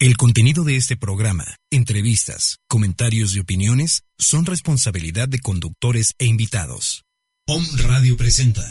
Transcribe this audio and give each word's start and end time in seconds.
El 0.00 0.16
contenido 0.16 0.62
de 0.62 0.76
este 0.76 0.96
programa, 0.96 1.56
entrevistas, 1.72 2.58
comentarios 2.68 3.34
y 3.34 3.40
opiniones 3.40 4.04
son 4.16 4.46
responsabilidad 4.46 5.26
de 5.28 5.40
conductores 5.40 6.14
e 6.20 6.26
invitados. 6.26 7.02
POM 7.44 7.66
Radio 7.78 8.16
presenta. 8.16 8.62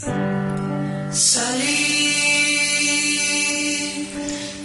Salí 1.12 1.66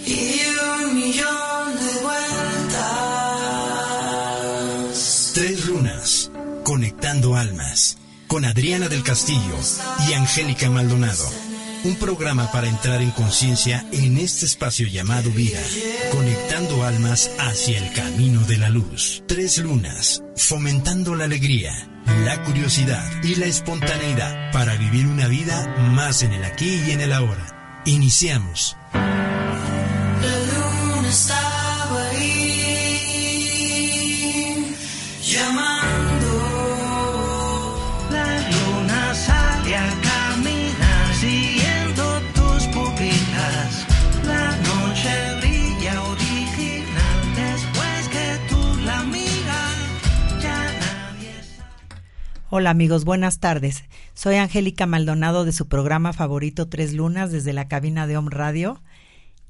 y 0.06 0.40
un 0.80 0.94
millón 0.94 1.74
de 1.76 2.00
vueltas. 2.02 2.52
Tres 5.34 5.66
lunas, 5.66 6.30
conectando 6.64 7.36
almas, 7.36 7.98
con 8.26 8.46
Adriana 8.46 8.88
del 8.88 9.02
Castillo 9.02 9.58
y 10.08 10.14
Angélica 10.14 10.70
Maldonado. 10.70 11.28
Un 11.84 11.96
programa 11.96 12.50
para 12.50 12.66
entrar 12.66 13.02
en 13.02 13.10
conciencia 13.10 13.84
en 13.92 14.16
este 14.16 14.46
espacio 14.46 14.86
llamado 14.88 15.30
vida, 15.30 15.60
conectando 16.12 16.82
almas 16.82 17.30
hacia 17.38 17.78
el 17.78 17.92
camino 17.92 18.40
de 18.40 18.56
la 18.56 18.70
luz. 18.70 19.22
Tres 19.28 19.58
lunas, 19.58 20.22
fomentando 20.34 21.14
la 21.14 21.24
alegría, 21.24 21.72
la 22.24 22.42
curiosidad 22.42 23.04
y 23.22 23.34
la 23.34 23.46
espontaneidad 23.46 24.50
para 24.50 24.76
vivir 24.76 25.06
una 25.06 25.28
vida 25.28 25.66
más 25.92 26.22
en 26.22 26.32
el 26.32 26.44
aquí 26.44 26.80
y 26.86 26.92
en 26.92 27.02
el 27.02 27.12
ahora. 27.12 27.82
Iniciamos. 27.84 28.78
Hola 52.56 52.70
amigos, 52.70 53.04
buenas 53.04 53.40
tardes. 53.40 53.82
Soy 54.14 54.36
Angélica 54.36 54.86
Maldonado 54.86 55.44
de 55.44 55.50
su 55.50 55.66
programa 55.66 56.12
favorito 56.12 56.68
Tres 56.68 56.92
Lunas 56.92 57.32
desde 57.32 57.52
la 57.52 57.66
cabina 57.66 58.06
de 58.06 58.16
Home 58.16 58.30
Radio. 58.30 58.80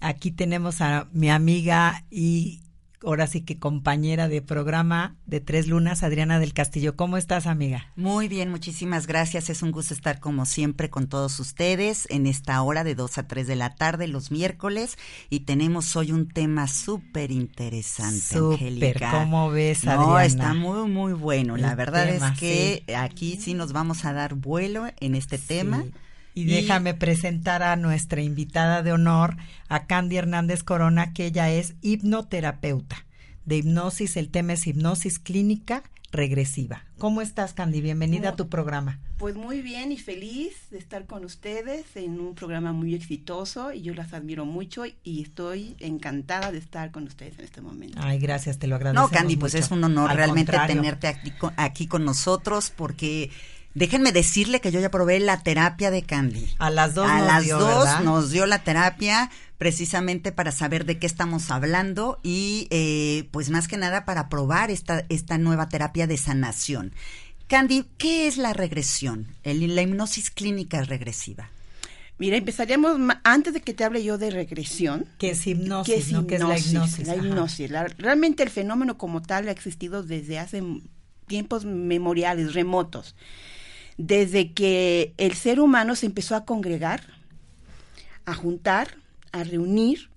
Aquí 0.00 0.30
tenemos 0.30 0.80
a 0.80 1.06
mi 1.12 1.28
amiga 1.28 2.06
y 2.10 2.62
ahora 3.04 3.26
sí 3.26 3.42
que 3.42 3.58
compañera 3.58 4.28
de 4.28 4.42
programa 4.42 5.16
de 5.26 5.40
Tres 5.40 5.66
Lunas, 5.66 6.02
Adriana 6.02 6.38
del 6.38 6.52
Castillo. 6.52 6.96
¿Cómo 6.96 7.16
estás, 7.16 7.46
amiga? 7.46 7.86
Muy 7.96 8.28
bien, 8.28 8.50
muchísimas 8.50 9.06
gracias. 9.06 9.50
Es 9.50 9.62
un 9.62 9.72
gusto 9.72 9.94
estar 9.94 10.20
como 10.20 10.46
siempre 10.46 10.90
con 10.90 11.08
todos 11.08 11.38
ustedes 11.40 12.06
en 12.10 12.26
esta 12.26 12.60
hora 12.62 12.84
de 12.84 12.94
2 12.94 13.18
a 13.18 13.26
3 13.28 13.46
de 13.46 13.56
la 13.56 13.74
tarde 13.74 14.08
los 14.08 14.30
miércoles 14.30 14.96
y 15.30 15.40
tenemos 15.40 15.96
hoy 15.96 16.12
un 16.12 16.28
tema 16.28 16.66
súper 16.68 17.30
interesante, 17.30 18.36
Angélica. 18.36 19.10
¿cómo 19.10 19.50
ves, 19.50 19.84
No, 19.84 19.92
Adriana? 19.92 20.24
está 20.24 20.54
muy, 20.54 20.88
muy 20.88 21.12
bueno. 21.12 21.56
La 21.56 21.74
verdad 21.74 22.06
tema, 22.06 22.28
es 22.28 22.38
que 22.38 22.84
aquí 22.96 23.36
sí 23.40 23.54
nos 23.54 23.72
vamos 23.72 24.04
a 24.04 24.12
dar 24.12 24.34
vuelo 24.34 24.86
en 25.00 25.14
este 25.14 25.38
tema. 25.38 25.84
Y 26.34 26.44
déjame 26.46 26.94
presentar 26.94 27.62
a 27.62 27.76
nuestra 27.76 28.20
invitada 28.20 28.82
de 28.82 28.92
honor, 28.92 29.36
a 29.68 29.86
Candy 29.86 30.16
Hernández 30.16 30.64
Corona, 30.64 31.12
que 31.12 31.26
ella 31.26 31.50
es 31.50 31.74
hipnoterapeuta 31.80 33.06
de 33.44 33.58
hipnosis. 33.58 34.16
El 34.16 34.30
tema 34.30 34.54
es 34.54 34.66
hipnosis 34.66 35.20
clínica 35.20 35.84
regresiva. 36.10 36.84
¿Cómo 36.98 37.20
estás, 37.20 37.54
Candy? 37.54 37.80
Bienvenida 37.80 38.30
a 38.30 38.36
tu 38.36 38.48
programa. 38.48 38.98
Pues 39.18 39.34
muy 39.36 39.62
bien 39.62 39.92
y 39.92 39.96
feliz 39.96 40.54
de 40.70 40.78
estar 40.78 41.06
con 41.06 41.24
ustedes 41.24 41.84
en 41.96 42.20
un 42.20 42.34
programa 42.34 42.72
muy 42.72 42.94
exitoso 42.94 43.72
y 43.72 43.82
yo 43.82 43.94
las 43.94 44.12
admiro 44.12 44.44
mucho 44.44 44.84
y 45.02 45.22
estoy 45.22 45.76
encantada 45.80 46.52
de 46.52 46.58
estar 46.58 46.90
con 46.90 47.04
ustedes 47.04 47.38
en 47.38 47.44
este 47.44 47.60
momento. 47.60 47.98
Ay, 48.00 48.18
gracias, 48.18 48.58
te 48.58 48.66
lo 48.66 48.76
agradezco. 48.76 49.06
No, 49.06 49.10
Candy, 49.10 49.36
pues 49.36 49.54
es 49.54 49.70
un 49.70 49.82
honor 49.84 50.14
realmente 50.14 50.56
tenerte 50.66 51.14
aquí 51.56 51.86
con 51.86 52.04
nosotros 52.04 52.72
porque 52.74 53.30
déjenme 53.74 54.12
decirle 54.12 54.60
que 54.60 54.70
yo 54.72 54.80
ya 54.80 54.90
probé 54.90 55.20
la 55.20 55.42
terapia 55.42 55.90
de 55.90 56.02
Candy. 56.02 56.46
A 56.58 56.70
las 56.70 56.94
dos 56.94 57.08
A 57.10 57.18
nos 57.18 57.26
las 57.26 57.44
dio, 57.44 57.58
dos 57.58 57.84
¿verdad? 57.84 58.00
nos 58.00 58.30
dio 58.30 58.46
la 58.46 58.62
terapia 58.64 59.30
precisamente 59.58 60.32
para 60.32 60.52
saber 60.52 60.84
de 60.84 60.98
qué 60.98 61.06
estamos 61.06 61.50
hablando 61.50 62.18
y 62.22 62.66
eh, 62.70 63.28
pues 63.30 63.50
más 63.50 63.68
que 63.68 63.76
nada 63.76 64.04
para 64.04 64.28
probar 64.28 64.70
esta, 64.70 65.04
esta 65.08 65.38
nueva 65.38 65.68
terapia 65.68 66.06
de 66.06 66.16
sanación. 66.16 66.92
Candy, 67.46 67.84
¿qué 67.98 68.26
es 68.26 68.36
la 68.36 68.52
regresión? 68.52 69.28
El- 69.42 69.74
la 69.74 69.82
hipnosis 69.82 70.30
clínica 70.30 70.82
regresiva. 70.82 71.50
Mira, 72.16 72.36
empezaríamos 72.36 72.96
antes 73.24 73.54
de 73.54 73.60
que 73.60 73.74
te 73.74 73.84
hable 73.84 74.02
yo 74.04 74.18
de 74.18 74.30
regresión. 74.30 75.06
Que 75.18 75.30
es 75.30 75.46
hipnosis, 75.46 75.94
¿Qué 75.94 76.00
es 76.00 76.12
¿no? 76.12 76.26
Que 76.26 76.36
es 76.36 76.40
la 76.42 76.58
hipnosis. 76.58 77.06
La 77.06 77.16
hipnosis. 77.16 77.70
La- 77.70 77.86
realmente 77.88 78.42
el 78.44 78.50
fenómeno 78.50 78.96
como 78.96 79.20
tal 79.20 79.48
ha 79.48 79.50
existido 79.50 80.02
desde 80.02 80.38
hace 80.38 80.62
tiempos 81.26 81.64
memoriales, 81.64 82.54
remotos. 82.54 83.14
Desde 83.96 84.52
que 84.52 85.14
el 85.18 85.34
ser 85.34 85.60
humano 85.60 85.94
se 85.96 86.06
empezó 86.06 86.34
a 86.36 86.44
congregar, 86.44 87.02
a 88.24 88.34
juntar, 88.34 88.96
a 89.32 89.44
reunir, 89.44 90.10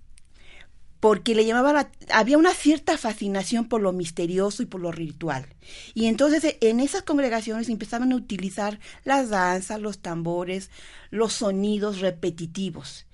porque 1.00 1.36
le 1.36 1.44
llamaba 1.46 1.72
la- 1.72 1.90
había 2.12 2.38
una 2.38 2.54
cierta 2.54 2.98
fascinación 2.98 3.68
por 3.68 3.80
lo 3.80 3.92
misterioso 3.92 4.64
y 4.64 4.66
por 4.66 4.80
lo 4.80 4.90
ritual. 4.90 5.46
Y 5.94 6.06
entonces 6.06 6.42
eh, 6.42 6.58
en 6.60 6.80
esas 6.80 7.02
congregaciones 7.02 7.68
empezaban 7.68 8.12
a 8.12 8.16
utilizar 8.16 8.80
las 9.04 9.28
danzas, 9.28 9.80
los 9.80 10.00
tambores, 10.00 10.70
los 11.10 11.34
sonidos 11.34 12.00
repetitivos. 12.00 13.06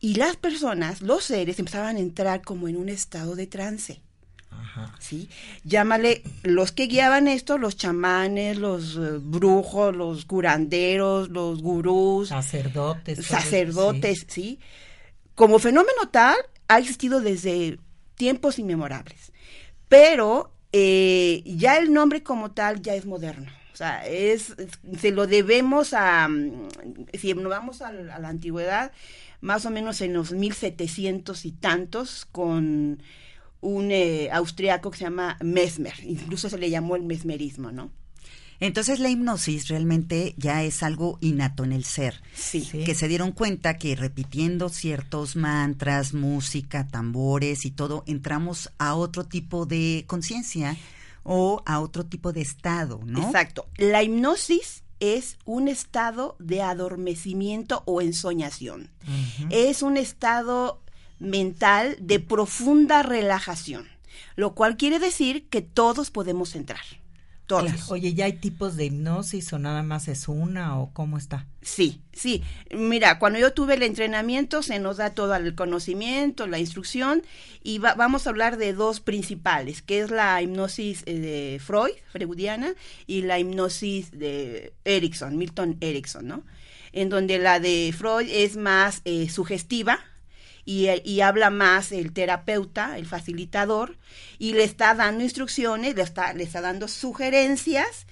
Y 0.00 0.14
las 0.14 0.36
personas, 0.36 1.02
los 1.02 1.24
seres, 1.24 1.58
empezaban 1.58 1.96
a 1.96 2.00
entrar 2.00 2.42
como 2.42 2.68
en 2.68 2.76
un 2.76 2.88
estado 2.88 3.34
de 3.34 3.48
trance. 3.48 4.00
Ajá. 4.50 4.94
¿sí? 4.98 5.28
Llámale, 5.64 6.22
los 6.42 6.72
que 6.72 6.86
guiaban 6.86 7.28
esto, 7.28 7.58
los 7.58 7.76
chamanes, 7.76 8.58
los 8.58 8.96
eh, 8.96 9.18
brujos, 9.20 9.94
los 9.94 10.24
curanderos, 10.24 11.28
los 11.30 11.62
gurús, 11.62 12.28
Sacerdotes. 12.28 13.24
sacerdotes, 13.26 14.20
sí. 14.28 14.42
¿sí? 14.42 14.60
Como 15.34 15.58
fenómeno 15.58 16.08
tal, 16.10 16.36
ha 16.68 16.78
existido 16.78 17.20
desde 17.20 17.78
tiempos 18.16 18.58
inmemorables. 18.58 19.32
Pero 19.88 20.52
eh, 20.72 21.42
ya 21.46 21.78
el 21.78 21.92
nombre 21.92 22.22
como 22.22 22.50
tal 22.50 22.82
ya 22.82 22.94
es 22.94 23.06
moderno. 23.06 23.50
O 23.72 23.76
sea, 23.78 24.04
es, 24.08 24.54
se 25.00 25.12
lo 25.12 25.28
debemos 25.28 25.92
a, 25.94 26.26
mm, 26.26 26.68
si 27.14 27.32
nos 27.34 27.48
vamos 27.48 27.80
a, 27.80 27.92
la- 27.92 28.16
a 28.16 28.18
la 28.18 28.28
antigüedad, 28.28 28.90
más 29.40 29.64
o 29.66 29.70
menos 29.70 30.00
en 30.00 30.14
los 30.14 30.32
1700 30.32 31.44
y 31.44 31.52
tantos, 31.52 32.26
con 32.32 33.00
un 33.60 33.90
eh, 33.90 34.30
austriaco 34.32 34.90
que 34.90 34.98
se 34.98 35.04
llama 35.04 35.36
Mesmer. 35.42 35.94
Incluso 36.04 36.48
se 36.48 36.58
le 36.58 36.70
llamó 36.70 36.96
el 36.96 37.02
mesmerismo, 37.02 37.72
¿no? 37.72 37.90
Entonces 38.60 38.98
la 38.98 39.08
hipnosis 39.08 39.68
realmente 39.68 40.34
ya 40.36 40.64
es 40.64 40.82
algo 40.82 41.18
innato 41.20 41.62
en 41.62 41.72
el 41.72 41.84
ser. 41.84 42.20
Sí. 42.34 42.60
Sí. 42.60 42.82
que 42.82 42.94
se 42.94 43.06
dieron 43.06 43.30
cuenta 43.32 43.78
que 43.78 43.94
repitiendo 43.94 44.68
ciertos 44.68 45.36
mantras, 45.36 46.12
música, 46.12 46.88
tambores 46.88 47.64
y 47.64 47.70
todo, 47.70 48.02
entramos 48.06 48.72
a 48.78 48.94
otro 48.94 49.24
tipo 49.24 49.64
de 49.64 50.04
conciencia 50.08 50.76
o 51.22 51.62
a 51.66 51.78
otro 51.80 52.06
tipo 52.06 52.32
de 52.32 52.40
estado, 52.40 53.00
¿no? 53.04 53.22
Exacto. 53.22 53.66
La 53.76 54.02
hipnosis 54.02 54.82
es 54.98 55.36
un 55.44 55.68
estado 55.68 56.34
de 56.40 56.62
adormecimiento 56.62 57.82
o 57.86 58.00
ensoñación. 58.00 58.90
Es 59.50 59.82
un 59.82 59.96
estado 59.96 60.80
mental 61.18 61.96
de 62.00 62.20
profunda 62.20 63.02
relajación, 63.02 63.86
lo 64.36 64.54
cual 64.54 64.76
quiere 64.76 64.98
decir 64.98 65.48
que 65.48 65.62
todos 65.62 66.10
podemos 66.10 66.54
entrar. 66.54 66.80
Todos. 67.46 67.90
Oye, 67.90 68.12
¿ya 68.12 68.26
hay 68.26 68.34
tipos 68.34 68.76
de 68.76 68.84
hipnosis 68.84 69.54
o 69.54 69.58
nada 69.58 69.82
más 69.82 70.06
es 70.08 70.28
una 70.28 70.78
o 70.78 70.92
cómo 70.92 71.16
está? 71.16 71.46
Sí, 71.62 72.02
sí. 72.12 72.42
Mira, 72.76 73.18
cuando 73.18 73.38
yo 73.38 73.54
tuve 73.54 73.72
el 73.72 73.82
entrenamiento 73.84 74.62
se 74.62 74.78
nos 74.78 74.98
da 74.98 75.14
todo 75.14 75.34
el 75.34 75.54
conocimiento, 75.54 76.46
la 76.46 76.58
instrucción 76.58 77.22
y 77.62 77.78
va- 77.78 77.94
vamos 77.94 78.26
a 78.26 78.30
hablar 78.30 78.58
de 78.58 78.74
dos 78.74 79.00
principales, 79.00 79.80
que 79.80 80.00
es 80.00 80.10
la 80.10 80.42
hipnosis 80.42 81.04
eh, 81.06 81.18
de 81.20 81.58
Freud, 81.58 81.92
freudiana, 82.12 82.74
y 83.06 83.22
la 83.22 83.38
hipnosis 83.38 84.10
de 84.10 84.74
Erickson, 84.84 85.38
Milton 85.38 85.78
Erickson, 85.80 86.26
¿no? 86.28 86.42
En 86.92 87.08
donde 87.08 87.38
la 87.38 87.60
de 87.60 87.94
Freud 87.96 88.28
es 88.30 88.58
más 88.58 89.00
eh, 89.06 89.30
sugestiva, 89.30 90.00
y, 90.68 90.90
y 91.02 91.22
habla 91.22 91.48
más 91.48 91.92
el 91.92 92.12
terapeuta, 92.12 92.98
el 92.98 93.06
facilitador, 93.06 93.96
y 94.38 94.52
le 94.52 94.64
está 94.64 94.94
dando 94.94 95.24
instrucciones, 95.24 95.94
le 95.94 96.02
está, 96.02 96.34
le 96.34 96.44
está 96.44 96.60
dando 96.60 96.88
sugerencias, 96.88 98.06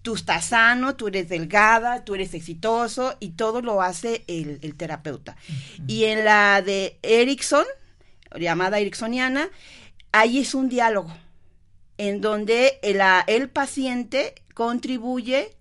tú 0.00 0.14
estás 0.14 0.46
sano, 0.46 0.96
tú 0.96 1.08
eres 1.08 1.28
delgada, 1.28 2.06
tú 2.06 2.14
eres 2.14 2.32
exitoso, 2.32 3.18
y 3.20 3.32
todo 3.32 3.60
lo 3.60 3.82
hace 3.82 4.24
el, 4.26 4.58
el 4.62 4.74
terapeuta. 4.74 5.36
Y 5.86 6.04
en 6.04 6.24
la 6.24 6.62
de 6.62 6.98
Erickson, 7.02 7.66
llamada 8.36 8.78
Ericksoniana, 8.78 9.50
ahí 10.10 10.38
es 10.38 10.54
un 10.54 10.70
diálogo, 10.70 11.14
en 11.98 12.22
donde 12.22 12.78
el, 12.82 13.02
el 13.26 13.50
paciente 13.50 14.34
contribuye 14.54 15.57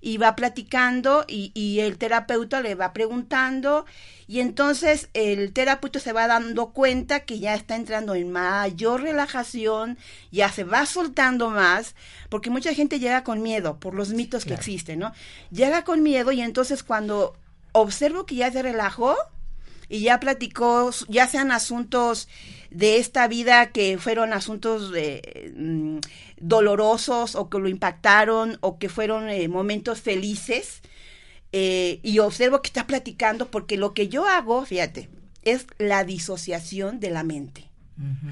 y 0.00 0.16
va 0.16 0.36
platicando 0.36 1.24
y, 1.28 1.52
y 1.54 1.80
el 1.80 1.98
terapeuta 1.98 2.60
le 2.60 2.74
va 2.74 2.92
preguntando 2.92 3.84
y 4.30 4.38
entonces 4.38 5.08
el 5.12 5.52
terapeuta 5.52 5.98
se 5.98 6.12
va 6.12 6.28
dando 6.28 6.70
cuenta 6.70 7.20
que 7.24 7.40
ya 7.40 7.54
está 7.56 7.74
entrando 7.74 8.14
en 8.14 8.30
mayor 8.30 9.02
relajación, 9.02 9.98
ya 10.30 10.52
se 10.52 10.62
va 10.62 10.86
soltando 10.86 11.50
más, 11.50 11.96
porque 12.28 12.48
mucha 12.48 12.72
gente 12.72 13.00
llega 13.00 13.24
con 13.24 13.42
miedo 13.42 13.80
por 13.80 13.92
los 13.92 14.10
mitos 14.10 14.44
que 14.44 14.54
existen, 14.54 15.00
¿no? 15.00 15.12
Llega 15.50 15.82
con 15.82 16.04
miedo 16.04 16.30
y 16.30 16.42
entonces 16.42 16.84
cuando 16.84 17.36
observo 17.72 18.24
que 18.24 18.36
ya 18.36 18.52
se 18.52 18.62
relajó 18.62 19.16
y 19.88 20.02
ya 20.02 20.20
platicó, 20.20 20.92
ya 21.08 21.26
sean 21.26 21.50
asuntos 21.50 22.28
de 22.70 22.98
esta 22.98 23.26
vida 23.28 23.72
que 23.72 23.98
fueron 23.98 24.32
asuntos 24.32 24.92
eh, 24.96 25.52
mm, 25.56 25.98
dolorosos 26.38 27.34
o 27.34 27.50
que 27.50 27.58
lo 27.58 27.68
impactaron 27.68 28.58
o 28.60 28.78
que 28.78 28.88
fueron 28.88 29.28
eh, 29.28 29.48
momentos 29.48 30.00
felices, 30.00 30.82
eh, 31.52 31.98
y 32.02 32.20
observo 32.20 32.62
que 32.62 32.68
está 32.68 32.86
platicando 32.86 33.50
porque 33.50 33.76
lo 33.76 33.92
que 33.92 34.08
yo 34.08 34.26
hago, 34.26 34.64
fíjate, 34.64 35.08
es 35.42 35.66
la 35.78 36.04
disociación 36.04 37.00
de 37.00 37.10
la 37.10 37.24
mente. 37.24 37.69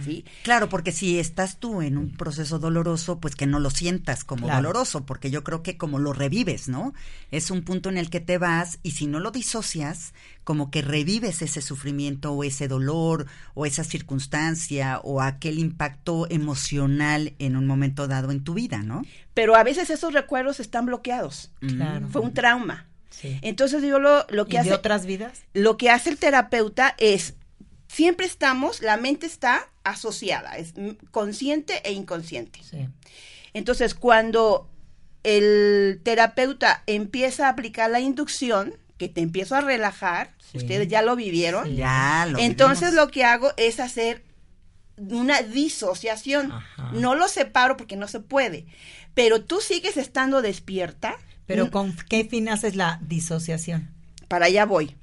¿Sí? 0.05 0.25
Claro, 0.45 0.69
porque 0.69 0.93
si 0.93 1.19
estás 1.19 1.59
tú 1.59 1.83
en 1.83 1.99
un 1.99 2.17
proceso 2.17 2.59
doloroso, 2.59 3.19
pues 3.21 3.37
que 3.37 3.47
no 3.47 3.61
lo 3.61 3.71
sientas 3.71 4.25
como 4.25 4.47
Claro. 4.47 4.63
doloroso, 4.63 5.05
porque 5.07 5.31
yo 5.31 5.45
creo 5.45 5.63
que 5.63 5.77
como 5.77 5.99
lo 5.99 6.13
revives, 6.13 6.69
¿no? 6.69 6.95
Es 7.31 7.51
un 7.51 7.63
punto 7.63 7.89
en 7.89 7.99
el 7.99 8.11
que 8.11 8.21
te 8.21 8.39
vas 8.39 8.79
y 8.83 8.93
si 8.93 9.07
no 9.07 9.21
lo 9.21 9.31
disocias, 9.31 10.15
como 10.45 10.71
que 10.71 10.81
revives 10.83 11.43
ese 11.43 11.61
sufrimiento 11.61 12.33
o 12.33 12.45
ese 12.45 12.69
dolor 12.69 13.27
o 13.55 13.67
esa 13.67 13.85
circunstancia 13.85 15.01
o 15.05 15.21
aquel 15.21 15.59
impacto 15.59 16.27
emocional 16.31 17.35
en 17.39 17.57
un 17.57 17.67
momento 17.67 18.09
dado 18.09 18.31
en 18.31 18.43
tu 18.45 18.55
vida, 18.55 18.79
¿no? 18.83 19.03
Pero 19.35 19.55
a 19.55 19.63
veces 19.65 19.91
esos 19.91 20.13
recuerdos 20.13 20.61
están 20.61 20.87
bloqueados. 20.87 21.51
Claro. 21.61 22.09
Fue 22.09 22.23
un 22.23 22.35
trauma. 22.35 22.87
Sí. 23.11 23.39
Entonces 23.43 23.83
yo 23.83 23.99
lo, 23.99 24.27
lo 24.31 24.43
¿Y 24.43 24.47
que 24.47 24.53
de 24.57 24.59
hace 24.61 24.73
otras 24.75 25.05
vidas? 25.07 25.43
lo 25.53 25.77
que 25.77 25.91
hace 25.91 26.11
el 26.11 26.19
terapeuta 26.19 26.95
es 26.99 27.35
siempre 27.89 28.27
estamos, 28.27 28.81
la 28.83 28.97
mente 28.97 29.27
está 29.27 29.69
asociada, 29.85 30.57
es 30.57 30.75
consciente 31.11 31.81
e 31.85 31.93
inconsciente. 31.93 32.61
Sí. 32.63 32.87
Entonces, 33.55 33.95
cuando 33.95 34.71
el 35.25 36.01
terapeuta 36.05 36.83
empieza 36.87 37.47
a 37.47 37.51
aplicar 37.51 37.91
la 37.91 38.01
inducción, 38.01 38.75
que 38.99 39.09
te 39.09 39.21
empiezo 39.21 39.55
a 39.57 39.61
relajar, 39.61 40.35
Sí. 40.51 40.59
ustedes 40.59 40.89
ya 40.89 41.03
lo 41.03 41.15
vivieron, 41.17 41.67
Sí. 41.67 41.77
Ya 41.77 42.27
lo 42.31 42.39
entonces 42.39 42.91
vivimos. 42.91 43.07
lo 43.07 43.11
que 43.11 43.25
hago 43.25 43.53
es 43.57 43.81
hacer 43.81 44.23
una 44.97 45.43
disociación. 45.43 46.51
Ajá. 46.53 46.91
No 46.93 47.15
lo 47.15 47.29
separo 47.29 47.77
porque 47.77 47.97
no 47.97 48.09
se 48.09 48.21
puede, 48.21 48.67
pero 49.15 49.43
tú 49.45 49.61
sigues 49.61 49.97
estando 49.97 50.43
despierta. 50.43 51.15
Pero 51.47 51.67
Mm, 51.67 51.71
¿con 51.71 51.97
qué 52.09 52.25
fin 52.25 52.49
haces 52.49 52.75
la 52.77 52.99
disociación? 53.03 53.91
Para 54.27 54.47
allá 54.47 54.67
voy. 54.67 54.95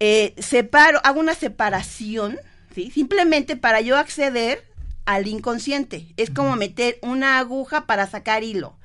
Eh, 0.00 0.34
separo, 0.38 1.00
hago 1.04 1.20
una 1.20 1.34
separación, 1.34 2.38
¿sí? 2.74 2.90
Simplemente 2.90 3.56
para 3.56 3.80
yo 3.80 3.96
acceder 3.96 4.64
al 5.04 5.26
inconsciente. 5.26 6.06
Es 6.16 6.30
como 6.30 6.54
meter 6.56 6.98
una 7.02 7.38
aguja 7.38 7.86
para 7.86 8.06
sacar 8.06 8.44
hilo. 8.44 8.78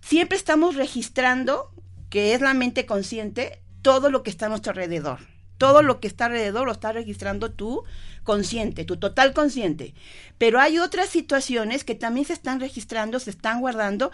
Siempre 0.00 0.36
estamos 0.38 0.76
registrando, 0.76 1.70
que 2.10 2.34
es 2.34 2.40
la 2.40 2.54
mente 2.54 2.86
consciente, 2.86 3.60
todo 3.82 4.10
lo 4.10 4.22
que 4.22 4.30
está 4.30 4.46
a 4.46 4.48
nuestro 4.48 4.70
alrededor. 4.70 5.18
Todo 5.58 5.82
lo 5.82 6.00
que 6.00 6.08
está 6.08 6.26
alrededor 6.26 6.66
lo 6.66 6.72
está 6.72 6.92
registrando 6.92 7.52
tu 7.52 7.84
consciente, 8.24 8.84
tu 8.84 8.96
total 8.96 9.32
consciente. 9.32 9.94
Pero 10.38 10.60
hay 10.60 10.78
otras 10.78 11.08
situaciones 11.08 11.84
que 11.84 11.94
también 11.94 12.26
se 12.26 12.32
están 12.32 12.60
registrando, 12.60 13.20
se 13.20 13.30
están 13.30 13.60
guardando 13.60 14.12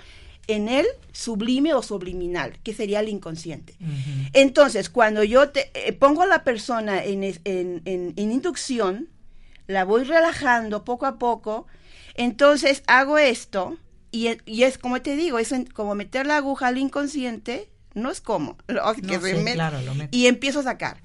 en 0.49 0.69
el 0.69 0.87
sublime 1.12 1.75
o 1.75 1.83
subliminal, 1.83 2.59
que 2.65 2.75
sería 2.75 3.00
el 3.00 3.09
inconsciente. 3.09 3.75
Entonces, 4.33 4.89
cuando 4.91 5.23
yo 5.25 5.50
te, 5.50 5.71
eh, 5.75 5.93
pongo 5.93 6.23
a 6.23 6.27
la 6.27 6.43
persona 6.45 7.05
en, 7.05 7.23
es- 7.23 7.41
en, 7.45 7.83
en- 7.85 8.15
en 8.17 8.33
inducción, 8.33 9.09
la 9.67 9.85
voy 9.85 10.05
relajando 10.05 10.85
poco 10.85 11.06
a 11.06 11.19
poco, 11.19 11.67
entonces 12.15 12.83
hago 12.87 13.19
esto 13.19 13.77
y, 14.11 14.29
e- 14.29 14.41
y 14.47 14.62
es 14.65 14.79
como 14.79 15.00
te 15.03 15.17
digo, 15.17 15.39
es 15.39 15.53
en- 15.53 15.67
como 15.67 15.95
meter 15.95 16.27
la 16.27 16.37
aguja 16.39 16.69
al 16.69 16.79
inconsciente, 16.79 17.69
no 17.95 18.11
es 18.11 18.21
como, 18.21 18.56
lo- 18.69 18.95
que 18.95 19.03
No, 19.03 19.21
se 19.21 19.37
sí, 19.37 19.43
met- 19.43 19.55
claro, 19.55 19.81
lo 19.83 19.93
y 20.11 20.27
empiezo 20.27 20.61
a 20.61 20.65
sacar. 20.65 21.03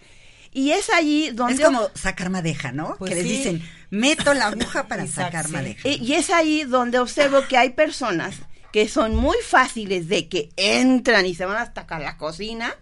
Y 0.55 0.69
es 0.71 0.89
allí 0.91 1.31
donde... 1.31 1.55
Es 1.55 1.59
como 1.61 1.81
sacar 1.95 2.29
madeja, 2.29 2.71
¿no? 2.71 2.95
Pues 2.99 3.09
que 3.09 3.15
les 3.15 3.23
sí. 3.27 3.37
dicen, 3.37 3.63
meto 3.89 4.35
la 4.35 4.47
aguja 4.47 4.87
para 4.87 5.03
Exacto, 5.03 5.31
sacar 5.31 5.47
sí. 5.47 5.51
madeja. 5.51 5.89
Y, 5.89 5.95
y 5.95 6.13
es 6.13 6.29
ahí 6.29 6.63
donde 6.63 6.99
observo 6.99 7.39
que 7.49 7.57
hay 7.57 7.71
personas 7.71 8.35
que 8.73 8.89
son 8.89 9.15
muy 9.15 9.37
fáciles 9.45 10.09
de 10.09 10.27
que 10.27 10.49
entran 10.57 11.25
y 11.25 11.35
se 11.35 11.45
van 11.45 11.57
hasta 11.57 11.81
acá 11.81 11.99
la 11.99 12.17
cocina 12.17 12.75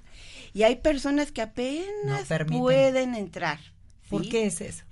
y 0.53 0.63
hay 0.63 0.77
personas 0.77 1.31
que 1.31 1.41
apenas 1.43 2.27
pueden 2.59 3.13
entrar. 3.13 3.59
¿Por 4.09 4.27
qué 4.27 4.45
es 4.47 4.61
eso? 4.61 4.83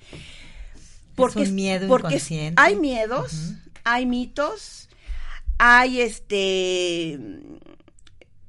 Porque 1.16 1.42
es 1.44 1.50
un 1.50 1.56
miedo 1.56 1.88
porque 1.88 2.07
inconsciente. 2.16 2.62
hay 2.62 2.75
miedos, 2.75 3.54
hay 3.84 4.06
mitos, 4.06 4.88
hay 5.57 6.01
este 6.01 7.19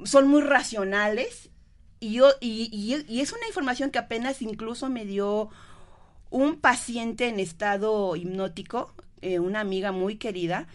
son 0.04 0.28
muy 0.28 0.40
racionales 0.42 1.50
y 2.00 2.14
yo 2.14 2.30
y, 2.40 2.68
y- 2.72 3.04
y 3.12 3.20
es 3.20 3.32
una 3.32 3.46
información 3.46 3.90
que 3.90 3.98
apenas 3.98 4.42
incluso 4.42 4.88
me 4.88 5.04
dio 5.04 5.50
un 6.30 6.56
paciente 6.60 7.28
en 7.28 7.40
estado 7.40 8.14
hipnótico, 8.16 8.92
eh, 9.20 9.38
una 9.40 9.60
amiga 9.60 9.92
muy 9.92 10.16
querida, 10.16 10.68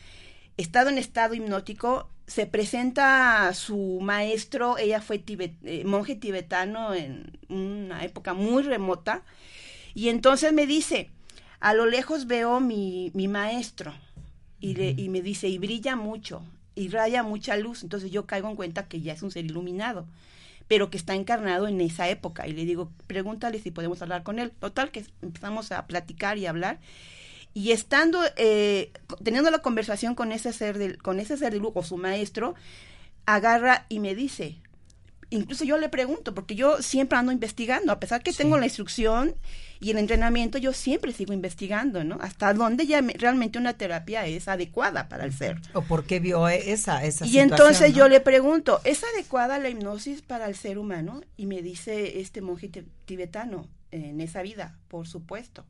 estado 0.57 0.89
en 0.89 0.97
estado 0.97 1.33
hipnótico, 1.33 2.09
se 2.27 2.45
presenta 2.47 3.53
su 3.53 3.99
maestro, 4.01 4.77
ella 4.77 5.01
fue 5.01 5.19
tibet- 5.23 5.57
eh, 5.63 5.83
monje 5.85 6.15
tibetano 6.15 6.93
en 6.93 7.37
una 7.49 8.03
época 8.03 8.33
muy 8.33 8.63
remota, 8.63 9.23
y 9.93 10.09
entonces 10.09 10.53
me 10.53 10.65
dice, 10.65 11.09
a 11.59 11.73
lo 11.73 11.85
lejos 11.85 12.25
veo 12.27 12.59
mi, 12.59 13.11
mi 13.13 13.27
maestro, 13.27 13.93
y, 14.59 14.75
le- 14.75 14.95
y 14.97 15.09
me 15.09 15.21
dice, 15.21 15.47
y 15.47 15.57
brilla 15.57 15.95
mucho, 15.95 16.41
y 16.75 16.89
raya 16.89 17.23
mucha 17.23 17.55
luz, 17.57 17.83
entonces 17.83 18.11
yo 18.11 18.25
caigo 18.25 18.49
en 18.49 18.55
cuenta 18.55 18.87
que 18.87 19.01
ya 19.01 19.13
es 19.13 19.21
un 19.21 19.31
ser 19.31 19.45
iluminado 19.45 20.05
pero 20.67 20.89
que 20.89 20.97
está 20.97 21.13
encarnado 21.13 21.67
en 21.67 21.79
esa 21.79 22.09
época. 22.09 22.47
Y 22.47 22.53
le 22.53 22.65
digo, 22.65 22.89
pregúntale 23.05 23.59
si 23.59 23.69
podemos 23.69 24.01
hablar 24.01 24.23
con 24.23 24.39
él. 24.39 24.49
Total, 24.49 24.89
que 24.89 25.05
empezamos 25.21 25.71
a 25.71 25.85
platicar 25.85 26.39
y 26.39 26.47
hablar. 26.47 26.79
Y 27.55 27.71
estando, 27.71 28.19
eh, 28.37 28.91
teniendo 29.23 29.49
la 29.49 29.59
conversación 29.59 30.13
con 30.13 30.31
ese 30.31 30.53
ser 30.53 30.77
de, 30.77 30.97
con 30.97 31.19
ese 31.19 31.37
ser 31.37 31.53
de 31.53 31.59
luz, 31.59 31.71
o 31.73 31.81
su 31.83 31.97
maestro, 31.97 32.53
agarra 33.25 33.85
y 33.89 33.99
me 33.99 34.13
dice, 34.13 34.57
incluso 35.29 35.63
yo 35.63 35.77
le 35.77 35.89
pregunto, 35.89 36.33
porque 36.35 36.55
yo 36.55 36.81
siempre 36.81 37.17
ando 37.17 37.31
investigando, 37.31 37.91
a 37.91 37.99
pesar 37.99 38.21
que 38.21 38.33
tengo 38.33 38.57
la 38.57 38.65
instrucción 38.65 39.35
y 39.79 39.91
el 39.91 39.97
entrenamiento, 39.97 40.57
yo 40.57 40.73
siempre 40.73 41.11
sigo 41.13 41.33
investigando, 41.33 42.03
¿no? 42.03 42.17
Hasta 42.21 42.53
dónde 42.53 42.85
ya 42.87 43.01
me- 43.01 43.13
realmente 43.13 43.57
una 43.57 43.73
terapia 43.73 44.25
es 44.27 44.47
adecuada 44.47 45.07
para 45.09 45.25
el 45.25 45.33
ser. 45.33 45.59
¿O 45.73 45.81
por 45.81 46.05
qué 46.05 46.19
vio 46.19 46.47
esa, 46.47 47.03
esa 47.03 47.25
Y 47.25 47.29
situación, 47.29 47.43
entonces 47.51 47.91
no? 47.91 47.97
yo 47.97 48.07
le 48.09 48.19
pregunto, 48.19 48.81
¿es 48.83 49.01
adecuada 49.15 49.59
la 49.59 49.69
hipnosis 49.69 50.21
para 50.21 50.47
el 50.47 50.55
ser 50.55 50.77
humano? 50.77 51.21
Y 51.37 51.45
me 51.45 51.61
dice 51.61 52.19
este 52.19 52.41
monje 52.41 52.67
ti- 52.69 52.83
tibetano, 53.05 53.67
en 53.91 54.19
esa 54.21 54.41
vida, 54.41 54.77
por 54.89 55.07
supuesto. 55.07 55.65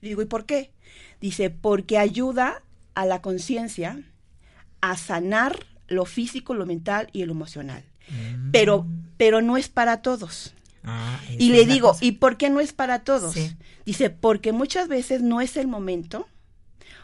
Le 0.00 0.08
digo, 0.10 0.22
¿y 0.22 0.26
por 0.26 0.44
qué? 0.46 0.70
Dice, 1.20 1.50
porque 1.50 1.98
ayuda 1.98 2.62
a 2.94 3.04
la 3.06 3.20
conciencia 3.22 4.00
a 4.80 4.96
sanar 4.96 5.66
lo 5.88 6.04
físico, 6.04 6.54
lo 6.54 6.66
mental 6.66 7.08
y 7.12 7.24
lo 7.24 7.32
emocional. 7.32 7.84
Pero, 8.52 8.86
pero 9.16 9.42
no 9.42 9.56
es 9.56 9.68
para 9.68 10.00
todos. 10.02 10.54
Ah, 10.84 11.20
Y 11.38 11.50
le 11.50 11.66
digo, 11.66 11.88
cosa. 11.88 12.04
¿y 12.04 12.12
por 12.12 12.36
qué 12.38 12.48
no 12.48 12.60
es 12.60 12.72
para 12.72 13.00
todos? 13.00 13.34
Sí. 13.34 13.54
Dice, 13.84 14.08
porque 14.10 14.52
muchas 14.52 14.88
veces 14.88 15.20
no 15.22 15.40
es 15.40 15.56
el 15.56 15.66
momento 15.66 16.26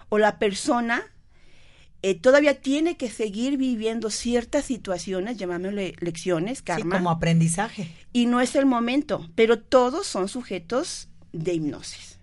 o 0.09 0.19
la 0.19 0.39
persona 0.39 1.03
eh, 2.03 2.15
todavía 2.15 2.61
tiene 2.61 2.97
que 2.97 3.11
seguir 3.11 3.57
viviendo 3.57 4.11
ciertas 4.11 4.65
situaciones, 4.67 5.37
llamémosle 5.39 5.95
lecciones, 6.01 6.59
Sí, 6.59 6.65
karma, 6.65 6.97
como 6.97 7.11
aprendizaje. 7.11 7.91
y 8.13 8.27
no 8.27 8.41
es 8.41 8.55
el 8.57 8.67
momento, 8.67 9.29
pero 9.35 9.59
todos 9.59 10.07
son 10.07 10.29
sujetos 10.29 11.09
de 11.33 11.55
hipnosis. 11.55 12.14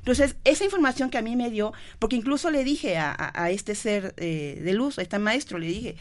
Entonces, 0.00 0.36
esa 0.44 0.64
información 0.64 1.08
que 1.10 1.18
a 1.18 1.22
mí 1.22 1.36
me 1.36 1.50
dio, 1.50 1.72
porque 1.98 2.16
incluso 2.16 2.50
le 2.50 2.64
dije 2.64 2.98
a, 2.98 3.14
a- 3.34 3.50
este 3.50 3.74
ser 3.74 4.14
eh, 4.16 4.60
de 4.62 4.72
luz, 4.74 4.98
a 4.98 5.02
este 5.02 5.18
maestro, 5.18 5.58
le 5.58 5.66
dije, 5.68 5.96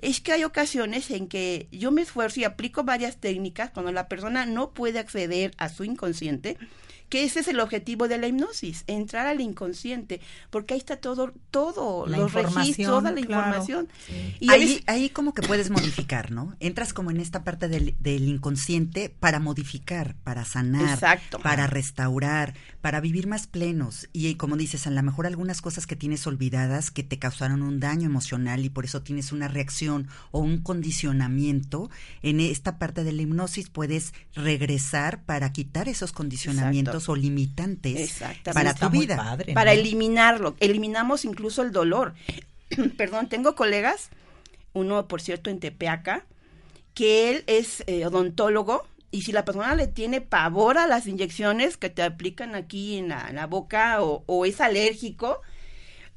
es 0.00 0.20
que 0.20 0.32
hay 0.32 0.44
ocasiones 0.44 1.10
en 1.10 1.26
que 1.28 1.68
yo 1.70 1.90
me 1.90 2.00
esfuerzo 2.02 2.40
y 2.40 2.44
aplico 2.44 2.84
varias 2.84 3.18
técnicas 3.18 3.70
cuando 3.70 3.92
la 3.92 4.08
persona 4.08 4.46
no 4.46 4.70
puede 4.70 4.98
acceder 4.98 5.52
a 5.58 5.68
su 5.68 5.84
inconsciente, 5.84 6.56
que 7.10 7.24
ese 7.24 7.40
es 7.40 7.48
el 7.48 7.58
objetivo 7.58 8.08
de 8.08 8.16
la 8.18 8.28
hipnosis, 8.28 8.84
entrar 8.86 9.26
al 9.26 9.40
inconsciente, 9.40 10.20
porque 10.48 10.74
ahí 10.74 10.78
está 10.78 10.96
todo, 10.96 11.34
todo, 11.50 12.06
La 12.06 12.18
los 12.18 12.32
registros, 12.32 12.86
toda 12.86 13.10
la 13.10 13.20
claro. 13.20 13.42
información. 13.42 13.88
Y 14.38 14.50
ahí, 14.50 14.82
ahí 14.86 15.10
como 15.10 15.34
que 15.34 15.42
puedes 15.42 15.70
modificar, 15.70 16.30
¿no? 16.30 16.56
Entras 16.60 16.92
como 16.94 17.10
en 17.10 17.18
esta 17.18 17.42
parte 17.42 17.68
del, 17.68 17.96
del 17.98 18.28
inconsciente 18.28 19.10
para 19.10 19.40
modificar, 19.40 20.14
para 20.22 20.44
sanar, 20.44 20.94
Exacto. 20.94 21.40
para 21.40 21.66
restaurar, 21.66 22.54
para 22.80 23.00
vivir 23.00 23.26
más 23.26 23.48
plenos. 23.48 24.08
Y 24.12 24.36
como 24.36 24.56
dices, 24.56 24.86
a 24.86 24.90
lo 24.90 25.02
mejor 25.02 25.26
algunas 25.26 25.60
cosas 25.60 25.88
que 25.88 25.96
tienes 25.96 26.26
olvidadas 26.28 26.92
que 26.92 27.02
te 27.02 27.18
causaron 27.18 27.62
un 27.62 27.80
daño 27.80 28.06
emocional 28.06 28.64
y 28.64 28.70
por 28.70 28.84
eso 28.84 29.02
tienes 29.02 29.32
una 29.32 29.48
reacción 29.48 30.06
o 30.30 30.38
un 30.38 30.58
condicionamiento, 30.58 31.90
en 32.22 32.38
esta 32.38 32.78
parte 32.78 33.02
de 33.02 33.12
la 33.12 33.22
hipnosis 33.22 33.68
puedes 33.68 34.14
regresar 34.34 35.24
para 35.24 35.52
quitar 35.52 35.88
esos 35.88 36.12
condicionamientos 36.12 36.99
o 37.08 37.16
limitantes 37.16 38.22
para 38.52 38.74
tu 38.74 38.90
vida. 38.90 39.16
padre, 39.16 39.54
para 39.54 39.72
eliminarlo. 39.72 40.56
Eliminamos 40.60 41.24
incluso 41.24 41.62
el 41.62 41.72
dolor. 41.72 42.14
Perdón, 42.96 43.28
tengo 43.28 43.54
colegas, 43.54 44.10
uno 44.72 45.08
por 45.08 45.20
cierto 45.20 45.50
en 45.50 45.60
Tepeaca, 45.60 46.24
que 46.94 47.30
él 47.30 47.44
es 47.46 47.82
eh, 47.86 48.06
odontólogo 48.06 48.86
y 49.10 49.22
si 49.22 49.32
la 49.32 49.44
persona 49.44 49.74
le 49.74 49.86
tiene 49.88 50.20
pavor 50.20 50.78
a 50.78 50.86
las 50.86 51.06
inyecciones 51.06 51.76
que 51.76 51.90
te 51.90 52.02
aplican 52.02 52.54
aquí 52.54 52.96
en 52.96 53.08
la, 53.08 53.28
en 53.28 53.36
la 53.36 53.46
boca 53.46 54.02
o, 54.02 54.22
o 54.26 54.44
es 54.44 54.60
alérgico, 54.60 55.40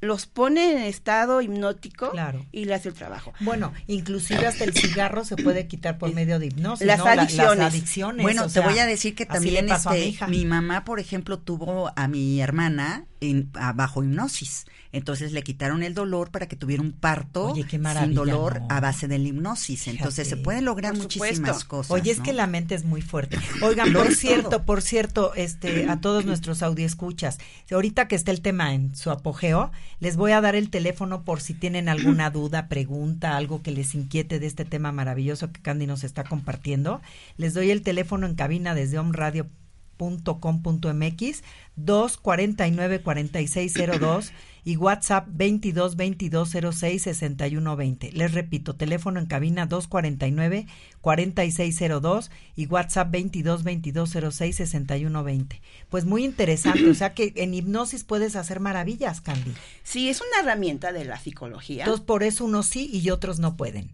los 0.04 0.26
pone 0.26 0.72
en 0.72 0.78
estado 0.82 1.40
hipnótico 1.42 2.10
Claro. 2.10 2.44
y 2.52 2.64
le 2.66 2.74
hace 2.74 2.88
el 2.88 2.94
trabajo. 2.94 3.32
Bueno, 3.40 3.72
inclusive 3.86 4.46
hasta 4.46 4.64
el 4.64 4.72
cigarro 4.74 5.24
se 5.24 5.36
puede 5.36 5.66
quitar 5.66 5.98
por 5.98 6.12
medio 6.14 6.38
de 6.38 6.46
hipnosis. 6.46 6.86
Las 6.86 6.98
¿no? 6.98 7.04
La- 7.06 7.12
adicciones. 7.12 7.58
las 7.58 7.72
adicciones. 7.74 8.22
Bueno, 8.22 8.42
o 8.42 8.46
te 8.46 8.50
sea, 8.52 8.62
voy 8.68 8.78
a 8.78 8.86
decir 8.86 9.14
que 9.14 9.26
también 9.26 9.64
mi 9.66 9.70
este, 9.72 10.06
hija. 10.06 10.26
mi 10.28 10.44
mamá, 10.44 10.84
por 10.84 11.00
ejemplo, 11.00 11.38
tuvo 11.38 11.92
a 11.96 12.08
mi 12.08 12.40
hermana 12.40 13.06
en 13.20 13.50
a- 13.54 13.72
bajo 13.72 14.02
hipnosis. 14.04 14.66
Entonces 14.92 15.32
le 15.32 15.42
quitaron 15.42 15.82
el 15.82 15.92
dolor 15.92 16.30
para 16.30 16.46
que 16.46 16.54
tuviera 16.54 16.80
un 16.80 16.92
parto 16.92 17.46
Oye, 17.46 17.64
qué 17.64 17.80
sin 17.98 18.14
dolor 18.14 18.60
¿no? 18.60 18.66
a 18.70 18.78
base 18.78 19.08
de 19.08 19.18
la 19.18 19.26
hipnosis. 19.26 19.88
Entonces 19.88 20.28
se 20.28 20.36
pueden 20.36 20.64
lograr 20.64 20.92
Por 20.92 21.02
muchísimas 21.02 21.36
supuesto. 21.38 21.68
cosas. 21.68 21.90
Oye, 21.90 22.12
es 22.12 22.18
¿no? 22.18 22.24
que 22.24 22.32
la 22.32 22.46
mente 22.46 22.76
es 22.76 22.84
muy 22.84 23.02
fuerte. 23.02 23.36
Oigan, 23.62 23.92
por 23.92 24.14
cierto, 24.14 24.50
todo. 24.50 24.64
por 24.64 24.82
cierto, 24.82 25.34
este, 25.34 25.88
a 25.88 26.00
todos 26.00 26.24
nuestros 26.26 26.62
audioescuchas, 26.62 27.38
ahorita 27.72 28.06
que 28.06 28.14
está 28.14 28.30
el 28.30 28.40
tema 28.40 28.72
en 28.72 28.94
su 28.94 29.10
apogeo, 29.10 29.72
les 30.00 30.16
voy 30.16 30.32
a 30.32 30.40
dar 30.40 30.54
el 30.54 30.70
teléfono 30.70 31.24
por 31.24 31.40
si 31.40 31.54
tienen 31.54 31.88
alguna 31.88 32.30
duda, 32.30 32.68
pregunta, 32.68 33.36
algo 33.36 33.62
que 33.62 33.70
les 33.70 33.94
inquiete 33.94 34.38
de 34.38 34.46
este 34.46 34.64
tema 34.64 34.92
maravilloso 34.92 35.52
que 35.52 35.62
Candy 35.62 35.86
nos 35.86 36.04
está 36.04 36.24
compartiendo. 36.24 37.00
Les 37.36 37.54
doy 37.54 37.70
el 37.70 37.82
teléfono 37.82 38.26
en 38.26 38.34
cabina 38.34 38.74
desde 38.74 38.98
omradio.com.mx 38.98 41.42
249 41.76 43.02
4602 43.02 44.32
y 44.64 44.76
WhatsApp 44.76 45.26
22 45.30 45.96
22 45.96 46.50
06 46.74 47.02
61 47.02 47.76
20. 47.76 48.12
Les 48.12 48.32
repito, 48.32 48.74
teléfono 48.76 49.20
en 49.20 49.26
cabina 49.26 49.66
249 49.66 50.66
4602 51.00 52.30
y 52.56 52.66
WhatsApp 52.66 53.10
22 53.10 53.62
22 53.62 54.16
06 54.32 54.56
61 54.56 55.24
20. 55.24 55.60
Pues 55.90 56.04
muy 56.06 56.24
interesante, 56.24 56.88
o 56.88 56.94
sea 56.94 57.14
que 57.14 57.32
en 57.36 57.54
hipnosis 57.54 58.04
puedes 58.04 58.36
hacer 58.36 58.60
maravillas, 58.60 59.20
Candy. 59.20 59.52
Sí, 59.82 60.08
es 60.08 60.20
una 60.20 60.40
herramienta 60.40 60.92
de 60.92 61.04
la 61.04 61.18
psicología 61.18 61.84
Entonces 61.84 62.04
por 62.04 62.22
eso 62.22 62.44
unos 62.44 62.66
sí 62.66 62.88
y 62.92 63.10
otros 63.10 63.38
no 63.38 63.56
pueden. 63.56 63.92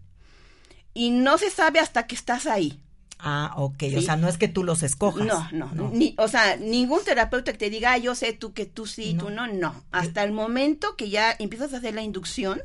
y 0.93 1.11
no 1.11 1.37
se 1.37 1.49
sabe 1.49 1.79
hasta 1.79 2.07
que 2.07 2.15
estás 2.15 2.45
ahí. 2.47 2.79
Ah, 3.23 3.53
ok, 3.57 3.83
o 3.97 4.01
sea, 4.01 4.15
no 4.15 4.27
es 4.27 4.37
que 4.37 4.47
tú 4.47 4.63
los 4.63 4.81
escojas. 4.83 5.25
No, 5.53 5.69
no, 5.73 5.91
Ni, 5.93 6.15
o 6.17 6.27
sea, 6.27 6.55
ningún 6.57 7.03
terapeuta 7.03 7.51
que 7.51 7.57
te 7.59 7.69
diga, 7.69 7.91
"Ah, 7.93 7.97
yo 7.99 8.15
sé 8.15 8.33
tú 8.33 8.51
que 8.53 8.65
tú 8.65 8.87
sí, 8.87 9.13
No. 9.13 9.25
tú 9.25 9.29
no, 9.29 9.45
no. 9.47 9.83
Hasta 9.91 10.23
el 10.23 10.31
momento 10.31 10.95
que 10.95 11.09
ya 11.09 11.35
empiezas 11.37 11.73
a 11.73 11.77
hacer 11.77 11.93
la 11.93 12.01
inducción, 12.01 12.61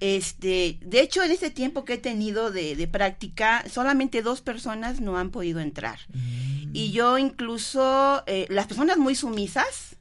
este, 0.00 0.78
de 0.80 1.00
hecho, 1.00 1.22
en 1.22 1.30
este 1.30 1.50
tiempo 1.50 1.84
que 1.84 1.92
he 1.94 1.98
tenido 1.98 2.50
de, 2.50 2.74
de 2.74 2.88
práctica, 2.88 3.64
solamente 3.70 4.20
dos 4.22 4.40
personas 4.40 5.00
no 5.00 5.16
han 5.16 5.30
podido 5.30 5.60
entrar. 5.60 6.00
Mm. 6.12 6.70
Y 6.74 6.90
yo 6.90 7.18
incluso, 7.18 8.24
eh, 8.26 8.46
las 8.48 8.66
personas 8.66 8.96
muy 8.98 9.14
sumisas, 9.14 9.96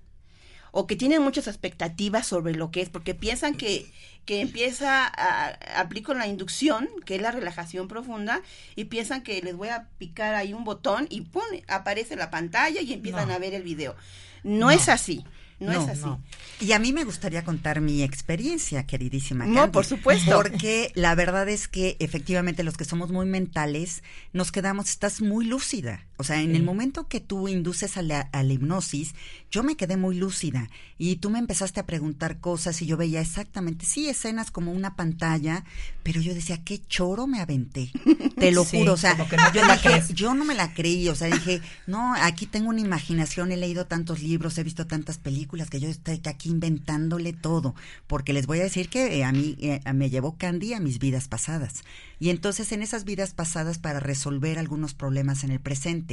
o 0.72 0.88
que 0.88 0.96
tienen 0.96 1.22
muchas 1.22 1.48
expectativas 1.48 2.26
sobre 2.26 2.56
lo 2.56 2.72
que 2.72 2.82
es, 2.82 2.90
porque 2.90 3.14
piensan 3.14 3.54
que, 3.56 3.92
que 4.26 4.42
empieza 4.42 5.06
a, 5.08 5.48
aplico 5.80 6.14
la 6.14 6.28
inducción, 6.28 6.88
que 7.06 7.16
es 7.16 7.22
la 7.22 7.32
relajación 7.32 7.88
profunda, 7.88 8.42
y 8.76 8.86
piensan 8.86 9.24
que 9.24 9.42
les 9.42 9.56
voy 9.56 9.70
a 9.70 9.88
picar 9.98 10.36
ahí 10.36 10.54
un 10.54 10.64
botón 10.64 11.08
y 11.10 11.22
¡pum! 11.22 11.42
aparece 11.68 12.16
la 12.16 12.30
pantalla 12.30 12.82
y 12.82 12.94
empiezan 12.94 13.28
No. 13.30 13.34
a 13.34 13.40
ver 13.40 13.54
el 13.54 13.64
video. 13.64 13.96
No, 14.44 14.68
No. 14.68 14.72
es 14.72 14.90
así, 14.90 15.26
no, 15.60 15.74
No, 15.74 15.84
es 15.84 15.90
así. 15.90 16.02
no. 16.06 16.22
Y 16.60 16.72
a 16.74 16.80
mí 16.80 16.94
me 16.94 17.04
gustaría 17.04 17.44
contar 17.44 17.82
mi 17.82 18.04
experiencia, 18.04 18.86
queridísima. 18.86 19.46
No, 19.46 19.72
por 19.72 19.86
supuesto. 19.86 20.32
Porque 20.36 20.92
la 20.96 21.14
verdad 21.16 21.50
es 21.50 21.68
que 21.68 21.98
efectivamente 22.00 22.64
los 22.64 22.78
que 22.78 22.86
somos 22.86 23.12
muy 23.12 23.26
mentales 23.26 24.04
nos 24.34 24.52
quedamos, 24.52 24.90
estás 24.90 25.22
muy 25.22 25.46
lúcida. 25.46 26.06
O 26.22 26.24
sea, 26.24 26.42
en 26.42 26.56
el 26.56 26.64
momento 26.64 27.08
que 27.08 27.20
tú 27.20 27.48
induces 27.48 27.98
a 27.98 28.04
la, 28.04 28.22
a 28.22 28.44
la 28.44 28.54
hipnosis, 28.54 29.16
yo 29.50 29.64
me 29.64 29.76
quedé 29.76 29.98
muy 29.98 30.16
lúcida 30.16 30.70
y 30.98 31.16
tú 31.16 31.30
me 31.32 31.40
empezaste 31.40 31.80
a 31.80 31.86
preguntar 31.86 32.40
cosas 32.40 32.82
y 32.82 32.86
yo 32.86 32.96
veía 32.96 33.22
exactamente, 33.22 33.86
sí, 33.88 34.08
escenas 34.08 34.52
como 34.52 34.72
una 34.72 34.96
pantalla, 34.96 35.66
pero 36.04 36.22
yo 36.22 36.34
decía, 36.36 36.64
qué 36.64 36.80
choro 36.88 37.26
me 37.26 37.40
aventé. 37.40 37.92
Te 38.38 38.52
lo 38.52 38.64
Sí, 38.72 38.78
juro, 38.78 38.94
o 38.94 38.98
sea, 38.98 39.16
no 39.16 39.26
dije, 39.26 40.14
yo 40.14 40.36
no 40.36 40.46
me 40.46 40.54
la 40.54 40.74
creí, 40.74 41.10
o 41.10 41.16
sea, 41.16 41.28
dije, 41.28 41.62
no, 41.88 42.14
aquí 42.14 42.46
tengo 42.46 42.70
una 42.70 42.82
imaginación, 42.82 43.52
he 43.52 43.58
leído 43.58 43.88
tantos 43.88 44.22
libros, 44.22 44.58
he 44.58 44.64
visto 44.64 44.86
tantas 44.86 45.18
películas 45.18 45.70
que 45.70 45.80
yo 45.80 45.90
estoy 45.90 46.22
aquí 46.26 46.50
inventándole 46.50 47.34
todo, 47.34 47.74
porque 48.06 48.32
les 48.34 48.46
voy 48.46 48.60
a 48.60 48.64
decir 48.64 48.90
que 48.90 49.18
eh, 49.18 49.24
a 49.24 49.32
mí 49.32 49.58
eh, 49.60 49.82
me 49.94 50.12
llevó 50.12 50.38
Candy 50.38 50.74
a 50.74 50.80
mis 50.80 51.00
vidas 51.00 51.28
pasadas. 51.28 51.84
Y 52.20 52.30
entonces 52.30 52.72
en 52.72 52.84
esas 52.84 53.04
vidas 53.04 53.34
pasadas 53.34 53.80
para 53.80 54.00
resolver 54.00 54.60
algunos 54.60 54.94
problemas 54.94 55.44
en 55.44 55.50
el 55.50 55.60
presente. 55.60 56.11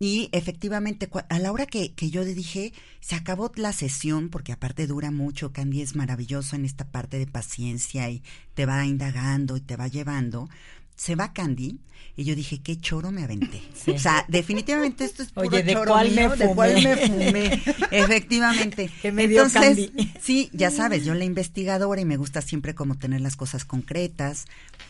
Y 0.00 0.28
efectivamente, 0.32 1.08
a 1.28 1.38
la 1.38 1.52
hora 1.52 1.66
que, 1.66 1.92
que 1.94 2.10
yo 2.10 2.24
dije, 2.24 2.72
se 3.00 3.14
acabó 3.14 3.52
la 3.54 3.72
sesión, 3.72 4.28
porque 4.28 4.52
aparte 4.52 4.86
dura 4.86 5.10
mucho, 5.10 5.52
Candy 5.52 5.82
es 5.82 5.94
maravilloso 5.94 6.56
en 6.56 6.64
esta 6.64 6.84
parte 6.86 7.18
de 7.18 7.26
paciencia 7.26 8.10
y 8.10 8.22
te 8.54 8.66
va 8.66 8.84
indagando 8.84 9.56
y 9.56 9.60
te 9.60 9.76
va 9.76 9.88
llevando 9.88 10.48
se 10.96 11.14
va 11.14 11.32
Candy 11.32 11.78
y 12.16 12.24
yo 12.24 12.34
dije, 12.34 12.62
qué 12.62 12.78
choro 12.80 13.12
me 13.12 13.22
aventé. 13.22 13.62
O 13.94 13.98
sea, 13.98 14.24
definitivamente 14.28 15.04
esto 15.04 15.22
es 15.22 15.30
puro 15.30 15.48
Oye, 15.48 15.62
¿de 15.62 15.74
choro 15.74 15.92
cuál 15.92 16.10
me 16.10 16.26
mío, 16.26 16.36
¿de 16.36 16.54
cuál 16.54 16.72
fumé? 16.74 16.96
me 16.96 17.06
fumé? 17.06 17.62
Efectivamente. 17.90 18.90
Que 19.02 19.12
me 19.12 19.28
dio 19.28 19.44
Entonces, 19.44 19.90
Candy. 19.90 20.12
sí, 20.20 20.50
ya 20.52 20.70
sabes, 20.70 21.04
yo 21.04 21.14
la 21.14 21.24
investigadora 21.24 22.00
y 22.00 22.04
me 22.04 22.16
gusta 22.16 22.40
siempre 22.40 22.74
como 22.74 22.96
tener 22.96 23.20
las 23.20 23.36
cosas 23.36 23.64
concretas. 23.64 24.46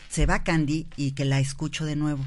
Se 0.09 0.25
va 0.25 0.43
Candy 0.43 0.87
y 0.95 1.11
que 1.11 1.25
la 1.25 1.39
escucho 1.39 1.85
de 1.85 1.95
nuevo. 1.97 2.23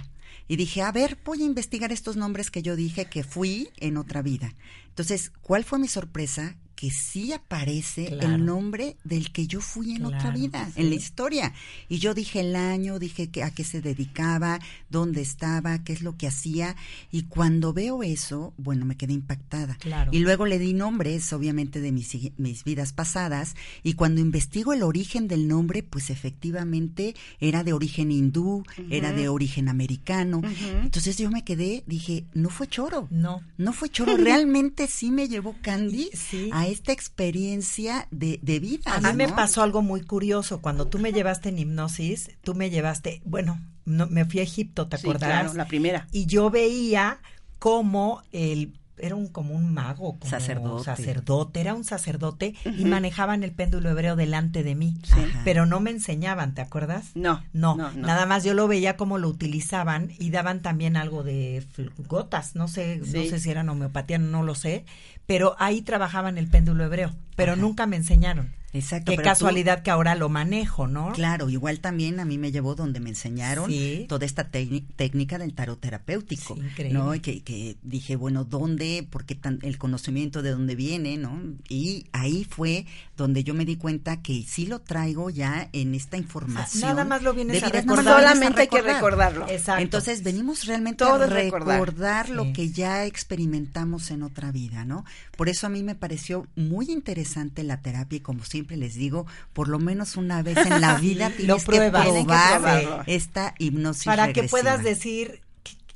Y 0.51 0.57
dije, 0.57 0.83
a 0.83 0.91
ver, 0.91 1.17
voy 1.25 1.43
a 1.43 1.47
investigar 1.47 1.93
estos 1.93 2.17
nombres 2.17 2.51
que 2.51 2.61
yo 2.61 2.75
dije 2.75 3.05
que 3.05 3.23
fui 3.23 3.69
en 3.77 3.97
otra 3.97 4.21
vida. 4.21 4.53
Entonces, 4.89 5.31
¿cuál 5.43 5.63
fue 5.63 5.79
mi 5.79 5.87
sorpresa? 5.87 6.57
Que 6.81 6.91
sí 6.91 7.33
aparece 7.35 8.07
Claro. 8.07 8.37
el 8.37 8.45
nombre 8.47 8.97
del 9.05 9.33
que 9.33 9.47
yo 9.47 9.61
fui 9.61 9.97
en 9.97 10.07
otra 10.07 10.31
vida, 10.31 10.65
sí. 10.75 10.81
en 10.81 10.89
la 10.89 10.95
historia. 10.97 11.53
Y 11.91 11.99
yo 11.99 12.15
dije 12.15 12.41
el 12.41 12.57
año, 12.57 12.99
dije 12.99 13.29
que, 13.29 13.43
a 13.43 13.51
qué 13.51 13.65
se 13.65 13.83
dedicaba, 13.83 14.59
dónde 14.89 15.21
estaba, 15.21 15.85
qué 15.85 15.93
es 15.93 16.01
lo 16.01 16.17
que 16.17 16.27
hacía. 16.27 16.77
Y 17.13 17.25
cuando 17.25 17.75
veo 17.75 18.03
eso, 18.03 18.55
bueno, 18.57 18.87
me 18.87 18.97
quedé 18.97 19.13
impactada. 19.13 19.75
Claro. 19.77 20.11
Y 20.15 20.21
luego 20.21 20.47
le 20.47 20.59
di 20.59 20.73
nombres, 20.73 21.31
obviamente, 21.35 21.81
de 21.83 21.93
mis, 21.93 22.17
mis 22.39 22.65
vidas 22.65 22.95
pasadas. 22.95 23.57
Y 23.83 23.93
cuando 23.93 24.23
investigo 24.23 24.73
el 24.73 24.83
origen 24.83 25.29
del 25.29 25.49
nombre, 25.49 25.83
pues 25.83 26.09
efectivamente 26.09 27.15
era 27.41 27.63
de 27.63 27.75
origen 27.75 28.11
hindú, 28.11 28.65
era 28.89 29.13
de 29.13 29.29
origen 29.29 29.69
americano. 29.69 30.41
Entonces 30.83 31.19
yo 31.19 31.31
me 31.31 31.45
quedé, 31.45 31.85
dije, 31.87 32.25
no 32.33 32.49
fue 32.49 32.69
choro. 32.69 33.07
No. 33.11 33.43
No 33.59 33.75
fue 33.75 33.91
choro, 33.91 34.17
realmente 34.17 34.87
sí 34.89 35.11
me 35.11 35.29
llevó 35.29 35.55
Candy 35.61 36.09
Sí. 36.15 36.49
a 36.53 36.69
esta 36.71 36.93
experiencia 36.93 38.09
de, 38.11 38.39
de 38.43 38.61
vida. 38.61 38.83
A 38.95 39.01
mí 39.01 39.13
me 39.15 39.29
pasó 39.29 39.63
algo 39.63 39.83
muy 39.83 40.03
curioso. 40.03 40.61
Cuando 40.61 40.87
tú 40.87 40.99
me 40.99 41.13
llevaste 41.13 41.49
en 41.51 41.59
hipnosis, 41.59 42.31
tú 42.43 42.55
me 42.55 42.71
llevaste, 42.71 43.21
bueno, 43.25 43.61
no, 43.85 44.07
me 44.07 44.25
fui 44.25 44.41
a 44.41 44.45
Egipto, 44.45 44.89
¿te 44.89 44.97
Sí, 44.97 45.07
acordarás? 45.07 45.43
claro, 45.43 45.55
la 45.57 45.67
primera. 45.67 46.07
Y 46.13 46.27
yo 46.27 46.51
veía 46.51 47.21
cómo 47.59 48.23
el 48.33 48.80
era 49.03 49.15
un 49.15 49.29
como 49.29 49.55
un 49.55 49.73
mago, 49.75 50.19
como 50.19 50.31
Sacerdote. 50.31 50.85
sacerdote, 50.85 51.61
era 51.61 51.75
un 51.75 51.85
sacerdote 51.85 52.55
y 52.77 52.85
manejaban 52.85 53.43
el 53.43 53.53
péndulo 53.53 53.91
hebreo 53.91 54.17
delante 54.17 54.63
de 54.63 54.75
mí, 54.75 54.97
pero 55.45 55.67
no 55.67 55.81
me 55.81 55.91
enseñaban, 55.91 56.55
¿te 56.55 56.61
acuerdas? 56.61 57.11
No, 57.15 57.43
No, 57.53 57.77
no, 57.77 57.91
no. 57.93 58.07
nada 58.07 58.27
más 58.27 58.45
yo 58.45 58.55
lo 58.55 58.69
veía 58.69 58.97
como 58.97 59.19
lo 59.19 59.29
utilizaban 59.29 60.11
y 60.19 60.31
daban 60.31 60.61
también 60.61 60.97
algo 60.97 61.23
de 61.23 61.65
gotas, 62.09 62.55
no 62.57 62.69
sé, 62.69 62.99
no 62.99 63.07
sé 63.07 63.39
si 63.41 63.51
eran 63.51 63.69
homeopatía, 63.69 64.19
no 64.19 64.43
lo 64.43 64.55
sé, 64.55 64.85
pero 65.27 65.57
ahí 65.59 65.83
trabajaban 65.83 66.39
el 66.39 66.49
péndulo 66.49 66.85
hebreo, 66.85 67.13
pero 67.37 67.57
nunca 67.57 67.87
me 67.87 67.97
enseñaron. 67.97 68.53
Exacto. 68.73 69.11
Qué 69.11 69.17
tú- 69.17 69.23
casualidad 69.25 69.83
que 69.83 69.91
ahora 69.91 70.15
lo 70.15 70.29
manejo, 70.29 70.87
¿no? 70.87 71.13
Claro, 71.13 71.51
igual 71.51 71.81
también 71.81 72.21
a 72.21 72.25
mí 72.25 72.39
me 72.39 72.53
llevó 72.53 72.75
donde 72.75 73.01
me 73.01 73.11
enseñaron 73.11 73.69
Sí. 73.71 74.07
toda 74.09 74.25
esta 74.27 74.49
técnica 74.51 75.39
del 75.39 75.55
tarot 75.55 75.81
terapéutico, 75.81 76.55
Sí, 76.55 76.61
increíble. 76.61 76.99
¿no? 76.99 77.15
Y 77.15 77.21
que, 77.21 77.43
que 77.43 77.77
dije, 77.83 78.17
bueno, 78.17 78.45
¿dónde? 78.45 79.07
Porque 79.11 79.35
tan, 79.35 79.59
el 79.63 79.77
conocimiento 79.79 80.43
de 80.43 80.51
dónde 80.51 80.77
viene, 80.77 81.17
¿no? 81.17 81.41
Y 81.69 82.07
ahí 82.13 82.45
fue 82.45 82.87
donde 83.17 83.43
yo 83.45 83.55
me 83.55 83.65
di 83.65 83.77
cuenta 83.77 84.23
que 84.23 84.43
sí 84.47 84.67
lo 84.67 84.81
traigo 84.81 85.31
ya 85.31 85.69
en 85.73 85.95
esta 85.95 86.17
información. 86.17 86.83
Nada 86.83 87.05
más 87.05 87.23
lo 87.23 87.35
vienes 87.35 87.61
de 87.61 87.67
a 87.67 87.71
recordar. 87.71 88.07
a 88.09 88.21
Solamente 88.21 88.61
hay 88.63 88.69
que 88.69 88.77
recordar. 88.77 88.95
recordarlo. 89.35 89.49
Exacto. 89.49 89.83
Entonces 89.83 90.23
venimos 90.23 90.65
realmente 90.67 91.05
Todo 91.05 91.25
a 91.25 91.27
recordar. 91.27 91.81
recordar, 91.81 92.29
lo 92.31 92.45
Sí. 92.45 92.53
que 92.53 92.71
ya 92.71 93.05
experimentamos 93.05 94.11
en 94.11 94.23
otra 94.23 94.53
vida, 94.53 94.85
¿no? 94.85 95.05
Por 95.37 95.49
eso 95.49 95.67
a 95.67 95.71
mí 95.71 95.83
me 95.83 95.95
pareció 95.95 96.47
muy 96.57 96.91
interesante 96.91 97.63
la 97.65 97.81
terapia 97.83 98.17
y 98.19 98.21
como 98.21 98.45
siempre 98.61 98.77
les 98.77 98.95
digo, 98.95 99.27
por 99.55 99.69
lo 99.69 99.79
menos 99.79 100.17
una 100.17 100.43
vez 100.43 100.59
en 100.59 100.81
la 100.83 100.95
vida 101.01 101.31
tienes 101.31 101.65
pruebas. 101.65 102.05
Tienen 102.05 102.27
que 102.27 102.33
probar 102.33 103.05
esta 103.07 103.55
hipnosis 103.59 104.05
para 104.05 104.33
que 104.33 104.43
puedas 104.45 104.83
decir 104.83 105.41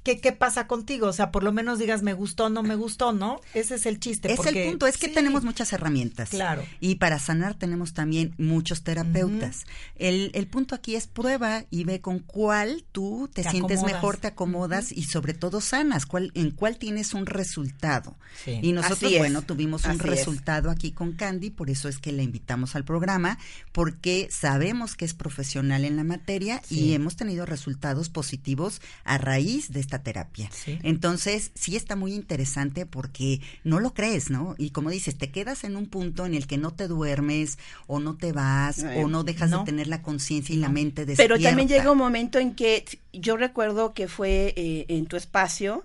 qué, 0.05 0.21
qué, 0.21 0.33
pasa 0.33 0.67
contigo, 0.69 1.09
o 1.09 1.13
sea, 1.13 1.33
por 1.33 1.43
lo 1.43 1.51
menos 1.53 1.79
digas 1.81 2.03
me 2.03 2.13
gustó, 2.13 2.51
no 2.51 2.63
me 2.63 2.77
gustó, 2.77 3.13
¿no? 3.13 3.41
Ese 3.55 3.75
es 3.77 3.87
el 3.87 3.99
chiste. 3.99 4.31
Es 4.31 4.37
porque- 4.37 4.65
el 4.67 4.71
punto, 4.71 4.87
es 4.87 4.99
que 4.99 5.09
sí, 5.09 5.15
tenemos 5.15 5.43
muchas 5.43 5.73
herramientas. 5.73 6.29
Claro. 6.31 6.63
Y 6.79 6.97
para 6.97 7.19
sanar 7.19 7.55
tenemos 7.55 7.95
también 7.95 8.35
muchos 8.39 8.83
terapeutas. 8.85 9.65
el, 9.97 10.31
el 10.35 10.47
punto 10.47 10.75
aquí 10.75 10.95
es 10.95 11.07
prueba 11.07 11.65
y 11.71 11.85
ve 11.85 12.01
con 12.01 12.19
cuál 12.21 12.85
tú 12.93 13.29
te, 13.33 13.43
Te 13.43 13.51
sientes 13.51 13.79
acomodas. 13.79 13.95
mejor, 13.95 14.17
te 14.19 14.27
acomodas 14.29 14.93
y 14.93 15.05
sobre 15.05 15.35
todo 15.35 15.61
sanas, 15.61 16.07
cuál, 16.07 16.31
en 16.35 16.51
cuál 16.51 16.77
tienes 16.77 17.15
un 17.15 17.27
resultado. 17.27 18.17
Sí. 18.45 18.59
Y 18.63 18.73
nosotros, 18.73 19.05
Así 19.05 19.15
es. 19.15 19.19
bueno, 19.21 19.43
tuvimos 19.43 19.85
un 19.85 19.93
Así 19.93 20.01
es. 20.01 20.07
resultado 20.07 20.71
aquí 20.71 20.93
con 20.93 21.13
Candy, 21.13 21.51
por 21.51 21.71
eso 21.71 21.89
es 21.89 21.99
que 21.99 22.13
la 22.13 22.23
invitamos 22.23 22.77
al 22.77 22.85
programa, 22.85 23.39
porque 23.73 24.29
sabemos 24.31 24.97
que 24.97 25.05
es 25.05 25.15
profesional 25.15 25.85
en 25.85 25.97
la 25.97 26.05
materia 26.05 26.61
Sí. 26.65 26.81
y 26.81 26.95
hemos 26.95 27.17
tenido 27.17 27.47
resultados 27.47 28.09
positivos 28.11 28.81
a 29.05 29.19
raíz 29.19 29.73
de 29.73 29.81
esta 29.81 29.94
terapia. 30.03 30.51
Sí. 30.53 30.79
Entonces, 30.83 31.51
sí 31.55 31.77
está 31.77 31.97
muy 31.97 32.15
interesante 32.15 32.87
porque 32.87 33.41
no 33.63 33.81
lo 33.81 33.95
crees, 33.95 34.31
¿no? 34.31 34.55
Y 34.59 34.71
como 34.71 34.91
dices, 34.91 35.17
te 35.17 35.31
quedas 35.31 35.65
en 35.65 35.77
un 35.77 35.87
punto 35.87 36.27
en 36.27 36.35
el 36.35 36.47
que 36.47 36.59
no 36.59 36.73
te 36.73 36.89
duermes 36.89 37.59
o 37.87 38.01
no 38.01 38.17
te 38.17 38.33
vas 38.33 38.79
Eh, 38.79 39.03
o 39.03 39.09
no 39.09 39.25
dejas 39.25 39.51
no. 39.51 39.61
de 39.61 39.65
tener 39.65 39.87
la 39.87 40.03
conciencia 40.03 40.55
y 40.55 40.59
la 40.59 40.69
mente 40.69 41.07
despierta. 41.07 41.35
Pero 41.35 41.43
también 41.43 41.69
llega 41.69 41.91
un 41.91 41.99
momento 41.99 42.39
en 42.39 42.55
que 42.55 42.85
yo 43.13 43.37
recuerdo 43.37 43.95
que 43.95 44.09
fue 44.09 44.53
eh, 44.57 44.87
en 44.89 45.07
tu 45.07 45.17
espacio 45.17 45.85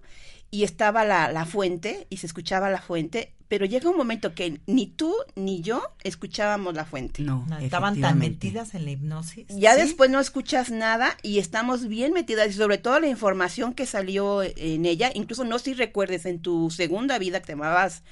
y 0.52 0.64
estaba 0.64 1.06
la, 1.06 1.32
la 1.32 1.46
fuente 1.46 2.08
y 2.10 2.18
se 2.18 2.26
escuchaba 2.28 2.70
la 2.70 2.82
fuente, 2.82 3.34
pero 3.48 3.66
llega 3.66 3.90
un 3.90 3.98
momento 3.98 4.34
que 4.36 4.60
ni 4.68 4.86
tú 4.88 5.14
ni 5.36 5.62
yo 5.62 5.82
escuchábamos 6.04 6.76
la 6.76 6.86
fuente. 6.86 7.22
No, 7.24 7.46
No, 7.50 7.58
estaban 7.60 8.00
tan 8.00 8.20
metidas 8.20 8.76
en 8.76 8.86
la 8.86 8.92
hipnosis. 8.92 9.46
Ya 9.50 9.74
Sí. 9.76 9.82
después 9.82 10.10
no 10.10 10.20
escuchas 10.20 10.70
nada 10.72 11.18
y 11.24 11.40
estamos 11.40 11.88
bien 11.88 12.14
metidas 12.14 12.50
y 12.50 12.54
sobre 12.54 12.78
todo 12.78 13.00
la 13.00 13.08
información 13.08 13.74
que 13.74 13.86
salió 13.86 14.44
en 14.44 14.86
ella, 14.86 15.12
incluso 15.14 15.44
no 15.46 15.58
si 15.60 15.74
recuerdes 15.74 16.26
en 16.26 16.40
tu 16.40 16.70
segunda 16.70 17.18
vida 17.18 17.40
que 17.40 17.48
te 17.48 17.52
llamabas 17.54 18.04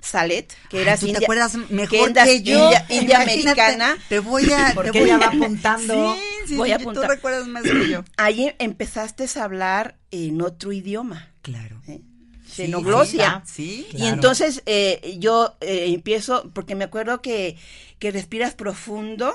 Salet, 0.00 0.52
que 0.68 0.82
eras 0.82 0.98
tú 1.00 1.06
te 1.06 1.12
india- 1.12 1.26
acuerdas 1.26 1.54
mejor 1.70 2.12
que, 2.12 2.24
que, 2.24 2.42
yo. 2.42 2.64
india, 2.64 2.86
india 2.90 3.20
americana. 3.22 3.96
Te 4.08 4.18
voy 4.18 4.50
a. 4.52 4.72
Porque 4.74 4.90
te 4.90 4.98
voy 4.98 5.08
ella 5.08 5.14
a- 5.16 5.20
va 5.20 5.26
apuntando. 5.26 6.14
Sí, 6.16 6.20
sí, 6.48 6.56
Voy 6.56 6.68
sí, 6.70 6.72
a 6.74 6.78
Tú 6.78 7.02
recuerdas 7.02 7.46
más 7.46 7.62
que 7.62 7.88
yo. 7.88 8.02
Ahí 8.16 8.52
empezaste 8.58 9.26
a 9.38 9.44
hablar 9.44 9.96
en 10.10 10.42
otro 10.42 10.72
idioma. 10.72 11.28
Claro. 11.42 11.80
¿eh? 11.88 12.00
Sí, 12.46 12.64
Xenoglosia. 12.64 13.42
Sí. 13.46 13.86
Y 13.90 13.96
Claro. 13.96 14.14
entonces 14.14 14.62
eh, 14.66 15.16
yo 15.18 15.56
eh, 15.60 15.86
empiezo, 15.88 16.50
porque 16.54 16.74
me 16.74 16.84
acuerdo 16.84 17.20
que, 17.22 17.56
que 17.98 18.10
respiras 18.10 18.54
profundo. 18.54 19.32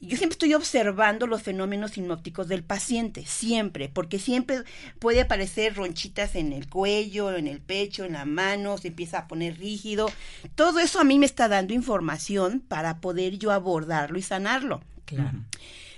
Yo 0.00 0.16
siempre 0.16 0.34
estoy 0.34 0.52
observando 0.54 1.28
los 1.28 1.42
fenómenos 1.42 1.96
hipnóticos 1.96 2.48
del 2.48 2.64
paciente, 2.64 3.24
siempre, 3.24 3.88
porque 3.88 4.18
siempre 4.18 4.64
puede 4.98 5.20
aparecer 5.20 5.76
ronchitas 5.76 6.34
en 6.34 6.52
el 6.52 6.68
cuello, 6.68 7.32
en 7.36 7.46
el 7.46 7.60
pecho, 7.60 8.04
en 8.04 8.14
la 8.14 8.24
mano, 8.24 8.78
se 8.78 8.88
empieza 8.88 9.18
a 9.20 9.28
poner 9.28 9.58
rígido. 9.58 10.10
Todo 10.56 10.80
eso 10.80 10.98
a 10.98 11.04
mí 11.04 11.20
me 11.20 11.26
está 11.26 11.46
dando 11.46 11.72
información 11.72 12.58
para 12.66 13.00
poder 13.00 13.38
yo 13.38 13.52
abordarlo 13.52 14.18
y 14.18 14.22
sanarlo. 14.22 14.82
Claro. 15.04 15.38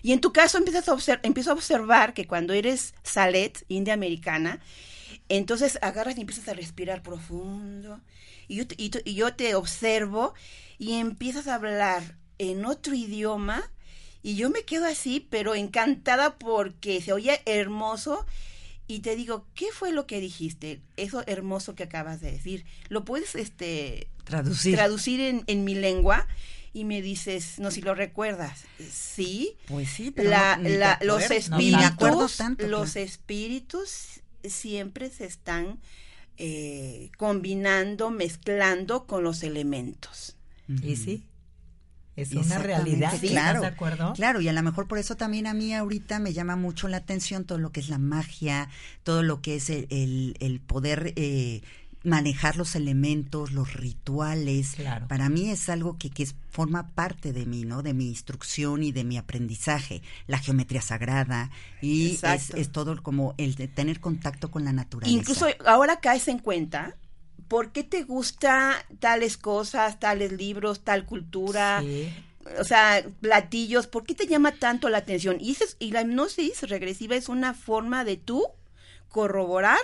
Y 0.03 0.13
en 0.13 0.21
tu 0.21 0.35
caso 0.35 0.59
empiezas 0.59 0.87
a 0.91 0.93
obser- 0.93 1.21
empiezo 1.23 1.51
a 1.53 1.55
observar 1.55 2.13
que 2.13 2.27
cuando 2.27 2.53
eres 2.53 2.93
Salet, 3.03 3.65
india 3.69 3.95
americana, 3.95 4.61
entonces 5.29 5.79
agarras 5.83 6.17
y 6.17 6.21
empiezas 6.21 6.49
a 6.49 6.55
respirar 6.55 7.03
profundo. 7.03 8.01
Y 8.49 8.57
yo, 8.57 8.67
te, 8.67 8.75
y 8.79 8.91
y 9.05 9.15
yo 9.15 9.35
te 9.35 9.55
observo 9.55 10.35
y 10.79 10.95
empiezas 10.95 11.47
a 11.47 11.55
hablar 11.55 12.17
en 12.39 12.65
otro 12.67 12.95
idioma. 12.95 13.71
Y 14.23 14.37
yo 14.37 14.49
me 14.51 14.63
quedo 14.65 14.87
así, 14.87 15.27
pero 15.31 15.55
encantada 15.55 16.39
porque 16.39 17.01
se 17.03 17.13
oye 17.13 17.41
hermoso. 17.47 18.25
Y 18.87 19.01
te 19.01 19.17
digo, 19.17 19.47
¿qué 19.55 19.67
fue 19.73 19.93
lo 19.93 20.07
que 20.07 20.21
dijiste? 20.21 20.81
Eso 20.97 21.23
hermoso 21.27 21.75
que 21.75 21.85
acabas 21.85 22.21
de 22.21 22.33
decir. 22.33 22.65
¿Lo 22.89 23.05
puedes 23.05 23.35
este, 23.35 24.09
Traducir. 24.25 24.75
traducir 24.77 25.21
en, 25.21 25.45
en 25.47 25.65
mi 25.65 25.75
lengua? 25.75 26.27
Y 26.75 26.85
me 26.85 27.01
dices, 27.03 27.59
no, 27.61 27.71
si 27.71 27.81
lo 27.83 27.95
recuerdas. 27.95 28.65
Sí, 28.91 29.57
Pues 29.67 29.89
sí, 29.91 30.11
pero 30.11 30.29
la, 30.29 30.57
no- 30.57 30.69
la- 30.69 30.99
los. 31.03 31.21
No, 31.31 31.35
espíritus, 31.35 32.37
tanto. 32.37 32.67
los 32.67 32.93
claro. 32.93 33.07
espíritus 33.07 34.21
siempre 34.51 35.11
se 35.11 35.27
están 35.27 35.79
eh, 36.39 37.11
combinando, 37.19 38.11
mezclando 38.11 39.07
con 39.07 39.25
los 39.25 39.43
elementos. 39.43 40.37
Y 40.83 40.97
sí, 40.97 41.25
es 42.17 42.31
una 42.37 42.59
Exactamente, 42.59 42.67
realidad. 42.67 43.19
¿sí? 43.21 43.29
claro. 43.29 43.59
¿Estás 43.59 43.61
de 43.63 43.67
acuerdo? 43.69 44.13
Claro, 44.15 44.41
y 44.41 44.49
a 44.49 44.53
lo 44.53 44.63
mejor 44.63 44.87
por 44.89 44.99
eso 44.99 45.17
también 45.17 45.47
a 45.47 45.55
mí 45.55 45.75
ahorita 45.75 46.19
me 46.21 46.33
llama 46.33 46.57
mucho 46.57 46.89
la 46.89 46.99
atención 46.99 47.45
todo 47.45 47.59
lo 47.59 47.73
que 47.73 47.81
es 47.81 47.89
la 47.89 47.99
magia, 47.99 48.69
todo 49.03 49.23
lo 49.23 49.43
que 49.43 49.57
es 49.57 49.69
el, 49.71 49.87
el- 49.91 50.37
el 50.41 50.61
poder 50.61 51.13
eh, 51.17 51.63
manejar 52.05 52.57
los 52.57 52.77
elementos, 52.77 53.51
los 53.53 53.73
rituales. 53.75 54.75
Claro. 54.77 55.09
Para 55.09 55.29
mí 55.29 55.51
es 55.51 55.69
algo 55.69 55.97
que, 55.99 56.11
que 56.11 56.23
es- 56.23 56.35
forma 56.51 56.91
parte 56.91 57.33
de 57.33 57.47
mí, 57.47 57.65
¿no? 57.65 57.83
De 57.83 57.95
mi 57.95 58.07
instrucción 58.09 58.83
y 58.85 58.93
de 58.93 59.03
mi 59.05 59.17
aprendizaje. 59.17 60.03
La 60.27 60.39
geometría 60.39 60.83
sagrada 60.83 61.51
y 61.81 62.19
es, 62.23 62.51
es 62.51 62.71
todo 62.71 63.03
como 63.03 63.35
el 63.39 63.55
de 63.57 63.67
tener 63.69 64.01
contacto 64.01 64.51
con 64.51 64.65
la 64.65 64.73
naturaleza. 64.73 65.19
Incluso 65.19 65.47
ahora 65.67 65.99
caes 66.01 66.29
en 66.29 66.39
cuenta 66.39 66.95
por 67.49 67.73
qué 67.73 67.83
te 67.85 68.05
gusta 68.05 68.85
tales 69.01 69.37
cosas, 69.37 69.99
tales 69.99 70.33
libros, 70.33 70.85
tal 70.85 71.05
cultura. 71.07 71.81
Sí. 71.83 72.09
o 72.61 72.65
sea, 72.65 73.03
platillos, 73.21 73.87
¿por 73.87 74.05
qué 74.05 74.15
te 74.15 74.27
llama 74.27 74.53
tanto 74.53 74.89
la 74.91 74.99
atención? 74.99 75.39
Y, 75.41 75.57
y 75.79 75.91
la 75.93 76.03
hipnosis 76.03 76.61
regresiva 76.69 77.17
es 77.17 77.29
una 77.29 77.55
forma 77.55 78.05
de 78.05 78.17
tú 78.19 78.45
corroborar 79.09 79.79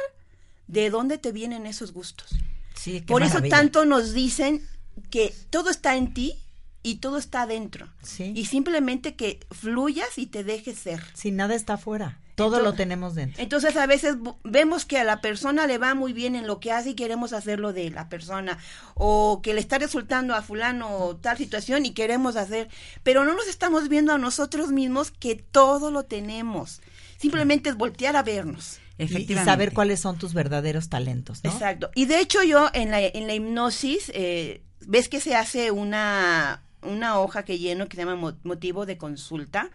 de 0.70 0.90
dónde 0.90 1.18
te 1.18 1.32
vienen 1.32 1.66
esos 1.66 1.92
gustos. 1.92 2.30
Sí, 2.74 3.00
Por 3.00 3.22
eso 3.22 3.42
tanto 3.42 3.84
nos 3.84 4.12
dicen 4.14 4.66
que 5.10 5.34
todo 5.50 5.68
está 5.70 5.96
en 5.96 6.14
ti 6.14 6.34
y 6.82 6.96
todo 6.96 7.18
está 7.18 7.42
adentro. 7.42 7.88
Sí. 8.02 8.32
Y 8.34 8.46
simplemente 8.46 9.14
que 9.14 9.40
fluyas 9.50 10.16
y 10.16 10.26
te 10.26 10.44
dejes 10.44 10.78
ser. 10.78 11.02
Si 11.14 11.30
nada 11.30 11.54
está 11.54 11.74
afuera, 11.74 12.18
todo 12.36 12.56
Entonces- 12.56 12.64
lo 12.64 12.72
tenemos 12.74 13.14
dentro. 13.14 13.42
Entonces 13.42 13.76
a 13.76 13.86
veces 13.86 14.16
vemos 14.44 14.86
que 14.86 14.96
a 14.98 15.04
la 15.04 15.20
persona 15.20 15.66
le 15.66 15.76
va 15.76 15.94
muy 15.94 16.14
bien 16.14 16.36
en 16.36 16.46
lo 16.46 16.58
que 16.58 16.72
hace 16.72 16.90
y 16.90 16.94
queremos 16.94 17.34
hacerlo 17.34 17.74
de 17.74 17.90
la 17.90 18.08
persona 18.08 18.56
o 18.94 19.40
que 19.42 19.52
le 19.52 19.60
está 19.60 19.76
resultando 19.78 20.34
a 20.34 20.40
fulano 20.40 21.18
tal 21.20 21.36
situación 21.36 21.84
y 21.84 21.90
queremos 21.90 22.36
hacer, 22.36 22.68
pero 23.02 23.24
no 23.24 23.34
nos 23.34 23.46
estamos 23.46 23.88
viendo 23.90 24.14
a 24.14 24.18
nosotros 24.18 24.70
mismos 24.70 25.10
que 25.10 25.34
todo 25.34 25.90
lo 25.90 26.04
tenemos. 26.04 26.80
Simplemente 27.18 27.68
es 27.68 27.76
voltear 27.76 28.16
a 28.16 28.22
vernos. 28.22 28.79
Y- 29.04 29.26
saber 29.44 29.72
cuáles 29.72 30.00
son 30.00 30.18
tus 30.18 30.34
verdaderos 30.34 30.88
talentos, 30.88 31.42
¿no? 31.44 31.50
Exacto. 31.50 31.90
Y 31.94 32.06
de 32.06 32.20
hecho 32.20 32.42
yo 32.42 32.68
en 32.74 32.90
la, 32.90 33.00
en 33.00 33.26
la 33.26 33.34
hipnosis, 33.34 34.10
eh, 34.14 34.62
ves 34.80 35.08
que 35.08 35.20
se 35.20 35.34
hace 35.34 35.70
una, 35.70 36.62
una 36.82 37.18
hoja 37.18 37.44
que 37.44 37.58
lleno 37.58 37.88
que 37.88 37.96
se 37.96 38.02
llama 38.02 38.16
mo- 38.16 38.36
motivo 38.44 38.86
de 38.86 38.96
consulta, 38.98 39.70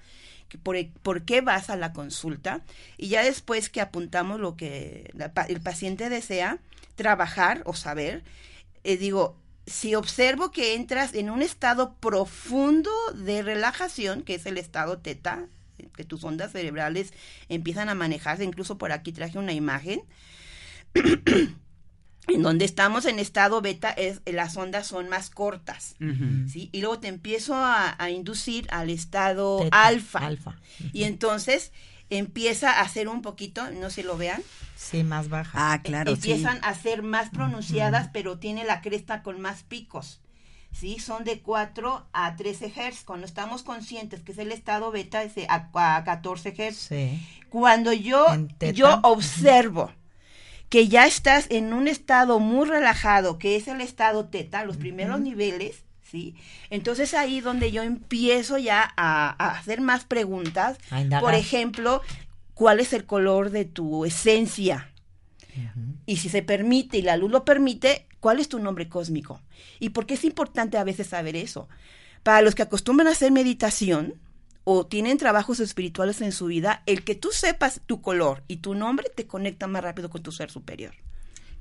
por, 0.63 0.77
por 1.01 1.23
qué 1.23 1.41
vas 1.41 1.69
a 1.69 1.75
la 1.75 1.91
consulta, 1.91 2.61
y 2.97 3.07
ya 3.09 3.23
después 3.23 3.69
que 3.69 3.81
apuntamos 3.81 4.39
lo 4.39 4.55
que 4.55 5.11
la 5.13 5.31
el 5.49 5.59
paciente 5.61 6.09
desea 6.09 6.59
trabajar 6.95 7.61
o 7.65 7.73
saber, 7.73 8.23
eh, 8.83 8.95
digo, 8.97 9.35
si 9.67 9.95
observo 9.95 10.51
que 10.51 10.75
entras 10.75 11.13
en 11.15 11.29
un 11.29 11.41
estado 11.41 11.95
profundo 11.95 12.91
de 13.15 13.41
relajación, 13.41 14.21
que 14.21 14.35
es 14.35 14.45
el 14.45 14.57
estado 14.57 14.99
teta, 14.99 15.47
que 15.95 16.03
tus 16.03 16.23
ondas 16.23 16.51
cerebrales 16.51 17.13
empiezan 17.49 17.89
a 17.89 17.95
manejarse, 17.95 18.43
incluso 18.43 18.77
por 18.77 18.91
aquí 18.91 19.11
traje 19.11 19.38
una 19.38 19.53
imagen, 19.53 20.01
en 22.27 22.41
donde 22.41 22.65
estamos 22.65 23.05
en 23.05 23.19
estado 23.19 23.61
beta, 23.61 23.91
es, 23.91 24.21
las 24.25 24.57
ondas 24.57 24.88
son 24.88 25.09
más 25.09 25.29
cortas. 25.29 25.95
¿sí? 26.51 26.69
Y 26.71 26.81
luego 26.81 26.99
te 26.99 27.07
empiezo 27.07 27.55
a, 27.55 27.95
a 28.01 28.09
inducir 28.09 28.67
al 28.71 28.89
estado 28.89 29.59
Teta, 29.61 29.85
alfa. 29.85 30.19
alfa. 30.19 30.55
Y 30.91 31.03
entonces 31.03 31.71
empieza 32.09 32.71
a 32.71 32.81
hacer 32.81 33.07
un 33.07 33.21
poquito, 33.21 33.69
no 33.71 33.89
sé 33.89 34.01
si 34.01 34.07
lo 34.07 34.17
vean, 34.17 34.41
Sí, 34.77 35.03
más 35.05 35.29
baja. 35.29 35.71
Ah, 35.73 35.81
claro, 35.81 36.11
sí. 36.15 36.31
empiezan 36.33 36.59
a 36.61 36.73
ser 36.75 37.01
más 37.01 37.29
pronunciadas, 37.29 38.09
pero 38.11 38.39
tiene 38.39 38.65
la 38.65 38.81
cresta 38.81 39.23
con 39.23 39.39
más 39.39 39.63
picos. 39.63 40.19
¿Sí? 40.75 40.99
Son 40.99 41.23
de 41.23 41.39
4 41.39 42.07
a 42.11 42.35
13 42.35 42.69
Hz. 42.69 43.03
Cuando 43.05 43.25
estamos 43.25 43.63
conscientes 43.63 44.21
que 44.21 44.33
es 44.33 44.38
el 44.38 44.51
estado 44.51 44.91
beta, 44.91 45.23
es 45.23 45.35
de 45.35 45.47
a, 45.49 45.69
a 45.73 46.03
14 46.03 46.51
Hz. 46.51 46.75
Sí. 46.75 47.27
Cuando 47.49 47.93
yo, 47.93 48.25
yo 48.73 48.99
observo 49.03 49.91
que 50.69 50.88
ya 50.88 51.05
estás 51.05 51.47
en 51.49 51.73
un 51.73 51.88
estado 51.88 52.39
muy 52.39 52.67
relajado, 52.67 53.38
que 53.38 53.55
es 53.55 53.67
el 53.67 53.81
estado 53.81 54.25
teta, 54.25 54.65
los 54.65 54.77
primeros 54.77 55.21
niveles, 55.21 55.83
¿sí? 56.03 56.35
Entonces 56.69 57.13
ahí 57.13 57.39
donde 57.39 57.71
yo 57.71 57.81
empiezo 57.83 58.57
ya 58.57 58.93
a, 58.97 59.35
a 59.43 59.51
hacer 59.57 59.79
más 59.79 60.03
preguntas. 60.03 60.77
Por 61.21 61.33
ejemplo, 61.33 62.01
¿cuál 62.53 62.79
es 62.79 62.91
el 62.91 63.05
color 63.05 63.51
de 63.51 63.63
tu 63.63 64.03
esencia? 64.03 64.91
Y 66.05 66.17
si 66.17 66.29
se 66.29 66.41
permite 66.41 66.97
y 66.97 67.01
la 67.01 67.17
luz 67.17 67.31
lo 67.31 67.45
permite, 67.45 68.05
¿cuál 68.19 68.39
es 68.39 68.49
tu 68.49 68.59
nombre 68.59 68.89
cósmico? 68.89 69.41
¿Y 69.79 69.89
por 69.89 70.05
qué 70.05 70.15
es 70.15 70.23
importante 70.23 70.77
a 70.77 70.83
veces 70.83 71.07
saber 71.07 71.35
eso? 71.35 71.67
Para 72.23 72.41
los 72.41 72.55
que 72.55 72.63
acostumbran 72.63 73.07
a 73.07 73.11
hacer 73.11 73.31
meditación 73.31 74.15
o 74.63 74.85
tienen 74.87 75.17
trabajos 75.17 75.59
espirituales 75.59 76.21
en 76.21 76.31
su 76.31 76.47
vida, 76.47 76.81
el 76.85 77.03
que 77.03 77.15
tú 77.15 77.29
sepas 77.31 77.81
tu 77.85 78.01
color 78.01 78.43
y 78.47 78.57
tu 78.57 78.73
nombre 78.73 79.09
te 79.15 79.27
conecta 79.27 79.67
más 79.67 79.83
rápido 79.83 80.09
con 80.09 80.23
tu 80.23 80.31
ser 80.31 80.49
superior. 80.49 80.93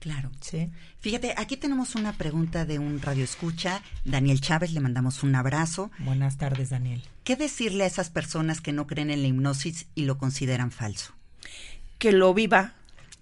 Claro. 0.05 0.31
Sí. 0.41 0.71
Fíjate, 1.01 1.33
aquí 1.39 1.57
tenemos 1.57 1.95
una 1.95 2.13
pregunta 2.13 2.67
de 2.67 2.79
un 2.79 3.01
radio 3.01 3.25
escucha, 3.25 3.83
Daniel 4.05 4.41
Chávez, 4.41 4.73
le 4.73 4.81
mandamos 4.81 5.23
un 5.23 5.35
abrazo. 5.35 5.91
Buenas 5.99 6.37
tardes, 6.37 6.69
Daniel. 6.69 7.03
¿Qué 7.25 7.37
decirle 7.37 7.85
a 7.85 7.87
esas 7.87 8.11
personas 8.11 8.61
que 8.61 8.73
no 8.73 8.87
creen 8.87 9.11
en 9.11 9.23
la 9.23 9.29
hipnosis 9.29 9.87
y 9.95 10.05
lo 10.05 10.19
consideran 10.19 10.71
falso? 10.73 11.15
Que 11.99 12.13
lo 12.13 12.35
viva. 12.35 12.75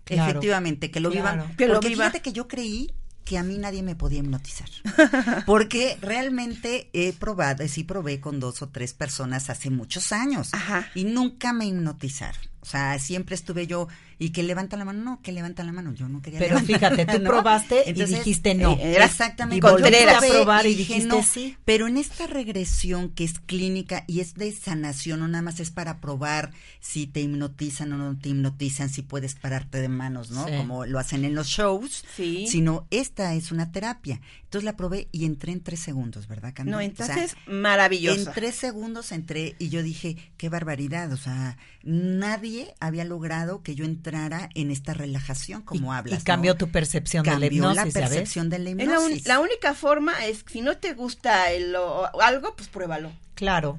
Claro. 0.04 0.30
Efectivamente, 0.30 0.90
que 0.90 1.00
lo 1.00 1.10
Claro. 1.10 1.42
vivan. 1.42 1.56
Que 1.56 1.68
lo 1.68 1.80
viva. 1.80 2.04
fíjate 2.06 2.20
que 2.22 2.32
yo 2.32 2.48
creí 2.48 2.92
que 3.24 3.38
a 3.38 3.44
mí 3.44 3.56
nadie 3.56 3.82
me 3.84 3.94
podía 3.94 4.18
hipnotizar. 4.18 4.68
Porque 5.46 5.96
realmente 6.00 6.90
he 6.92 7.12
probado, 7.12 7.66
sí 7.68 7.84
probé 7.84 8.20
con 8.20 8.40
dos 8.40 8.62
o 8.62 8.68
tres 8.68 8.94
personas 8.94 9.48
hace 9.48 9.70
muchos 9.70 10.10
años. 10.12 10.48
Ajá. 10.52 10.88
Y 10.94 11.04
nunca 11.04 11.52
me 11.52 11.66
hipnotizaron. 11.66 12.40
O 12.60 12.66
sea, 12.66 12.98
siempre 12.98 13.34
estuve 13.34 13.66
yo, 13.66 13.88
y 14.22 14.30
que 14.30 14.42
levanta 14.42 14.76
la 14.76 14.84
mano, 14.84 15.02
no, 15.02 15.20
que 15.22 15.32
levanta 15.32 15.64
la 15.64 15.72
mano, 15.72 15.92
yo 15.94 16.08
no 16.08 16.22
quería 16.22 16.38
Pero 16.38 16.60
levantar, 16.60 16.94
fíjate, 16.94 17.18
tú 17.18 17.24
¿no? 17.24 17.30
probaste 17.30 17.82
y 17.86 17.92
dijiste 17.92 18.54
no. 18.54 18.72
eh, 18.78 18.94
era- 18.94 19.06
Exactamente. 19.06 19.56
y 19.56 19.60
volviste 19.60 20.08
a 20.10 20.20
probar 20.20 20.66
y 20.66 20.74
dije 20.74 20.94
dijiste 20.94 21.08
no, 21.16 21.22
sí. 21.22 21.56
Pero 21.64 21.88
en 21.88 21.96
esta 21.96 22.26
regresión 22.28 23.08
que 23.10 23.24
es 23.24 23.40
clínica 23.40 24.04
y 24.06 24.20
es 24.20 24.34
de 24.34 24.52
sanación, 24.52 25.20
no 25.20 25.28
nada 25.28 25.42
más 25.42 25.58
es 25.60 25.70
para 25.70 26.00
probar 26.00 26.52
si 26.80 27.06
te 27.06 27.20
hipnotizan 27.20 27.92
o 27.92 27.96
no 27.98 28.16
te 28.16 28.28
hipnotizan, 28.28 28.88
si 28.90 29.02
puedes 29.02 29.34
pararte 29.34 29.80
de 29.80 29.88
manos, 29.88 30.30
¿no? 30.30 30.46
Sí. 30.46 30.52
Como 30.56 30.86
lo 30.86 30.98
hacen 30.98 31.24
en 31.24 31.34
los 31.34 31.48
shows. 31.48 32.04
Sí. 32.16 32.46
Sino 32.46 32.86
esta 32.90 33.34
es 33.34 33.50
una 33.52 33.72
terapia. 33.72 34.20
Entonces 34.44 34.64
la 34.64 34.76
probé 34.76 35.08
y 35.12 35.24
entré 35.24 35.50
en 35.52 35.60
tres 35.62 35.80
segundos, 35.80 36.28
¿verdad, 36.28 36.52
Camila? 36.54 36.76
No, 36.76 36.78
O 36.78 36.80
sea, 36.96 37.06
entonces, 37.06 37.36
maravilloso. 37.46 38.28
en 38.28 38.34
tres 38.34 38.54
segundos 38.54 39.10
entré 39.10 39.56
y 39.58 39.68
yo 39.70 39.82
dije, 39.82 40.16
qué 40.36 40.48
barbaridad, 40.50 41.10
o 41.12 41.16
sea, 41.16 41.56
nadie 41.82 42.74
había 42.80 43.04
logrado 43.04 43.62
que 43.62 43.74
yo 43.74 43.84
entrara 44.12 44.50
en 44.54 44.70
esta 44.70 44.94
relajación 44.94 45.62
como 45.62 45.92
y, 45.92 45.96
hablas. 45.96 46.20
y 46.20 46.24
cambió 46.24 46.52
¿no? 46.52 46.58
tu 46.58 46.68
percepción 46.70 47.24
Cambió 47.24 47.48
de 47.48 47.50
la 47.50 47.54
hipnosis, 47.56 47.94
la 47.94 48.00
percepción 48.00 48.50
de 48.50 48.58
la 48.58 48.70
Es 48.70 48.76
la, 48.76 48.82
un- 49.00 49.04
hipnosis. 49.06 49.26
la 49.26 49.40
única 49.40 49.74
forma 49.74 50.26
es, 50.26 50.44
si 50.50 50.60
no 50.60 50.76
te 50.76 50.92
gusta 50.94 51.50
el, 51.50 51.74
o- 51.76 52.20
algo, 52.20 52.54
pues 52.56 52.68
pruébalo. 52.68 53.10
Claro. 53.34 53.78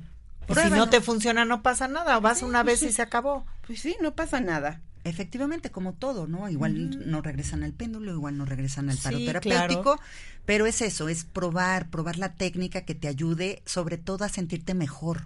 Y 0.50 0.56
si 0.56 0.70
no 0.72 0.90
te 0.90 1.00
funciona, 1.02 1.46
no 1.46 1.62
pasa 1.62 1.88
nada. 1.88 2.20
Vas 2.20 2.42
una 2.42 2.64
vez 2.64 2.84
y 2.84 2.92
se 2.92 3.02
acabó. 3.02 3.46
Pues 3.66 3.80
sí, 3.80 3.96
no 4.02 4.14
pasa 4.16 4.42
nada. 4.42 4.82
Efectivamente, 5.06 5.70
como 5.72 5.94
todo, 5.94 6.28
¿no? 6.28 6.50
Igual 6.50 7.10
no 7.10 7.22
regresan 7.22 7.64
al 7.64 7.74
péndulo, 7.74 8.12
igual 8.12 8.38
no 8.38 8.46
regresan 8.46 8.90
al 8.90 8.98
paro 8.98 9.18
Sí, 9.18 9.26
terapéutico, 9.26 10.00
pero 10.46 10.66
es 10.66 10.82
eso, 10.82 11.08
es 11.10 11.24
probar, 11.26 11.90
probar 11.90 12.18
la 12.18 12.34
técnica 12.34 12.82
que 12.82 12.96
te 12.96 13.08
ayude 13.10 13.62
sobre 13.66 13.98
todo 13.98 14.24
a 14.26 14.30
sentirte 14.30 14.74
mejor. 14.74 15.24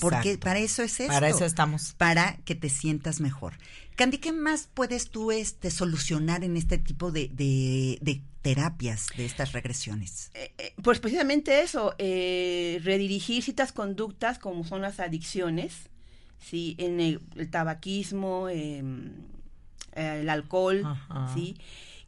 Porque 0.00 0.38
para 0.38 0.58
eso 0.58 0.82
es 0.82 1.00
esto. 1.00 1.12
Para 1.12 1.28
eso 1.28 1.44
estamos. 1.44 1.94
Para 1.96 2.36
que 2.44 2.54
te 2.54 2.68
sientas 2.68 3.20
mejor. 3.20 3.54
Candy, 3.96 4.18
¿qué 4.18 4.32
más 4.32 4.68
puedes 4.72 5.10
tú 5.10 5.32
este, 5.32 5.70
solucionar 5.70 6.44
en 6.44 6.56
este 6.56 6.76
tipo 6.76 7.10
de, 7.12 7.28
de, 7.32 7.98
de 8.02 8.20
terapias, 8.42 9.06
de 9.16 9.24
estas 9.24 9.52
regresiones? 9.52 10.30
Eh, 10.34 10.52
eh, 10.58 10.74
pues 10.82 11.00
precisamente 11.00 11.62
eso, 11.62 11.94
eh, 11.98 12.78
redirigir 12.84 13.42
ciertas 13.42 13.72
conductas 13.72 14.38
como 14.38 14.64
son 14.64 14.82
las 14.82 15.00
adicciones, 15.00 15.88
sí, 16.38 16.74
en 16.78 17.00
el, 17.00 17.20
el 17.36 17.50
tabaquismo, 17.50 18.50
em, 18.50 19.12
eh, 19.94 20.18
el 20.20 20.28
alcohol, 20.28 20.82
Ajá. 20.84 21.32
sí, 21.32 21.56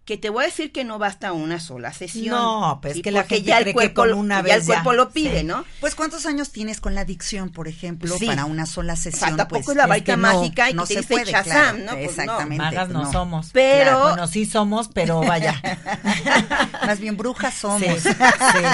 que 0.09 0.17
te 0.17 0.31
voy 0.31 0.45
a 0.45 0.47
decir 0.47 0.73
que 0.73 0.85
no 0.85 0.99
basta 0.99 1.35
una 1.35 1.61
sola 1.61 1.93
sesión. 1.93 2.35
No, 2.35 2.79
pues 2.81 2.95
sí, 2.95 3.01
es 3.01 3.05
que 3.05 3.11
la 3.11 3.21
porque 3.21 3.35
gente 3.37 3.49
ya 3.51 3.57
cree 3.57 3.61
el 3.61 3.67
que 3.67 3.73
cuerpo, 3.75 3.95
con 4.01 4.09
lo- 4.09 4.17
una 4.17 4.37
ya 4.37 4.55
el 4.55 4.59
vez 4.61 4.67
ya. 4.67 4.73
cuerpo 4.77 4.93
lo 4.95 5.11
pide, 5.11 5.41
Sí. 5.41 5.45
¿no? 5.45 5.67
Pues 5.81 5.95
¿cuántos 5.95 6.25
años 6.25 6.51
tienes 6.51 6.81
con 6.81 6.95
la 6.95 7.03
adicción, 7.03 7.51
por 7.51 7.69
ejemplo, 7.69 8.17
Sí. 8.19 8.25
para 8.25 8.47
una 8.47 8.65
sola 8.65 8.95
O 8.95 8.97
sea, 8.97 9.13
sesión? 9.13 9.37
tampoco 9.37 9.65
pues, 9.65 9.69
es 9.69 9.77
la 9.77 9.83
es 9.83 9.89
varita 9.91 10.13
que 10.15 10.17
no, 10.17 10.23
mágica 10.41 10.71
y 10.71 10.73
no 10.75 10.83
que 10.85 10.89
te 10.89 10.95
se 10.95 11.01
dice 11.01 11.13
puede, 11.15 11.31
Shazam, 11.31 11.45
claro, 11.45 11.79
¿no? 11.79 11.85
Pues 11.93 12.17
no. 12.17 12.23
exactamente. 12.23 12.57
Magas 12.65 12.89
no, 12.89 13.03
no. 13.05 13.13
somos. 13.13 13.51
Pero- 13.53 14.01
Bueno, 14.01 14.27
sí 14.29 14.47
somos, 14.47 14.89
pero 14.89 15.21
vaya. 15.21 15.61
Más 16.87 17.01
bien 17.01 17.19
brujas 17.19 17.53
somos. 17.53 17.81
Sí, 17.83 18.09
sí. 18.09 18.65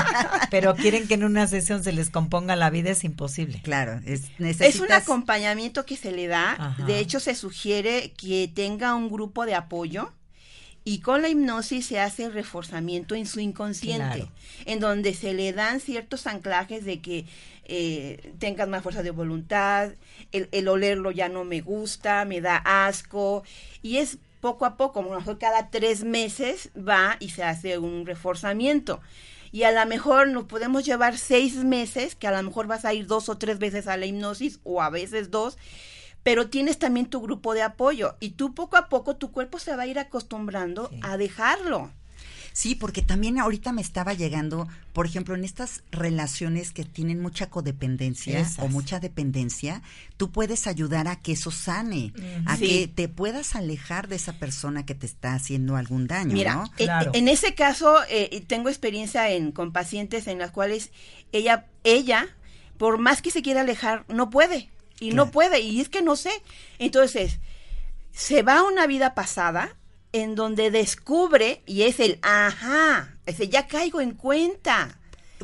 Pero 0.51 0.77
quieren 0.77 1.09
que 1.09 1.14
en 1.14 1.25
una 1.25 1.49
sesión 1.49 1.83
se 1.83 1.90
les 1.92 2.11
componga 2.11 2.55
la 2.57 2.70
vida, 2.70 2.90
es 2.90 3.03
imposible. 3.03 3.61
Claro, 3.62 4.01
es, 4.07 4.23
Es 4.25 4.31
necesitas... 4.38 4.81
un 4.81 4.92
acompañamiento 4.92 5.85
que 5.85 5.97
se 5.97 6.12
le 6.12 6.29
da. 6.29 6.53
Ajá. 6.53 6.85
De 6.85 6.99
hecho, 7.01 7.18
se 7.18 7.35
sugiere 7.35 8.12
que 8.12 8.51
tenga 8.55 8.94
un 8.94 9.11
grupo 9.11 9.47
de 9.47 9.55
apoyo. 9.57 10.12
Y 10.85 10.99
con 11.01 11.23
la 11.23 11.31
hipnosis 11.31 11.87
se 11.87 11.99
hace 11.99 12.25
el 12.25 12.33
reforzamiento 12.35 13.14
en 13.14 13.27
su 13.27 13.40
inconsciente, 13.40 14.05
Claro. 14.16 14.29
en 14.66 14.81
donde 14.81 15.14
se 15.14 15.33
le 15.33 15.53
dan 15.55 15.81
ciertos 15.81 16.27
anclajes 16.27 16.85
de 16.85 17.01
que 17.01 17.25
eh, 17.64 18.33
tengas 18.38 18.68
más 18.68 18.83
fuerza 18.83 19.03
de 19.03 19.11
voluntad, 19.11 19.92
el, 20.33 20.49
el 20.53 20.68
olerlo 20.68 21.11
ya 21.11 21.31
no 21.31 21.44
me 21.44 21.62
gusta, 21.62 22.27
me 22.27 22.42
da 22.42 22.57
asco, 22.87 23.42
y 23.83 23.97
es 23.97 24.18
poco 24.42 24.66
a 24.66 24.77
poco, 24.77 25.01
a 25.01 25.03
lo 25.05 25.14
mejor 25.16 25.38
cada 25.38 25.70
tres 25.70 26.05
meses 26.05 26.68
va 26.77 27.16
y 27.18 27.31
se 27.31 27.44
hace 27.44 27.79
un 27.79 28.05
reforzamiento. 28.05 29.01
Y 29.53 29.62
a 29.62 29.73
lo 29.73 29.87
mejor 29.88 30.29
nos 30.29 30.44
podemos 30.44 30.85
llevar 30.85 31.16
seis 31.16 31.55
meses, 31.64 32.14
que 32.14 32.27
a 32.27 32.33
lo 32.33 32.42
mejor 32.42 32.66
vas 32.66 32.85
a 32.85 32.92
ir 32.92 33.07
dos 33.07 33.31
o 33.31 33.38
tres 33.38 33.59
veces 33.59 33.87
a 33.87 33.97
la 33.97 34.05
hipnosis, 34.05 34.59
o 34.64 34.83
a 34.83 34.90
veces 34.90 35.31
dos, 35.31 35.57
pero 36.25 36.49
tienes 36.49 36.79
también 36.81 37.07
tu 37.07 37.21
grupo 37.21 37.55
de 37.55 37.63
apoyo 37.63 38.17
y 38.19 38.31
tú 38.31 38.55
poco 38.55 38.77
a 38.77 38.89
poco 38.89 39.15
tu 39.17 39.31
cuerpo 39.31 39.61
se 39.61 39.77
va 39.77 39.85
a 39.85 39.87
ir 39.87 40.01
acostumbrando 40.01 40.89
Sí. 40.91 40.99
a 41.03 41.17
dejarlo. 41.17 41.93
Sí, 42.57 42.77
porque 42.77 43.03
también 43.03 43.41
ahorita 43.41 43.73
me 43.73 43.83
estaba 43.83 44.15
llegando, 44.15 44.69
por 44.93 45.07
ejemplo, 45.07 45.35
en 45.35 45.43
estas 45.43 45.83
relaciones 45.91 46.71
que 46.71 46.85
tienen 46.85 47.21
mucha 47.21 47.51
codependencia 47.51 48.39
Esas. 48.39 48.61
o 48.65 48.69
mucha 48.69 49.01
dependencia, 49.01 49.83
tú 50.17 50.31
puedes 50.31 50.69
ayudar 50.69 51.09
a 51.09 51.17
que 51.17 51.33
eso 51.33 51.51
sane, 51.51 52.13
a 52.47 52.57
Sí. 52.57 52.69
que 52.69 52.87
te 52.87 53.09
puedas 53.09 53.57
alejar 53.57 54.07
de 54.07 54.15
esa 54.15 54.35
persona 54.35 54.87
que 54.87 54.95
te 54.95 55.05
está 55.05 55.35
haciendo 55.35 55.75
algún 55.75 56.07
daño, 56.07 56.35
Mira, 56.35 56.55
¿no? 56.55 56.65
e- 56.79 56.85
Claro. 56.85 57.11
en 57.13 57.27
ese 57.27 57.57
caso 57.57 57.97
eh, 58.09 58.45
tengo 58.47 58.69
experiencia 58.69 59.29
en, 59.33 59.51
con 59.51 59.73
pacientes 59.73 60.29
en 60.29 60.39
las 60.39 60.53
cuales 60.53 60.93
ella, 61.33 61.67
ella, 61.83 62.29
por 62.79 62.99
más 62.99 63.21
que 63.21 63.33
se 63.33 63.43
quiera 63.43 63.63
alejar, 63.63 64.05
no 64.09 64.31
puede. 64.31 64.71
Y 65.01 65.13
no 65.13 65.31
puede, 65.31 65.61
y 65.61 65.81
es 65.81 65.89
que 65.89 66.03
no 66.03 66.17
sé. 66.17 66.31
Entonces, 66.79 67.39
se 68.13 68.43
va 68.43 68.59
a 68.59 68.63
una 68.63 68.87
vida 68.87 69.15
pasada 69.15 69.77
en 70.13 70.35
donde 70.35 70.71
descubre, 70.71 71.63
y 71.67 71.83
es 71.83 71.99
el, 71.99 72.19
ajá, 72.23 73.17
ese 73.27 73.49
ya 73.49 73.67
caigo 73.67 74.01
en 74.01 74.13
cuenta. 74.13 74.99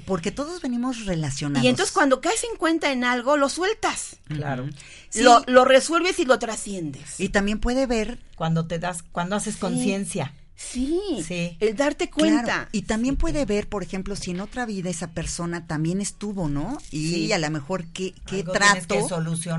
Porque 0.07 0.31
todos 0.31 0.63
venimos 0.63 1.05
relacionados. 1.05 1.65
Y 1.65 1.69
entonces 1.69 1.93
cuando 1.93 2.21
caes 2.21 2.45
en 2.45 2.57
cuenta 2.57 2.93
en 2.93 3.05
algo, 3.05 3.37
lo 3.37 3.49
sueltas. 3.49 4.17
Claro. 4.29 4.69
Sí. 5.09 5.23
Lo, 5.23 5.43
lo 5.47 5.65
resuelves 5.65 6.19
y 6.21 6.25
lo 6.25 6.39
trasciendes. 6.39 7.19
Y 7.19 7.31
también 7.31 7.59
puede 7.59 7.87
ver 7.87 8.19
Cuando 8.37 8.67
te 8.67 8.79
das, 8.79 9.03
cuando 9.03 9.37
haces 9.37 9.57
conciencia. 9.57 10.33
Sí, 10.63 11.01
Sí. 11.27 11.57
el 11.59 11.75
darte 11.75 12.11
cuenta. 12.11 12.43
Claro, 12.45 12.69
y 12.73 12.83
también 12.83 13.17
puede 13.17 13.47
ver, 13.47 13.67
por 13.69 13.83
ejemplo, 13.83 14.15
si 14.15 14.33
en 14.33 14.41
otra 14.41 14.67
vida 14.67 14.91
esa 14.91 15.09
persona 15.13 15.67
también 15.67 16.03
estuvo, 16.03 16.49
¿no? 16.51 16.77
Y 16.91 17.09
Sí. 17.15 17.33
a 17.33 17.39
lo 17.39 17.51
mejor 17.51 17.87
qué, 17.87 18.13
qué 18.27 18.41
Algo 18.41 18.53
trato, 18.53 19.09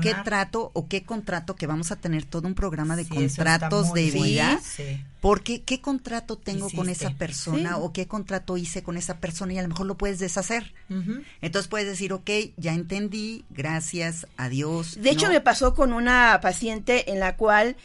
qué 0.00 0.14
trato 0.24 0.70
o 0.74 0.86
qué 0.86 1.02
contrato, 1.02 1.56
que 1.56 1.66
vamos 1.66 1.90
a 1.90 1.96
tener 1.96 2.24
todo 2.24 2.46
un 2.46 2.54
programa 2.54 2.94
de 2.94 3.02
Sí, 3.04 3.10
contratos 3.10 3.92
de 3.92 4.10
vida. 4.12 4.60
Sí. 4.62 5.02
Porque 5.20 5.62
qué 5.62 5.80
contrato 5.80 6.36
tengo 6.36 6.70
con 6.70 6.88
esa 6.88 7.10
persona 7.10 7.78
o 7.78 7.92
qué 7.92 8.06
contrato 8.06 8.56
hice 8.56 8.82
con 8.82 8.96
esa 8.96 9.18
persona 9.18 9.52
y 9.52 9.58
a 9.58 9.62
lo 9.62 9.68
mejor 9.68 9.86
lo 9.86 9.96
puedes 9.96 10.18
deshacer. 10.20 10.72
Entonces 11.40 11.68
puedes 11.68 11.88
decir, 11.88 12.12
ok, 12.12 12.30
ya 12.56 12.74
entendí, 12.74 13.44
gracias, 13.50 14.26
adiós. 14.36 15.00
De 15.00 15.10
hecho, 15.10 15.28
me 15.28 15.40
pasó 15.40 15.74
con 15.74 15.92
una 15.92 16.38
paciente 16.40 17.10
en 17.10 17.18
la 17.20 17.36
cual 17.36 17.76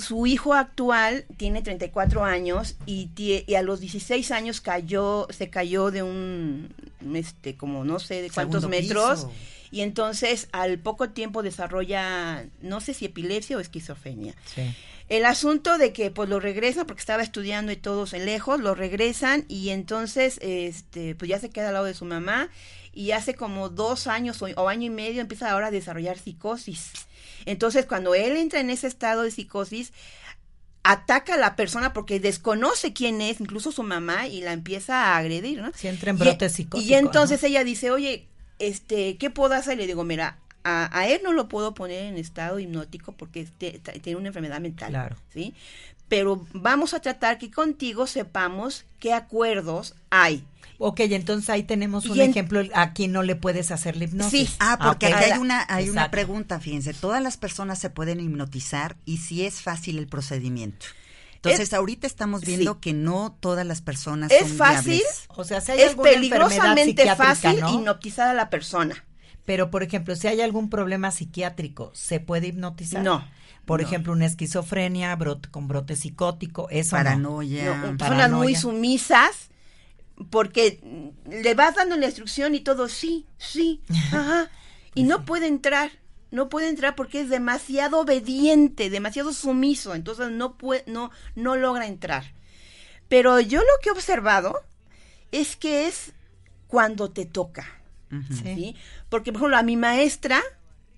su 0.00 0.26
hijo 0.26 0.54
actual 0.54 1.24
tiene 1.36 1.62
34 1.62 2.24
años 2.24 2.76
y, 2.86 3.08
tie- 3.14 3.44
y 3.46 3.54
a 3.54 3.62
los 3.62 3.80
16 3.80 4.30
años 4.32 4.60
cayó, 4.60 5.26
se 5.30 5.48
cayó 5.50 5.90
de 5.90 6.02
un, 6.02 6.74
este, 7.14 7.56
como 7.56 7.84
no 7.84 7.98
sé 8.00 8.22
de 8.22 8.30
cuántos 8.30 8.62
Segundo 8.62 8.68
metros. 8.80 9.24
piso. 9.26 9.32
Y 9.72 9.82
entonces 9.82 10.48
al 10.50 10.80
poco 10.80 11.10
tiempo 11.10 11.42
desarrolla, 11.44 12.44
no 12.60 12.80
sé 12.80 12.92
si 12.94 13.04
epilepsia 13.04 13.56
o 13.56 13.60
esquizofrenia. 13.60 14.34
Sí. 14.52 14.62
El 15.08 15.24
asunto 15.24 15.78
de 15.78 15.92
que 15.92 16.10
pues 16.10 16.28
lo 16.28 16.40
regresan 16.40 16.86
porque 16.86 17.00
estaba 17.00 17.22
estudiando 17.22 17.70
y 17.70 17.76
todos 17.76 18.12
lejos, 18.12 18.60
lo 18.60 18.74
regresan 18.74 19.44
y 19.48 19.70
entonces 19.70 20.38
este 20.42 21.14
pues 21.14 21.28
ya 21.28 21.38
se 21.38 21.50
queda 21.50 21.68
al 21.68 21.74
lado 21.74 21.86
de 21.86 21.94
su 21.94 22.04
mamá 22.04 22.48
y 22.92 23.12
hace 23.12 23.34
como 23.34 23.68
dos 23.68 24.08
años 24.08 24.42
o, 24.42 24.46
o 24.56 24.68
año 24.68 24.86
y 24.86 24.90
medio 24.90 25.20
empieza 25.20 25.50
ahora 25.50 25.68
a 25.68 25.70
desarrollar 25.70 26.18
psicosis. 26.18 26.90
Entonces 27.46 27.86
cuando 27.86 28.14
él 28.14 28.36
entra 28.36 28.60
en 28.60 28.70
ese 28.70 28.86
estado 28.86 29.22
de 29.22 29.30
psicosis, 29.30 29.92
ataca 30.82 31.34
a 31.34 31.38
la 31.38 31.56
persona 31.56 31.92
porque 31.92 32.20
desconoce 32.20 32.92
quién 32.92 33.20
es, 33.20 33.40
incluso 33.40 33.70
su 33.70 33.82
mamá, 33.82 34.26
y 34.28 34.40
la 34.40 34.52
empieza 34.52 35.04
a 35.14 35.18
agredir, 35.18 35.60
¿no? 35.60 35.70
Sí, 35.74 35.88
entra 35.88 36.10
en 36.10 36.16
Y- 36.16 36.20
brote 36.20 36.48
psicótico, 36.48 36.88
Y 36.90 36.94
entonces 36.94 37.42
¿no? 37.42 37.48
ella 37.48 37.64
dice, 37.64 37.90
oye, 37.90 38.26
este, 38.58 39.16
¿qué 39.18 39.30
puedo 39.30 39.54
hacer? 39.54 39.76
Le 39.76 39.86
digo, 39.86 40.04
mira, 40.04 40.38
a, 40.64 40.88
a 40.98 41.06
él 41.08 41.20
no 41.22 41.32
lo 41.32 41.48
puedo 41.48 41.74
poner 41.74 42.04
en 42.04 42.16
estado 42.16 42.58
hipnótico 42.58 43.12
porque 43.12 43.40
este- 43.40 43.78
tiene 44.02 44.18
una 44.18 44.28
enfermedad 44.28 44.60
mental, 44.60 44.90
Claro. 44.90 45.16
¿sí? 45.32 45.54
Pero 46.08 46.44
vamos 46.52 46.92
a 46.94 47.00
tratar 47.00 47.38
que 47.38 47.50
contigo 47.50 48.06
sepamos 48.06 48.84
qué 48.98 49.12
acuerdos 49.12 49.94
hay. 50.10 50.44
Ok, 50.82 51.00
entonces 51.00 51.50
ahí 51.50 51.62
tenemos 51.62 52.06
un 52.06 52.18
en- 52.20 52.30
ejemplo. 52.30 52.62
Aquí 52.74 53.06
no 53.06 53.22
le 53.22 53.36
puedes 53.36 53.70
hacer 53.70 53.96
la 53.96 54.04
hipnosis. 54.04 54.48
Sí. 54.50 54.56
Ah, 54.60 54.78
porque 54.82 55.08
ok. 55.08 55.12
aquí 55.14 55.30
hay 55.32 55.38
una, 55.38 55.66
hay 55.68 55.90
una 55.90 56.10
pregunta, 56.10 56.58
fíjense, 56.58 56.94
todas 56.94 57.22
las 57.22 57.36
personas 57.36 57.78
se 57.78 57.90
pueden 57.90 58.18
hipnotizar 58.18 58.96
y 59.04 59.18
si 59.18 59.44
es 59.44 59.60
fácil 59.60 59.98
el 59.98 60.06
procedimiento. 60.06 60.86
Entonces, 61.34 61.68
Es- 61.68 61.74
ahorita 61.74 62.06
estamos 62.06 62.40
viendo 62.42 62.74
sí. 62.74 62.78
que 62.80 62.92
no 62.94 63.36
todas 63.40 63.66
las 63.66 63.82
personas 63.82 64.30
Es 64.32 64.48
son 64.48 64.56
fácil, 64.56 64.92
viables. 64.92 65.24
O 65.28 65.44
sea, 65.44 65.60
si 65.60 65.72
hay 65.72 65.80
es 65.80 65.88
alguna 65.90 66.10
enfermedad 66.12 66.38
peligrosamente 66.46 67.14
fácil 67.16 67.60
¿no? 67.60 67.74
hipnotizar 67.74 68.28
a 68.28 68.34
la 68.34 68.48
persona. 68.50 69.04
Pero, 69.44 69.70
por 69.70 69.82
ejemplo, 69.82 70.16
si 70.16 70.28
hay 70.28 70.40
algún 70.40 70.70
problema 70.70 71.10
psiquiátrico, 71.10 71.90
¿se 71.94 72.20
puede 72.20 72.48
hipnotizar? 72.48 73.02
No, 73.02 73.22
Por 73.66 73.80
no. 73.80 73.86
ejemplo, 73.86 74.12
una 74.12 74.26
esquizofrenia 74.26 75.16
con 75.50 75.66
brote 75.68 75.96
psicótico, 75.96 76.68
eso 76.70 76.96
no. 76.96 77.02
Paranoia. 77.04 77.64
No, 77.64 77.72
personas 77.82 77.98
paranoia. 77.98 78.42
muy 78.42 78.54
sumisas 78.54 79.48
porque 80.28 80.80
le 81.28 81.54
vas 81.54 81.76
dando 81.76 81.96
la 81.96 82.06
instrucción 82.06 82.54
y 82.54 82.60
todo, 82.60 82.88
sí, 82.88 83.26
sí, 83.38 83.82
ajá, 84.12 84.50
y 84.94 85.04
no 85.04 85.24
puede 85.24 85.46
entrar, 85.46 85.90
no 86.30 86.48
puede 86.48 86.68
entrar 86.68 86.94
porque 86.94 87.20
es 87.20 87.30
demasiado 87.30 88.00
obediente, 88.00 88.90
demasiado 88.90 89.32
sumiso, 89.32 89.94
entonces 89.94 90.30
no 90.30 90.56
puede, 90.58 90.84
no, 90.86 91.10
no 91.34 91.56
logra 91.56 91.86
entrar. 91.86 92.34
Pero 93.08 93.40
yo 93.40 93.60
lo 93.60 93.66
que 93.82 93.88
he 93.88 93.92
observado 93.92 94.54
es 95.32 95.56
que 95.56 95.86
es 95.86 96.12
cuando 96.68 97.10
te 97.10 97.26
toca. 97.26 97.66
¿sí? 98.42 98.76
Porque, 99.08 99.32
por 99.32 99.40
ejemplo, 99.40 99.56
a 99.56 99.62
mi 99.62 99.76
maestra, 99.76 100.40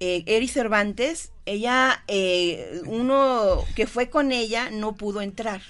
eh, 0.00 0.22
Eri 0.26 0.48
Cervantes, 0.48 1.32
ella, 1.46 2.04
eh, 2.08 2.82
uno 2.86 3.64
que 3.74 3.86
fue 3.86 4.10
con 4.10 4.32
ella 4.32 4.70
no 4.70 4.96
pudo 4.96 5.20
entrar. 5.20 5.62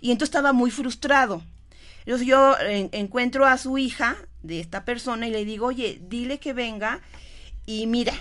Y 0.00 0.10
entonces 0.10 0.30
estaba 0.30 0.52
muy 0.52 0.70
frustrado. 0.70 1.42
Entonces 2.08 2.26
yo 2.26 2.56
encuentro 2.92 3.44
a 3.44 3.58
su 3.58 3.76
hija 3.76 4.16
de 4.42 4.60
esta 4.60 4.86
persona 4.86 5.28
y 5.28 5.30
le 5.30 5.44
digo, 5.44 5.66
oye, 5.66 6.00
dile 6.08 6.38
que 6.40 6.54
venga 6.54 7.02
y 7.66 7.86
mira, 7.86 8.14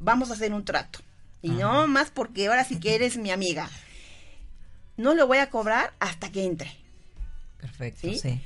vamos 0.00 0.30
a 0.30 0.32
hacer 0.32 0.54
un 0.54 0.64
trato. 0.64 1.00
Y 1.42 1.50
no 1.50 1.86
más 1.86 2.08
porque 2.08 2.46
ahora 2.46 2.64
sí 2.64 2.80
que 2.80 2.94
eres 2.94 3.18
mi 3.18 3.30
amiga. 3.30 3.68
No 4.96 5.12
le 5.14 5.22
voy 5.22 5.36
a 5.36 5.50
cobrar 5.50 5.92
hasta 5.98 6.32
que 6.32 6.46
entre. 6.46 6.74
Perfecto, 7.60 8.08
¿Sí? 8.08 8.18
sí. 8.18 8.40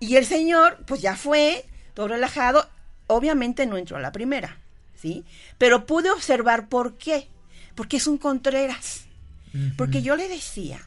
Y 0.00 0.16
el 0.16 0.26
señor, 0.26 0.84
pues 0.86 1.00
ya 1.00 1.16
fue, 1.16 1.64
todo 1.94 2.08
relajado. 2.08 2.68
Obviamente 3.06 3.64
no 3.64 3.78
entró 3.78 3.96
a 3.96 4.00
la 4.00 4.12
primera, 4.12 4.58
¿sí? 4.94 5.24
Pero 5.56 5.86
pude 5.86 6.10
observar 6.10 6.68
por 6.68 6.98
qué. 6.98 7.28
Porque 7.74 7.96
es 7.96 8.06
un 8.06 8.18
Contreras. 8.18 9.06
Porque 9.78 10.02
yo 10.02 10.14
le 10.14 10.28
decía, 10.28 10.86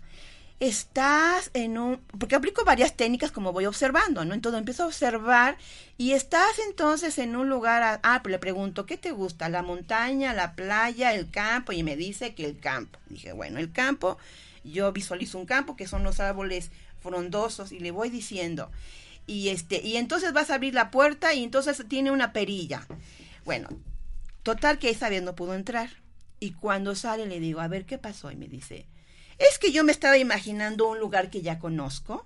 estás 0.59 1.51
en 1.53 1.77
un... 1.77 1.97
Porque 2.19 2.35
aplico 2.35 2.65
varias 2.65 2.95
técnicas 2.95 3.31
como 3.31 3.53
voy 3.53 3.65
observando, 3.65 4.25
¿no? 4.25 4.33
Entonces 4.33 4.59
empiezo 4.59 4.83
a 4.83 4.87
observar 4.87 5.57
y 5.97 6.11
estás 6.11 6.59
entonces 6.67 7.17
en 7.17 7.35
un 7.35 7.49
lugar... 7.49 7.81
a- 7.83 7.99
ah, 8.03 8.21
pues 8.21 8.31
le 8.31 8.39
pregunto, 8.39 8.85
¿qué 8.85 8.97
te 8.97 9.11
gusta? 9.11 9.49
¿La 9.49 9.61
montaña, 9.61 10.33
la 10.33 10.53
playa, 10.55 11.13
el 11.13 11.29
campo? 11.29 11.71
Y 11.71 11.83
me 11.83 11.95
dice 11.95 12.35
que 12.35 12.45
el 12.45 12.59
campo. 12.59 12.99
Dije, 13.07 13.31
bueno, 13.31 13.59
el 13.59 13.71
campo, 13.71 14.17
yo 14.63 14.91
visualizo 14.91 15.37
un 15.37 15.45
campo 15.45 15.75
que 15.75 15.87
son 15.87 16.03
los 16.03 16.19
árboles 16.19 16.71
frondosos 17.01 17.71
y 17.71 17.79
le 17.79 17.91
voy 17.91 18.09
diciendo... 18.09 18.71
Y 19.27 19.49
este, 19.49 19.85
y 19.85 19.97
entonces 19.97 20.33
vas 20.33 20.49
a 20.49 20.55
abrir 20.55 20.73
la 20.73 20.89
puerta 20.89 21.35
y 21.35 21.43
entonces 21.43 21.83
tiene 21.87 22.09
una 22.09 22.33
perilla. 22.33 22.87
Bueno, 23.45 23.69
total 24.41 24.79
que 24.79 24.89
esa 24.89 25.07
vez 25.07 25.21
no 25.21 25.35
pudo 25.35 25.53
entrar. 25.53 25.91
Y 26.39 26.53
cuando 26.53 26.95
sale 26.95 27.27
le 27.27 27.39
digo, 27.39 27.59
a 27.61 27.67
ver 27.67 27.85
qué 27.85 27.99
pasó. 27.99 28.31
Y 28.31 28.35
me 28.35 28.47
dice, 28.47 28.87
es 29.39 29.57
que 29.59 29.71
yo 29.71 29.83
me 29.83 29.91
estaba 29.91 30.17
imaginando 30.17 30.87
un 30.87 30.99
lugar 30.99 31.29
que 31.29 31.41
ya 31.41 31.59
conozco. 31.59 32.25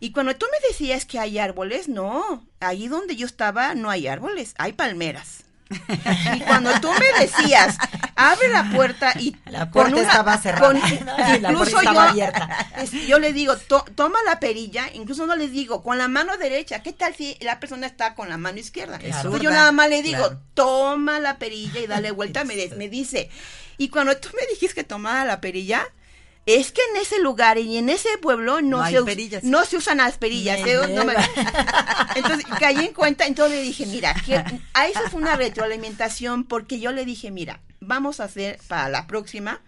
Y 0.00 0.12
cuando 0.12 0.36
tú 0.36 0.46
me 0.50 0.68
decías 0.68 1.04
que 1.04 1.18
hay 1.18 1.38
árboles, 1.38 1.88
no, 1.88 2.44
ahí 2.60 2.88
donde 2.88 3.16
yo 3.16 3.26
estaba 3.26 3.74
no 3.74 3.90
hay 3.90 4.06
árboles, 4.06 4.54
hay 4.58 4.72
palmeras. 4.72 5.44
Y 6.34 6.40
cuando 6.46 6.70
tú 6.80 6.88
me 6.92 7.20
decías, 7.26 7.76
abre 8.16 8.48
la 8.48 8.70
puerta 8.74 9.12
y 9.20 9.36
La 9.46 9.70
puerta 9.70 10.00
estaba 10.00 10.38
cerrada. 10.38 10.66
con- 10.68 10.76
Y 11.36 11.40
la 11.40 11.50
incluso 11.50 11.72
puerta 11.72 11.90
estaba 11.90 12.06
yo, 12.06 12.10
abierta. 12.12 12.68
yo 13.06 13.18
le 13.18 13.32
digo, 13.34 13.54
"To- 13.58 13.84
toma 13.94 14.18
la 14.24 14.40
perilla, 14.40 14.88
incluso 14.94 15.26
no 15.26 15.36
les 15.36 15.52
digo, 15.52 15.82
con 15.82 15.98
la 15.98 16.08
mano 16.08 16.38
derecha, 16.38 16.82
¿qué 16.82 16.92
tal 16.94 17.14
si 17.14 17.36
la 17.40 17.60
persona 17.60 17.86
está 17.86 18.14
con 18.14 18.30
la 18.30 18.38
mano 18.38 18.58
izquierda? 18.58 18.96
Es 19.02 19.16
Entonces 19.16 19.42
yo 19.42 19.50
nada 19.50 19.72
más 19.72 19.90
le 19.90 20.02
digo, 20.02 20.18
claro. 20.20 20.40
toma 20.54 21.20
la 21.20 21.38
perilla 21.38 21.80
y 21.80 21.86
dale 21.86 22.10
vuelta, 22.12 22.44
me, 22.44 22.56
de- 22.56 22.74
me 22.76 22.88
dice. 22.88 23.28
Y 23.76 23.90
cuando 23.90 24.16
tú 24.16 24.30
me 24.40 24.46
dijiste 24.50 24.74
que 24.74 24.84
tomara 24.84 25.24
la 25.26 25.40
perilla, 25.42 25.86
es 26.56 26.72
que 26.72 26.80
en 26.94 27.00
ese 27.02 27.18
lugar 27.20 27.58
y 27.58 27.76
en 27.76 27.90
ese 27.90 28.08
pueblo 28.22 28.62
no, 28.62 28.86
se, 28.88 29.02
perillas. 29.02 29.44
no 29.44 29.64
se 29.66 29.76
usan 29.76 29.98
las 29.98 30.16
perillas. 30.16 30.60
Me 30.62 30.72
¿eh? 30.72 30.80
No 30.94 31.04
me- 31.04 31.14
entonces 32.16 32.46
caí 32.58 32.86
en 32.86 32.94
cuenta, 32.94 33.26
entonces 33.26 33.58
le 33.58 33.62
dije, 33.62 33.84
mira, 33.86 34.14
que 34.24 34.42
a 34.72 34.86
eso 34.88 35.00
fue 35.10 35.20
una 35.20 35.36
retroalimentación 35.36 36.44
porque 36.44 36.80
yo 36.80 36.92
le 36.92 37.04
dije, 37.04 37.30
mira, 37.30 37.60
vamos 37.80 38.20
a 38.20 38.24
hacer 38.24 38.58
para 38.66 38.88
la 38.88 39.06
próxima, 39.06 39.60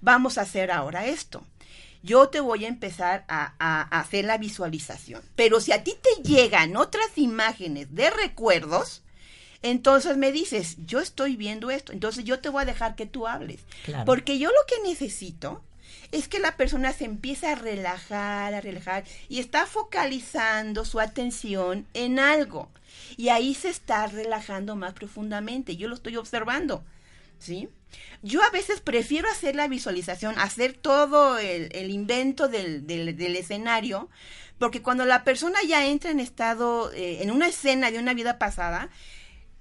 vamos 0.00 0.38
a 0.38 0.42
hacer 0.42 0.70
ahora 0.70 1.06
esto. 1.06 1.44
Yo 2.02 2.28
te 2.30 2.40
voy 2.40 2.64
a 2.64 2.68
empezar 2.68 3.24
a, 3.28 3.54
a- 3.58 3.82
a 3.96 4.00
hacer 4.00 4.24
la 4.24 4.38
visualización. 4.38 5.22
Pero 5.36 5.60
si 5.60 5.72
a 5.72 5.84
ti 5.84 5.94
te 6.02 6.22
llegan 6.28 6.76
otras 6.76 7.06
imágenes 7.16 7.94
de 7.94 8.10
recuerdos, 8.10 9.02
entonces 9.62 10.16
me 10.16 10.32
dices, 10.32 10.76
yo 10.86 10.98
estoy 10.98 11.36
viendo 11.36 11.70
esto, 11.70 11.92
entonces 11.92 12.24
yo 12.24 12.40
te 12.40 12.48
voy 12.48 12.62
a 12.62 12.66
dejar 12.66 12.96
que 12.96 13.06
tú 13.06 13.28
hables. 13.28 13.60
Claro. 13.84 14.04
Porque 14.06 14.38
yo 14.38 14.48
lo 14.48 14.56
que 14.66 14.88
necesito 14.88 15.62
es 16.12 16.28
que 16.28 16.38
la 16.38 16.56
persona 16.56 16.92
se 16.92 17.06
empiece 17.06 17.46
a 17.46 17.54
relajar, 17.54 18.54
a 18.54 18.60
relajar 18.60 19.04
y 19.28 19.40
está 19.40 19.66
focalizando 19.66 20.84
su 20.84 21.00
atención 21.00 21.86
en 21.94 22.18
algo. 22.18 22.70
Y 23.16 23.30
ahí 23.30 23.54
se 23.54 23.70
está 23.70 24.06
relajando 24.06 24.76
más 24.76 24.92
profundamente. 24.92 25.76
Yo 25.76 25.88
lo 25.88 25.94
estoy 25.94 26.16
observando. 26.16 26.84
¿Sí? 27.38 27.68
Yo 28.22 28.42
a 28.42 28.50
veces 28.50 28.80
prefiero 28.80 29.28
hacer 29.28 29.56
la 29.56 29.66
visualización, 29.66 30.38
hacer 30.38 30.74
todo 30.74 31.38
el, 31.38 31.90
invento 31.90 32.46
del 32.46 33.36
escenario, 33.36 34.08
porque 34.58 34.80
cuando 34.80 35.04
la 35.04 35.24
persona 35.24 35.58
ya 35.66 35.86
entra 35.86 36.10
en 36.10 36.20
estado, 36.20 36.92
eh, 36.92 37.22
en 37.22 37.32
una 37.32 37.48
escena 37.48 37.90
de 37.90 37.98
una 37.98 38.14
vida 38.14 38.38
pasada, 38.38 38.90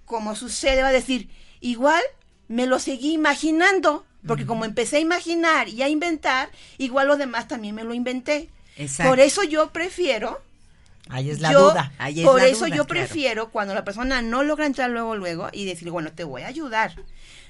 como 0.06 0.36
sucede, 0.36 0.84
va 0.84 0.90
a 0.90 0.94
decir, 0.94 1.30
igual 1.60 2.04
me 2.48 2.68
lo 2.68 2.78
seguí 2.78 3.14
imaginando, 3.14 4.06
porque 4.28 4.46
como 4.46 4.66
empecé 4.66 4.98
a 4.98 5.00
imaginar 5.00 5.68
y 5.70 5.82
a 5.82 5.90
inventar, 5.90 6.50
igual 6.78 7.08
lo 7.08 7.18
demás 7.18 7.48
también 7.48 7.76
me 7.76 7.84
lo 7.84 7.94
inventé. 7.94 8.50
Exacto. 8.78 9.10
Por 9.10 9.20
eso 9.20 9.44
yo 9.44 9.72
prefiero 9.72 10.42
Ahí 11.10 11.30
es 11.30 11.40
la 11.42 11.52
yo- 11.52 11.72
duda. 11.72 11.92
Ahí 11.98 12.22
es 12.22 12.26
por 12.26 12.40
la 12.42 12.48
eso 12.48 12.66
duda, 12.66 12.70
yo 12.70 12.86
claro. 12.86 12.88
prefiero 12.88 13.50
cuando 13.50 13.74
la 13.74 13.84
persona 13.84 14.22
no 14.22 14.44
logra 14.44 14.66
entrar 14.66 14.90
luego, 14.90 15.16
luego 15.16 15.50
y 15.52 15.66
decir, 15.66 15.90
bueno, 15.90 16.12
te 16.14 16.24
voy 16.24 16.44
a 16.44 16.48
ayudar. 16.48 16.96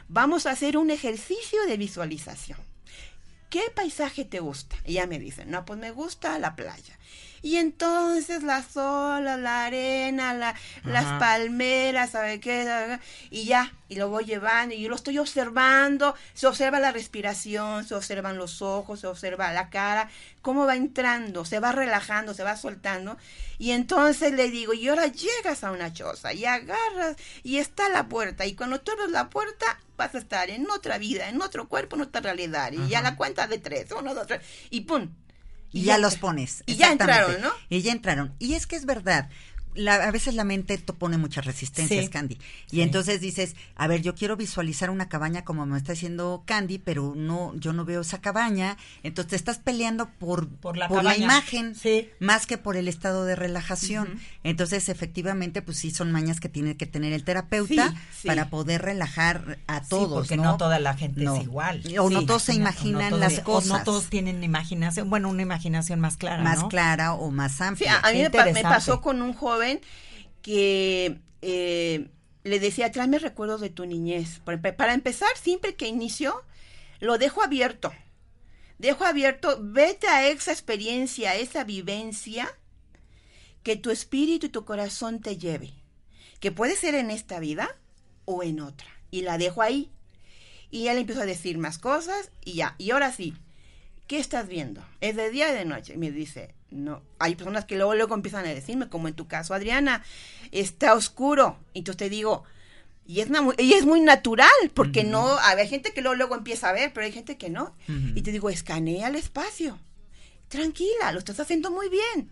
Vamos 0.07 0.45
a 0.45 0.51
hacer 0.51 0.77
un 0.77 0.89
ejercicio 0.91 1.59
de 1.67 1.77
visualización. 1.77 2.57
¿Qué 3.49 3.61
paisaje 3.75 4.23
te 4.25 4.39
gusta? 4.39 4.77
Y 4.85 4.93
ya 4.93 5.07
me 5.07 5.19
dicen, 5.19 5.51
no, 5.51 5.65
pues 5.65 5.77
me 5.77 5.91
gusta 5.91 6.39
la 6.39 6.55
playa. 6.55 6.97
Y 7.43 7.57
entonces 7.57 8.43
las 8.43 8.77
olas, 8.77 9.39
la 9.39 9.65
arena, 9.65 10.33
la- 10.33 10.55
las 10.83 11.05
palmeras, 11.19 12.11
¿sabe 12.11 12.39
qué? 12.39 12.99
Y 13.31 13.45
ya, 13.45 13.73
y 13.89 13.95
lo 13.95 14.09
voy 14.09 14.25
llevando, 14.25 14.75
y 14.75 14.81
yo 14.81 14.89
lo 14.89 14.95
estoy 14.95 15.17
observando, 15.17 16.15
se 16.33 16.45
observa 16.47 16.79
la 16.79 16.91
respiración, 16.91 17.85
se 17.87 17.95
observan 17.95 18.37
los 18.37 18.61
ojos, 18.61 18.99
se 18.99 19.07
observa 19.07 19.51
la 19.53 19.69
cara, 19.69 20.09
cómo 20.41 20.65
va 20.65 20.75
entrando, 20.75 21.43
se 21.43 21.59
va 21.59 21.71
relajando, 21.71 22.33
se 22.33 22.43
va 22.43 22.55
soltando. 22.57 23.17
Y 23.57 23.71
entonces 23.71 24.33
le 24.33 24.49
digo, 24.49 24.73
y 24.73 24.87
ahora 24.87 25.07
llegas 25.07 25.63
a 25.63 25.71
una 25.71 25.93
choza 25.93 26.33
y 26.33 26.45
agarras, 26.45 27.15
y 27.43 27.57
está 27.57 27.89
la 27.89 28.07
puerta, 28.07 28.45
y 28.45 28.55
cuando 28.55 28.79
tú 28.81 28.91
abres 28.91 29.09
la 29.09 29.29
puerta, 29.29 29.79
vas 29.97 30.15
a 30.15 30.17
estar 30.19 30.49
en 30.49 30.69
otra 30.71 30.97
vida, 30.97 31.29
en 31.29 31.41
otro 31.41 31.67
cuerpo, 31.67 31.95
en 31.95 32.03
otra 32.03 32.21
realidad, 32.21 32.71
y 32.71 32.87
ya 32.87 33.01
la 33.03 33.15
cuenta 33.15 33.45
de 33.47 33.59
tres, 33.59 33.91
uno, 33.91 34.15
dos, 34.15 34.25
tres, 34.27 34.41
y 34.69 34.81
pum. 34.81 35.09
Y 35.71 35.83
ya 35.83 35.97
los 35.97 36.17
pones. 36.17 36.63
Y 36.65 36.75
ya 36.75 36.91
entraron, 36.91 37.41
¿no? 37.41 37.51
Y 37.69 37.81
ya 37.81 37.91
entraron. 37.91 38.33
Y 38.39 38.53
es 38.55 38.67
que 38.67 38.75
es 38.75 38.85
verdad. 38.85 39.29
La- 39.75 39.95
a 39.95 40.11
veces 40.11 40.35
la 40.35 40.43
mente 40.43 40.77
te 40.77 40.93
pone 40.93 41.17
muchas 41.17 41.45
resistencias, 41.45 42.05
Sí. 42.05 42.09
Candy. 42.11 42.35
Y 42.71 42.75
Sí. 42.77 42.81
entonces 42.81 43.21
dices, 43.21 43.55
a 43.75 43.87
ver, 43.87 44.01
yo 44.01 44.15
quiero 44.15 44.35
visualizar 44.37 44.89
una 44.89 45.07
cabaña 45.09 45.43
como 45.43 45.65
me 45.65 45.77
está 45.77 45.93
diciendo 45.93 46.43
Candy, 46.45 46.77
pero 46.79 47.13
no, 47.15 47.53
yo 47.55 47.73
no 47.73 47.85
veo 47.85 48.01
esa 48.01 48.21
cabaña. 48.21 48.77
Entonces 49.03 49.29
te 49.31 49.35
estás 49.35 49.59
peleando 49.59 50.09
por, 50.09 50.47
Por 50.49 50.77
la 50.77 50.87
cabaña. 50.87 51.15
imagen, 51.23 51.75
Sí. 51.75 52.09
más 52.19 52.45
que 52.45 52.57
por 52.57 52.75
el 52.77 52.87
estado 52.87 53.25
de 53.25 53.35
relajación. 53.35 54.19
Entonces, 54.43 54.89
efectivamente, 54.89 55.61
pues 55.61 55.77
sí, 55.77 55.91
son 55.91 56.11
mañas 56.11 56.39
que 56.39 56.49
tiene 56.49 56.75
que 56.77 56.85
tener 56.85 57.13
el 57.13 57.23
terapeuta 57.23 57.89
Sí, 57.91 57.95
sí. 58.21 58.27
para 58.27 58.49
poder 58.49 58.81
relajar 58.81 59.59
a 59.67 59.81
Sí, 59.81 59.89
todos. 59.89 60.13
porque 60.27 60.37
no, 60.37 60.57
toda 60.57 60.79
la 60.79 60.95
gente 60.95 61.21
No. 61.21 61.35
es 61.35 61.43
igual. 61.43 61.83
O 61.99 62.09
no 62.09 62.25
todos 62.25 62.43
se 62.43 62.51
O 62.51 62.55
no 62.55 62.61
imaginan 62.61 63.19
las 63.19 63.39
o 63.39 63.43
cosas. 63.43 63.69
no 63.69 63.83
todos 63.83 64.05
tienen 64.09 64.43
imaginación, 64.43 65.09
bueno, 65.09 65.29
una 65.29 65.41
imaginación 65.43 65.99
más 65.99 66.17
clara, 66.17 66.43
más 66.43 66.59
¿no? 66.59 66.69
clara 66.69 67.13
o 67.13 67.31
más 67.31 67.61
amplia. 67.61 67.97
a, 67.97 68.09
a 68.09 68.11
mí 68.13 68.19
me, 68.21 68.29
pa- 68.29 68.43
me 68.43 68.49
interesante. 68.49 68.75
pasó 68.75 69.01
con 69.01 69.21
un 69.21 69.33
joven 69.33 69.60
que 70.41 71.19
eh, 71.41 72.09
le 72.43 72.59
decía, 72.59 72.91
tráeme 72.91 73.19
recuerdos 73.19 73.61
de 73.61 73.69
tu 73.69 73.85
niñez. 73.85 74.39
Para, 74.39 74.59
empe- 74.61 74.75
para 74.75 74.93
empezar, 74.93 75.29
siempre 75.35 75.75
que 75.75 75.87
inicio, 75.87 76.43
lo 76.99 77.17
dejo 77.17 77.43
abierto. 77.43 77.91
Dejo 78.79 79.05
abierto, 79.05 79.57
vete 79.61 80.07
a 80.07 80.27
esa 80.27 80.51
experiencia, 80.51 81.31
a 81.31 81.35
esa 81.35 81.63
vivencia, 81.63 82.49
que 83.63 83.75
tu 83.75 83.91
espíritu 83.91 84.47
y 84.47 84.49
tu 84.49 84.65
corazón 84.65 85.21
te 85.21 85.37
lleve. 85.37 85.73
Que 86.39 86.51
puede 86.51 86.75
ser 86.75 86.95
en 86.95 87.11
esta 87.11 87.39
vida 87.39 87.77
o 88.25 88.41
en 88.41 88.59
otra. 88.59 88.87
Y 89.11 89.21
la 89.21 89.37
dejo 89.37 89.61
ahí. 89.61 89.91
Y 90.71 90.87
él 90.87 90.97
empezó 90.97 91.21
a 91.21 91.25
decir 91.25 91.59
más 91.59 91.77
cosas 91.77 92.31
y 92.43 92.53
ya. 92.53 92.75
Y 92.79 92.89
ahora 92.89 93.11
sí, 93.11 93.35
¿qué 94.07 94.17
estás 94.17 94.47
viendo? 94.47 94.83
¿Es 95.01 95.15
de 95.15 95.29
día 95.29 95.51
y 95.51 95.53
de 95.53 95.65
noche? 95.65 95.93
Y 95.93 95.97
me 95.97 96.09
dice, 96.09 96.55
no. 96.71 97.01
Hay 97.19 97.35
personas 97.35 97.65
que 97.65 97.75
luego, 97.75 97.93
luego 97.95 98.15
empiezan 98.15 98.45
a 98.45 98.49
decirme, 98.49 98.89
como 98.89 99.07
en 99.07 99.13
tu 99.13 99.27
caso, 99.27 99.53
Adriana, 99.53 100.03
está 100.51 100.93
oscuro. 100.93 101.57
Y 101.73 101.79
entonces 101.79 101.97
te 101.97 102.09
digo, 102.09 102.43
y 103.05 103.19
es, 103.19 103.29
una 103.29 103.53
y 103.57 103.73
es 103.73 103.85
muy 103.85 103.99
natural, 103.99 104.49
porque 104.73 105.03
no, 105.03 105.37
hay 105.39 105.67
gente 105.67 105.93
que 105.93 106.01
luego, 106.01 106.15
luego 106.15 106.35
empieza 106.35 106.69
a 106.69 106.73
ver, 106.73 106.93
pero 106.93 107.05
hay 107.05 107.11
gente 107.11 107.37
que 107.37 107.49
no. 107.49 107.75
Y 108.15 108.21
te 108.21 108.31
digo, 108.31 108.49
escanea 108.49 109.09
el 109.09 109.15
espacio. 109.15 109.77
Tranquila, 110.47 111.11
lo 111.11 111.19
estás 111.19 111.39
haciendo 111.39 111.71
muy 111.71 111.89
bien. 111.89 112.31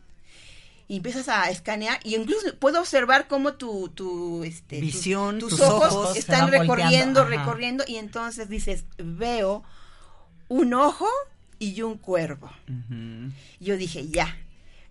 Y 0.87 0.97
empiezas 0.97 1.29
a 1.29 1.49
escanear, 1.51 1.99
y 2.03 2.15
incluso 2.15 2.55
puedo 2.57 2.79
observar 2.79 3.27
cómo 3.27 3.53
tu, 3.53 3.89
tu 3.89 4.43
este, 4.43 4.81
Visión, 4.81 5.37
tus, 5.37 5.51
tus 5.51 5.61
ojos, 5.61 6.17
están 6.17 6.49
recorriendo, 6.49 7.25
recorriendo, 7.25 7.83
y 7.87 7.97
entonces 7.97 8.49
dices, 8.49 8.85
veo 8.97 9.63
un 10.47 10.73
ojo 10.73 11.07
y 11.59 11.81
un 11.81 11.97
cuervo. 11.97 12.49
Yo 13.59 13.77
dije, 13.77 14.07
ya. 14.07 14.35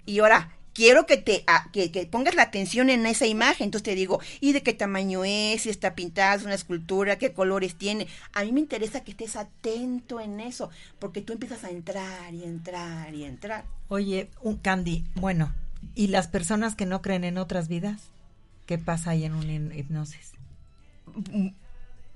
Y 0.06 0.20
ahora, 0.20 0.52
quiero 0.74 1.06
que 1.06 1.16
te 1.16 1.42
a- 1.46 1.70
que, 1.72 1.90
que 1.90 2.06
pongas 2.06 2.34
la 2.34 2.42
atención 2.42 2.88
en 2.90 3.04
esa 3.06 3.26
imagen. 3.26 3.64
Entonces 3.64 3.84
te 3.84 3.94
digo, 3.94 4.20
¿y 4.40 4.52
de 4.52 4.62
qué 4.62 4.72
tamaño 4.74 5.24
es? 5.24 5.62
Si 5.62 5.70
está 5.70 5.94
pintada, 5.94 6.34
es 6.36 6.44
una 6.44 6.54
escultura, 6.54 7.16
qué 7.18 7.32
colores 7.32 7.74
tiene. 7.74 8.06
A 8.32 8.44
mí 8.44 8.52
me 8.52 8.60
interesa 8.60 9.02
que 9.02 9.10
estés 9.10 9.34
atento 9.36 10.20
en 10.20 10.40
eso, 10.40 10.70
porque 10.98 11.20
tú 11.22 11.32
empiezas 11.32 11.64
a 11.64 11.70
entrar 11.70 12.32
y 12.32 12.44
entrar 12.44 13.12
y 13.14 13.24
entrar. 13.24 13.64
Oye, 13.88 14.28
un 14.42 14.56
Candy, 14.56 15.04
bueno, 15.14 15.52
¿y 15.94 16.08
las 16.08 16.28
personas 16.28 16.74
que 16.74 16.86
no 16.86 17.02
creen 17.02 17.24
en 17.24 17.38
otras 17.38 17.68
vidas? 17.68 18.02
¿Qué 18.66 18.76
pasa 18.78 19.10
ahí 19.10 19.24
en 19.24 19.34
una 19.34 19.74
hipnosis? 19.74 20.32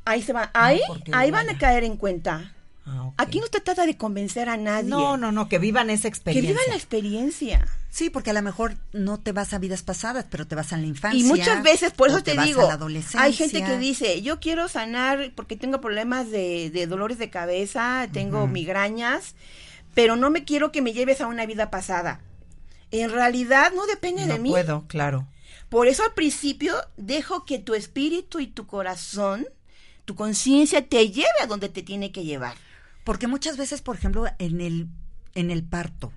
Ahí 0.05 0.23
se 0.23 0.33
van, 0.33 0.51
ahí, 0.55 0.81
ahí 1.17 1.31
van 1.31 1.49
a 1.49 1.59
caer 1.59 1.85
en 1.85 1.97
cuenta. 1.97 2.53
Ah. 2.85 3.13
Aquí 3.17 3.39
no 3.39 3.47
se 3.47 3.61
trata 3.61 3.87
de 3.87 3.97
convencer 3.97 4.49
a 4.49 4.57
nadie. 4.57 4.91
No, 4.91 5.17
no, 5.17 5.31
no, 5.31 5.49
que 5.49 5.59
vivan 5.59 5.89
esa 5.91 6.03
Que 6.03 6.09
experiencia. 6.09 6.51
vivan 6.53 6.65
la 6.69 6.75
experiencia. 6.75 7.67
Sí, 7.91 8.11
porque 8.11 8.31
a 8.31 8.33
lo 8.33 8.43
mejor 8.43 8.75
no 8.93 9.21
te 9.21 9.33
vas 9.33 9.53
a 9.53 9.59
vidas 9.59 9.83
pasadas, 9.83 10.25
pero 10.31 10.47
te 10.47 10.55
vas 10.55 10.73
a 10.73 10.79
la 10.79 10.87
infancia. 10.87 11.21
Y 11.21 11.25
muchas 11.25 11.63
veces, 11.63 11.93
por 11.93 12.09
eso 12.09 12.23
te, 12.23 12.35
vas 12.35 12.45
a 12.45 12.47
digo, 12.47 12.69
hay 13.19 13.33
gente 13.35 13.63
que 13.63 13.79
dice, 13.79 14.23
yo 14.23 14.41
quiero 14.41 14.67
sanar 14.69 15.33
porque 15.35 15.57
tengo 15.57 15.81
problemas 15.81 16.31
de, 16.31 16.71
de 16.71 16.87
dolores 16.87 17.19
de 17.19 17.31
cabeza, 17.31 18.09
tengo 18.13 18.47
migrañas, 18.47 19.35
pero 19.95 20.17
no 20.17 20.31
me 20.31 20.45
quiero 20.45 20.73
que 20.73 20.81
me 20.83 20.93
lleves 20.95 21.21
a 21.21 21.27
una 21.27 21.45
vida 21.47 21.71
pasada. 21.71 22.21
En 22.91 23.11
realidad 23.11 23.73
no 23.77 23.87
depende 23.87 24.27
No 24.27 24.33
de 24.35 24.39
mí. 24.39 24.51
puedo, 24.51 24.87
claro. 24.89 25.29
Por 25.69 25.87
eso 25.87 26.03
al 26.03 26.15
principio 26.15 26.75
dejo 26.97 27.45
que 27.45 27.59
tu 27.59 27.75
espíritu 27.75 28.41
y 28.41 28.47
tu 28.47 28.67
corazón, 28.67 29.47
tu 30.05 30.15
conciencia 30.15 30.87
te 30.87 31.11
lleve 31.11 31.29
a 31.43 31.47
donde 31.47 31.69
te 31.69 31.83
tiene 31.83 32.11
que 32.11 32.25
llevar. 32.25 32.57
Porque 33.05 33.27
muchas 33.27 33.57
veces, 33.57 33.83
por 33.83 33.97
ejemplo, 33.97 34.27
en 34.39 34.61
el, 34.61 34.89
en 35.35 35.51
el 35.51 35.63
parto, 35.65 36.13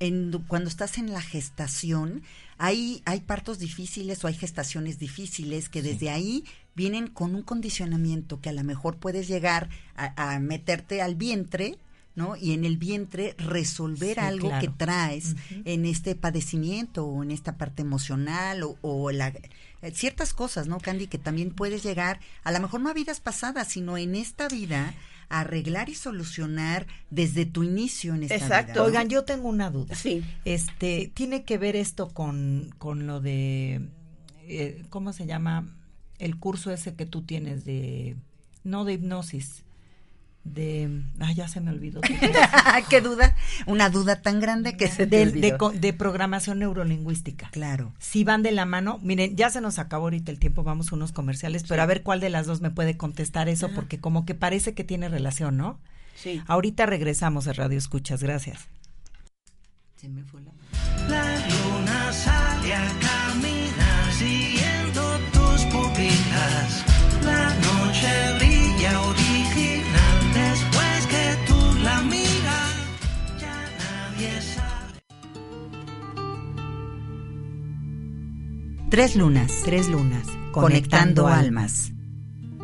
en, 0.00 0.32
cuando 0.46 0.68
estás 0.68 0.98
en 0.98 1.12
la 1.12 1.20
gestación, 1.20 2.22
hay, 2.58 3.02
hay 3.04 3.20
partos 3.20 3.58
difíciles 3.58 4.22
o 4.24 4.28
hay 4.28 4.34
gestaciones 4.34 4.98
difíciles 4.98 5.68
que 5.68 5.82
desde 5.82 6.10
ahí 6.10 6.44
vienen 6.74 7.08
con 7.08 7.34
un 7.34 7.42
condicionamiento 7.42 8.40
que 8.40 8.50
a 8.50 8.52
lo 8.52 8.62
mejor 8.62 8.96
puedes 8.98 9.26
llegar 9.26 9.68
a, 9.96 10.34
a 10.34 10.38
meterte 10.38 11.02
al 11.02 11.16
vientre, 11.16 11.76
¿no? 12.14 12.36
Y 12.36 12.52
en 12.52 12.64
el 12.64 12.76
vientre 12.76 13.34
resolver 13.38 14.14
Sí, 14.14 14.20
algo 14.20 14.48
claro. 14.48 14.60
que 14.60 14.68
traes 14.76 15.34
en 15.64 15.84
este 15.86 16.14
padecimiento 16.14 17.04
o 17.04 17.22
en 17.22 17.30
esta 17.32 17.56
parte 17.56 17.82
emocional 17.82 18.62
o, 18.62 18.76
o 18.82 19.10
la, 19.12 19.28
eh, 19.82 19.90
ciertas 19.92 20.32
cosas, 20.34 20.66
¿no, 20.68 20.78
Candy? 20.78 21.06
Que 21.06 21.18
también 21.18 21.50
puedes 21.50 21.82
llegar, 21.84 22.20
a 22.44 22.52
lo 22.52 22.60
mejor 22.60 22.80
no 22.80 22.90
a 22.90 22.94
vidas 22.94 23.20
pasadas, 23.20 23.68
sino 23.68 23.96
en 23.98 24.14
esta 24.16 24.48
vida, 24.48 24.94
arreglar 25.28 25.88
y 25.88 25.94
solucionar 25.94 26.86
desde 27.10 27.46
tu 27.46 27.62
inicio 27.62 28.14
en 28.14 28.24
esta 28.24 28.36
Exacto. 28.36 28.72
vida. 28.72 28.80
¿no? 28.80 28.86
Oigan, 28.86 29.08
yo 29.08 29.24
tengo 29.24 29.48
una 29.48 29.70
duda. 29.70 29.94
Sí. 29.94 30.24
Este, 30.44 31.10
tiene 31.14 31.44
que 31.44 31.58
ver 31.58 31.76
esto 31.76 32.08
con, 32.08 32.74
con 32.78 33.06
lo 33.06 33.20
de, 33.20 33.88
eh, 34.46 34.84
¿cómo 34.88 35.12
se 35.12 35.26
llama? 35.26 35.74
El 36.18 36.38
curso 36.38 36.70
ese 36.72 36.94
que 36.94 37.06
tú 37.06 37.22
tienes 37.22 37.64
de, 37.64 38.16
no 38.64 38.84
de 38.84 38.94
hipnosis, 38.94 39.64
de, 40.44 41.02
ah, 41.20 41.32
ya 41.32 41.48
se 41.48 41.60
me 41.60 41.70
olvidó. 41.70 42.00
¿Qué 42.90 43.00
duda? 43.00 43.36
Una 43.66 43.90
duda 43.90 44.22
tan 44.22 44.40
grande 44.40 44.76
que 44.76 44.88
se 44.88 45.06
te 45.06 45.16
de, 45.16 45.22
olvidó. 45.22 45.70
de 45.70 45.92
programación 45.92 46.60
neurolingüística. 46.60 47.50
Claro. 47.50 47.92
Si 47.98 48.24
van 48.24 48.42
de 48.42 48.52
la 48.52 48.64
mano, 48.64 48.98
miren, 49.02 49.36
ya 49.36 49.50
se 49.50 49.60
nos 49.60 49.78
acabó 49.78 50.04
ahorita 50.04 50.30
el 50.32 50.38
tiempo, 50.38 50.64
vamos 50.64 50.92
a 50.92 50.96
unos 50.96 51.12
comerciales, 51.12 51.64
pero 51.68 51.82
a 51.82 51.86
ver 51.86 52.02
cuál 52.02 52.20
de 52.20 52.30
las 52.30 52.46
dos 52.46 52.60
me 52.60 52.70
puede 52.70 52.96
contestar 52.96 53.48
eso, 53.48 53.70
porque 53.74 53.98
como 53.98 54.24
que 54.24 54.34
parece 54.34 54.74
que 54.74 54.84
tiene 54.84 55.08
relación, 55.08 55.56
¿no? 55.56 55.78
Sí. 56.14 56.42
Ahorita 56.46 56.86
regresamos 56.86 57.46
a 57.46 57.52
Radio 57.52 57.78
Escuchas, 57.78 58.22
gracias. 58.22 58.68
Se 59.96 60.08
me 60.08 60.24
fue 60.24 60.40
la... 60.42 60.52
La 61.08 61.24
luna 61.48 62.12
sale 62.12 62.74
a 62.74 63.07
Tres 78.98 79.14
lunas. 79.14 79.62
Tres 79.64 79.88
lunas. 79.88 80.26
Conectando 80.50 81.28
almas. 81.28 81.92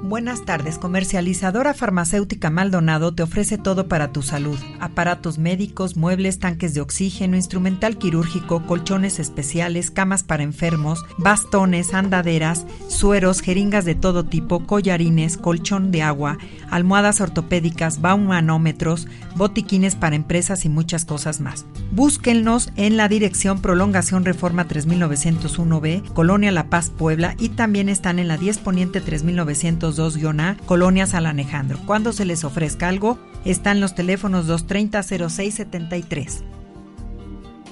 Buenas 0.06 0.44
tardes. 0.44 0.76
Comercializadora 0.76 1.72
farmacéutica 1.72 2.50
Maldonado 2.50 3.14
te 3.14 3.22
ofrece 3.22 3.56
todo 3.56 3.88
para 3.88 4.12
tu 4.12 4.20
salud. 4.20 4.58
Aparatos 4.78 5.38
médicos, 5.38 5.96
muebles, 5.96 6.38
tanques 6.38 6.74
de 6.74 6.82
oxígeno, 6.82 7.36
instrumental 7.36 7.96
quirúrgico, 7.96 8.66
colchones 8.66 9.18
especiales, 9.18 9.90
camas 9.90 10.22
para 10.22 10.42
enfermos, 10.42 11.06
bastones, 11.16 11.94
andaderas, 11.94 12.66
sueros, 12.86 13.40
jeringas 13.40 13.86
de 13.86 13.94
todo 13.94 14.24
tipo, 14.24 14.66
collarines, 14.66 15.38
colchón 15.38 15.90
de 15.90 16.02
agua, 16.02 16.36
almohadas 16.70 17.22
ortopédicas, 17.22 18.02
baumanómetros, 18.02 19.08
botiquines 19.36 19.96
para 19.96 20.16
empresas 20.16 20.66
y 20.66 20.68
muchas 20.68 21.06
cosas 21.06 21.40
más. 21.40 21.64
Búsquennos 21.92 22.70
en 22.76 22.98
la 22.98 23.08
dirección 23.08 23.62
Prolongación 23.62 24.26
Reforma 24.26 24.68
3901B, 24.68 26.12
Colonia 26.12 26.52
La 26.52 26.68
Paz, 26.68 26.90
Puebla, 26.90 27.36
y 27.38 27.48
también 27.48 27.88
están 27.88 28.18
en 28.18 28.28
la 28.28 28.36
10 28.36 28.58
Poniente 28.58 29.00
3902-A, 29.94 30.56
Colonia 30.66 31.06
San 31.06 31.26
Alejandro. 31.26 31.78
Cuando 31.86 32.12
se 32.12 32.24
les 32.24 32.44
ofrezca 32.44 32.88
algo, 32.88 33.18
están 33.44 33.80
los 33.80 33.94
teléfonos 33.94 34.46
230-0673. 34.48 36.42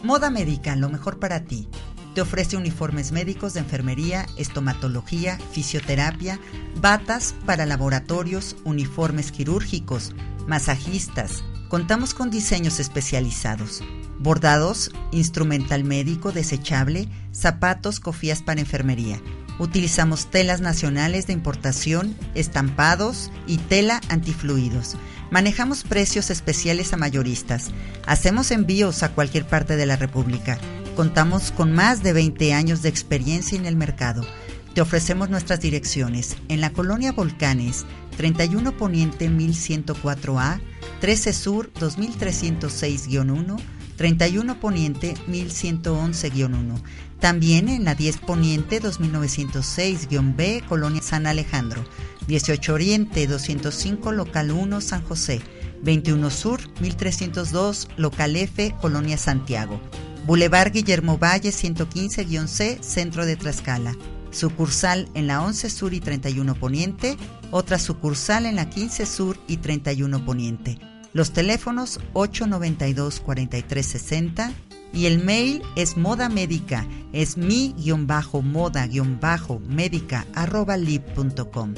Moda 0.03 0.31
Médica, 0.31 0.77
lo 0.77 0.89
mejor 0.89 1.19
para 1.19 1.45
ti. 1.45 1.69
Te 2.15 2.21
ofrece 2.21 2.57
uniformes 2.57 3.13
médicos 3.13 3.55
de 3.55 3.61
enfermería, 3.61 4.27
estomatología, 4.37 5.39
fisioterapia, 5.53 6.39
batas 6.81 7.35
para 7.47 7.65
laboratorios, 7.65 8.57
uniformes 8.65 9.33
quirúrgicos, 9.33 10.15
masajistas. 10.47 11.43
Contamos 11.69 12.13
con 12.13 12.31
diseños 12.31 12.81
especializados. 12.81 13.83
Bordados, 14.19 14.91
instrumental 15.11 15.85
médico 15.85 16.33
desechable, 16.33 17.09
zapatos, 17.33 17.99
cofías 17.99 18.43
para 18.43 18.61
enfermería. 18.61 19.23
Utilizamos 19.59 20.31
telas 20.31 20.61
nacionales 20.61 21.27
de 21.27 21.33
importación, 21.33 22.17
estampados 22.35 23.31
y 23.47 23.59
tela 23.59 24.01
antifluidos. 24.09 24.97
Manejamos 25.31 25.85
precios 25.85 26.31
especiales 26.31 26.93
a 26.93 26.97
mayoristas. 26.97 27.71
Hacemos 28.07 28.51
envíos 28.51 29.03
a 29.03 29.13
cualquier 29.13 29.47
parte 29.47 29.77
de 29.77 29.87
la 29.87 29.97
República. 29.97 30.59
Contamos 30.97 31.53
con 31.53 31.73
más 31.73 32.03
de 32.03 32.13
20 32.13 32.53
años 32.53 32.83
de 32.83 32.89
experiencia 32.89 33.59
en 33.59 33.67
el 33.67 33.77
mercado. 33.77 34.27
Te 34.75 34.81
ofrecemos 34.81 35.29
nuestras 35.29 35.61
direcciones 35.61 36.37
en 36.49 36.61
la 36.61 36.71
colonia 36.71 37.13
Volcanes, 37.13 37.85
31 38.17 38.77
Poniente 38.77 39.31
1104A, 39.31 40.61
13 41.01 41.33
Sur 41.33 41.73
2306-1, 41.75 43.59
31 43.97 44.61
Poniente 44.61 45.15
1111-1. 45.29 46.83
También 47.23 47.69
en 47.69 47.85
la 47.85 47.95
10 47.95 48.19
Poniente 48.19 48.83
2906-B, 48.83 50.65
Colonia 50.69 51.01
San 51.01 51.29
Alejandro. 51.29 51.85
18 52.27 52.75
Oriente 52.75 53.29
205, 53.29 54.11
Local 54.11 54.51
1, 54.51 54.81
San 54.81 55.05
José. 55.05 55.41
21 55.85 56.31
Sur 56.31 56.59
1302, 56.81 57.87
Local 57.97 58.35
F, 58.35 58.75
Colonia 58.81 59.17
Santiago. 59.17 59.81
Boulevard 60.27 60.73
Guillermo 60.73 61.17
Valle 61.17 61.51
115-C, 61.51 62.79
Centro 62.81 63.25
de 63.25 63.37
Tlaxcala. 63.37 63.97
Sucursal 64.33 65.09
en 65.15 65.29
la 65.29 65.43
11 65.43 65.71
Sur 65.71 65.95
y 65.95 66.01
31 66.01 66.57
Poniente. 66.57 67.17
Otra 67.53 67.79
sucursal 67.79 68.47
en 68.47 68.57
la 68.57 68.69
15 68.69 69.07
Sur 69.07 69.39
y 69.47 69.59
31 69.59 70.25
Poniente. 70.25 70.77
Los 71.13 71.33
teléfonos 71.33 72.01
892-4360 72.15 74.72
y 74.93 75.07
el 75.07 75.25
mail 75.25 75.63
es 75.77 75.97
moda 75.97 76.29
médica, 76.29 76.85
es 77.13 77.37
mi-moda-médica 77.37 80.27
arroba 80.35 80.77
lib.com. 80.77 81.75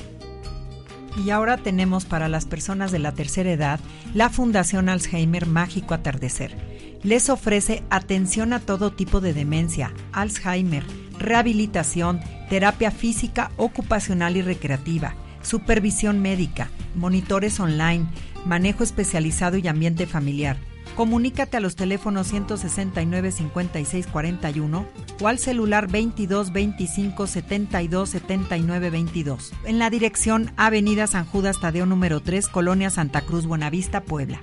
Y 1.25 1.31
ahora 1.31 1.57
tenemos 1.59 2.05
para 2.05 2.29
las 2.29 2.45
personas 2.45 2.91
de 2.91 2.99
la 2.99 3.13
tercera 3.13 3.53
edad 3.53 3.79
la 4.15 4.31
Fundación 4.31 4.89
Alzheimer 4.89 5.47
Mágico 5.47 5.95
Atardecer. 5.95 6.57
Les 7.05 7.31
ofrece 7.31 7.85
atención 7.91 8.53
a 8.53 8.59
todo 8.61 8.93
tipo 8.93 9.21
de 9.21 9.33
demencia, 9.33 9.93
Alzheimer, 10.13 10.85
rehabilitación, 11.19 12.21
terapia 12.49 12.91
física, 12.91 13.53
ocupacional 13.57 14.37
y 14.37 14.43
recreativa, 14.43 15.15
supervisión 15.43 16.21
médica, 16.21 16.71
monitores 16.95 17.61
online, 17.61 18.07
manejo 18.45 18.83
especializado 18.83 19.59
y 19.59 19.69
ambiente 19.69 20.07
familiar. 20.07 20.57
Comunícate 20.97 21.57
a 21.57 21.61
los 21.61 21.75
teléfonos 21.75 22.29
169 22.29 23.33
56 23.33 24.07
41 24.07 24.87
o 25.21 25.29
al 25.29 25.39
celular 25.39 25.89
22 25.89 26.53
25 26.53 27.27
72 27.27 28.11
79 28.11 28.91
22 28.91 29.53
en 29.65 29.79
la 29.81 29.91
dirección 29.91 30.53
Avenida 30.57 31.09
San 31.09 31.25
Judas 31.25 31.61
Tadeo 31.61 31.85
número 31.85 32.21
3, 32.21 32.47
Colonia 32.47 32.91
Santa 32.91 33.23
Cruz, 33.23 33.45
Buenavista, 33.47 34.03
Puebla. 34.03 34.41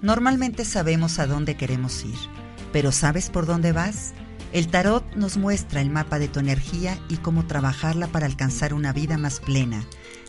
Normalmente 0.00 0.64
sabemos 0.64 1.18
a 1.18 1.26
dónde 1.26 1.56
queremos 1.56 2.02
ir, 2.04 2.16
pero 2.72 2.90
¿sabes 2.90 3.28
por 3.28 3.44
dónde 3.44 3.72
vas? 3.72 4.14
El 4.52 4.68
tarot 4.68 5.04
nos 5.16 5.36
muestra 5.36 5.82
el 5.82 5.90
mapa 5.90 6.18
de 6.18 6.28
tu 6.28 6.40
energía 6.40 6.98
y 7.10 7.16
cómo 7.16 7.46
trabajarla 7.46 8.06
para 8.06 8.24
alcanzar 8.24 8.72
una 8.72 8.94
vida 8.94 9.18
más 9.18 9.40
plena. 9.40 9.84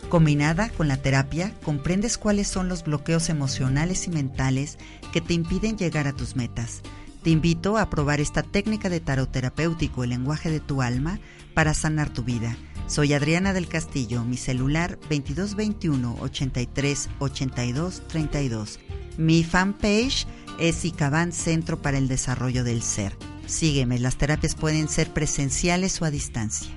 Combinada 0.08 0.70
con 0.70 0.88
la 0.88 0.96
terapia, 0.96 1.52
comprendes 1.62 2.16
cuáles 2.16 2.48
son 2.48 2.68
los 2.68 2.84
bloqueos 2.84 3.28
emocionales 3.28 4.06
y 4.06 4.10
mentales 4.10 4.78
que 5.12 5.20
te 5.20 5.34
impiden 5.34 5.76
llegar 5.76 6.06
a 6.06 6.14
tus 6.14 6.34
metas. 6.34 6.82
Te 7.22 7.30
invito 7.30 7.76
a 7.76 7.90
probar 7.90 8.20
esta 8.20 8.42
técnica 8.42 8.88
de 8.88 9.00
tarot 9.00 9.30
terapéutico, 9.30 10.04
el 10.04 10.10
lenguaje 10.10 10.50
de 10.50 10.60
tu 10.60 10.80
alma, 10.80 11.18
para 11.52 11.74
sanar 11.74 12.10
tu 12.10 12.22
vida. 12.22 12.56
Soy 12.86 13.12
Adriana 13.12 13.52
del 13.52 13.68
Castillo, 13.68 14.24
mi 14.24 14.38
celular 14.38 14.98
2221 15.10 16.16
83 16.20 17.10
82 17.18 18.02
32. 18.08 18.80
Mi 19.18 19.44
fanpage 19.44 20.26
es 20.58 20.84
ICABAN 20.84 21.32
Centro 21.32 21.82
para 21.82 21.98
el 21.98 22.08
Desarrollo 22.08 22.64
del 22.64 22.82
Ser. 22.82 23.16
Sígueme, 23.46 23.98
las 23.98 24.16
terapias 24.16 24.54
pueden 24.54 24.88
ser 24.88 25.12
presenciales 25.12 26.00
o 26.00 26.06
a 26.06 26.10
distancia. 26.10 26.70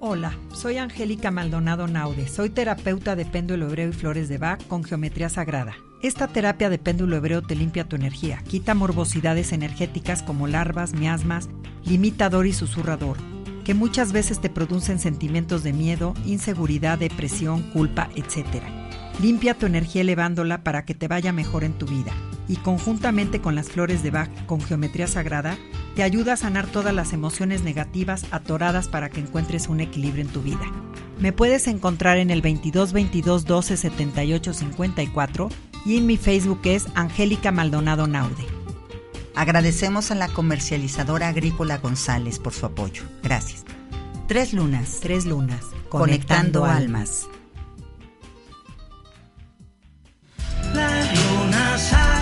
Hola, 0.00 0.38
soy 0.52 0.76
Angélica 0.76 1.32
Maldonado 1.32 1.88
Naude, 1.88 2.28
soy 2.28 2.50
terapeuta 2.50 3.16
de 3.16 3.24
péndulo 3.24 3.66
hebreo 3.66 3.88
y 3.88 3.92
flores 3.92 4.28
de 4.28 4.38
Bach 4.38 4.64
con 4.68 4.84
geometría 4.84 5.28
sagrada. 5.28 5.74
Esta 6.04 6.28
terapia 6.28 6.70
de 6.70 6.78
péndulo 6.78 7.16
hebreo 7.16 7.42
te 7.42 7.56
limpia 7.56 7.88
tu 7.88 7.96
energía, 7.96 8.40
quita 8.46 8.74
morbosidades 8.74 9.50
energéticas 9.50 10.22
como 10.22 10.46
larvas, 10.46 10.92
miasmas, 10.92 11.48
limitador 11.84 12.46
y 12.46 12.52
susurrador, 12.52 13.16
que 13.64 13.74
muchas 13.74 14.12
veces 14.12 14.40
te 14.40 14.50
producen 14.50 15.00
sentimientos 15.00 15.64
de 15.64 15.72
miedo, 15.72 16.14
inseguridad, 16.24 16.96
depresión, 16.96 17.62
culpa, 17.72 18.08
etc. 18.14 18.62
Limpia 19.20 19.54
tu 19.54 19.66
energía 19.66 20.02
elevándola 20.02 20.62
para 20.62 20.84
que 20.84 20.94
te 20.94 21.08
vaya 21.08 21.32
mejor 21.32 21.64
en 21.64 21.72
tu 21.72 21.86
vida 21.86 22.12
y 22.48 22.56
conjuntamente 22.56 23.40
con 23.40 23.54
las 23.54 23.68
flores 23.68 24.02
de 24.02 24.10
Bach 24.10 24.30
con 24.46 24.60
geometría 24.60 25.06
sagrada, 25.06 25.56
te 25.94 26.02
ayuda 26.02 26.32
a 26.32 26.36
sanar 26.36 26.66
todas 26.66 26.94
las 26.94 27.12
emociones 27.12 27.62
negativas 27.62 28.24
atoradas 28.30 28.88
para 28.88 29.10
que 29.10 29.20
encuentres 29.20 29.68
un 29.68 29.80
equilibrio 29.80 30.24
en 30.24 30.30
tu 30.30 30.42
vida. 30.42 30.64
Me 31.20 31.32
puedes 31.32 31.66
encontrar 31.66 32.16
en 32.18 32.30
el 32.30 32.42
22 32.42 32.92
22 32.92 33.44
12 33.44 33.76
78 33.76 34.54
54 34.54 35.48
y 35.84 35.96
en 35.96 36.06
mi 36.06 36.16
Facebook 36.16 36.60
es 36.64 36.86
Angélica 36.94 37.52
Maldonado 37.52 38.06
Naude. 38.06 38.44
Agradecemos 39.34 40.10
a 40.10 40.16
la 40.16 40.28
comercializadora 40.28 41.28
agrícola 41.28 41.78
González 41.78 42.38
por 42.38 42.52
su 42.52 42.66
apoyo. 42.66 43.04
Gracias. 43.22 43.64
Tres 44.26 44.52
lunas. 44.52 44.98
Tres 45.00 45.26
lunas. 45.26 45.64
Conectando, 45.88 46.64
almas. 46.64 47.28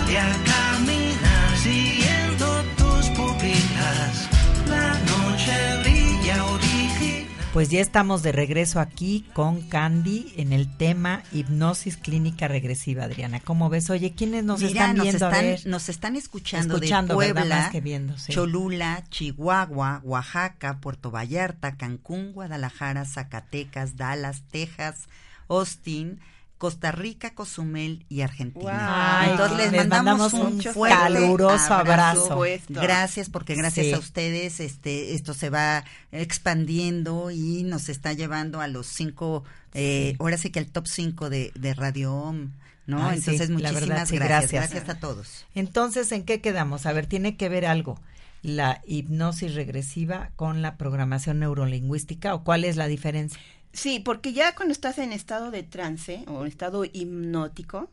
Luna 0.07 0.13
sale 0.13 0.19
a 0.19 0.43
caminar 0.43 1.57
siguiendo 1.57 2.63
tus 2.77 3.09
pupilas. 3.09 4.29
La 4.67 4.93
noche 4.99 5.81
brilla 5.83 6.45
original. 6.45 7.27
Pues 7.53 7.69
ya 7.69 7.79
estamos 7.81 8.21
de 8.21 8.31
regreso 8.31 8.79
aquí 8.79 9.25
con 9.33 9.61
Candy 9.61 10.33
en 10.37 10.53
el 10.53 10.75
tema 10.77 11.23
hipnosis 11.31 11.97
clínica 11.97 12.47
regresiva, 12.47 13.05
Adriana. 13.05 13.39
¿Cómo 13.39 13.69
ves? 13.69 13.89
Oye, 13.89 14.13
¿quiénes 14.13 14.43
nos 14.43 14.59
Mira, 14.61 14.69
están 14.71 14.97
nos 14.97 15.03
viendo? 15.03 15.25
A 15.25 15.29
están, 15.29 15.45
ver. 15.45 15.65
nos 15.65 15.89
están 15.89 16.15
escuchando, 16.15 16.75
Escuchando, 16.75 17.13
de. 17.17 17.33
Puebla, 17.33 17.55
Más 17.55 17.71
que 17.71 17.81
viendo, 17.81 18.15
sí. 18.17 18.31
Cholula, 18.33 19.03
Chihuahua, 19.09 20.01
Oaxaca, 20.03 20.77
Puerto 20.79 21.09
Vallarta, 21.09 21.77
Cancún, 21.77 22.33
Guadalajara, 22.33 23.05
Zacatecas, 23.05 23.97
Dallas, 23.97 24.43
Texas, 24.51 25.07
Austin, 25.49 26.19
Costa 26.57 26.91
Rica, 26.91 27.35
Cozumel 27.35 28.05
y 28.09 28.21
Argentina. 28.21 29.19
Ay, 29.21 29.31
Entonces 29.31 29.57
les, 29.57 29.71
les 29.71 29.81
mandamos, 29.87 30.33
mandamos 30.33 30.33
un 30.33 30.67
un 30.67 30.73
fuerte 30.73 30.97
caluroso 30.97 31.73
abrazo. 31.73 32.39
Gracias, 32.69 33.29
porque 33.29 33.55
gracias 33.55 33.87
Sí. 33.87 33.93
a 33.93 33.99
ustedes 33.99 34.59
este 34.59 35.13
esto 35.13 35.33
se 35.33 35.49
va 35.49 35.83
expandiendo 36.11 37.31
y 37.31 37.63
nos 37.63 37.89
está 37.89 38.13
llevando 38.13 38.61
a 38.61 38.67
los 38.67 38.87
cinco, 38.87 39.43
eh, 39.73 40.15
ahora 40.19 40.37
sí 40.37 40.49
que 40.49 40.59
al 40.59 40.67
top 40.67 40.87
cinco 40.87 41.29
de, 41.29 41.51
de 41.55 41.73
Radio 41.73 42.13
OM, 42.13 42.51
¿no? 42.85 43.11
Entonces, 43.11 43.49
muchísimas 43.49 43.73
verdad, 43.81 44.05
sí, 44.07 44.15
gracias. 44.15 44.51
gracias. 44.51 44.71
Gracias 44.71 44.89
a 44.89 44.99
todos. 44.99 45.45
Entonces, 45.55 46.11
¿en 46.11 46.23
qué 46.23 46.41
quedamos? 46.41 46.85
A 46.85 46.93
ver, 46.93 47.05
tiene 47.05 47.37
que 47.37 47.49
ver 47.49 47.65
algo 47.65 47.99
la 48.43 48.81
hipnosis 48.85 49.55
regresiva 49.55 50.29
con 50.35 50.61
la 50.61 50.77
programación 50.77 51.39
neurolingüística 51.39 52.33
o 52.35 52.43
cuál 52.43 52.63
es 52.65 52.77
la 52.77 52.87
diferencia? 52.87 53.39
Sí, 53.77 53.99
porque 53.99 54.33
ya 54.33 54.55
cuando 54.55 54.71
estás 54.71 54.97
en 54.97 55.13
estado 55.13 55.51
de 55.51 55.61
trance 55.61 56.23
o 56.27 56.41
en 56.41 56.47
estado 56.47 56.83
hipnótico, 56.83 57.91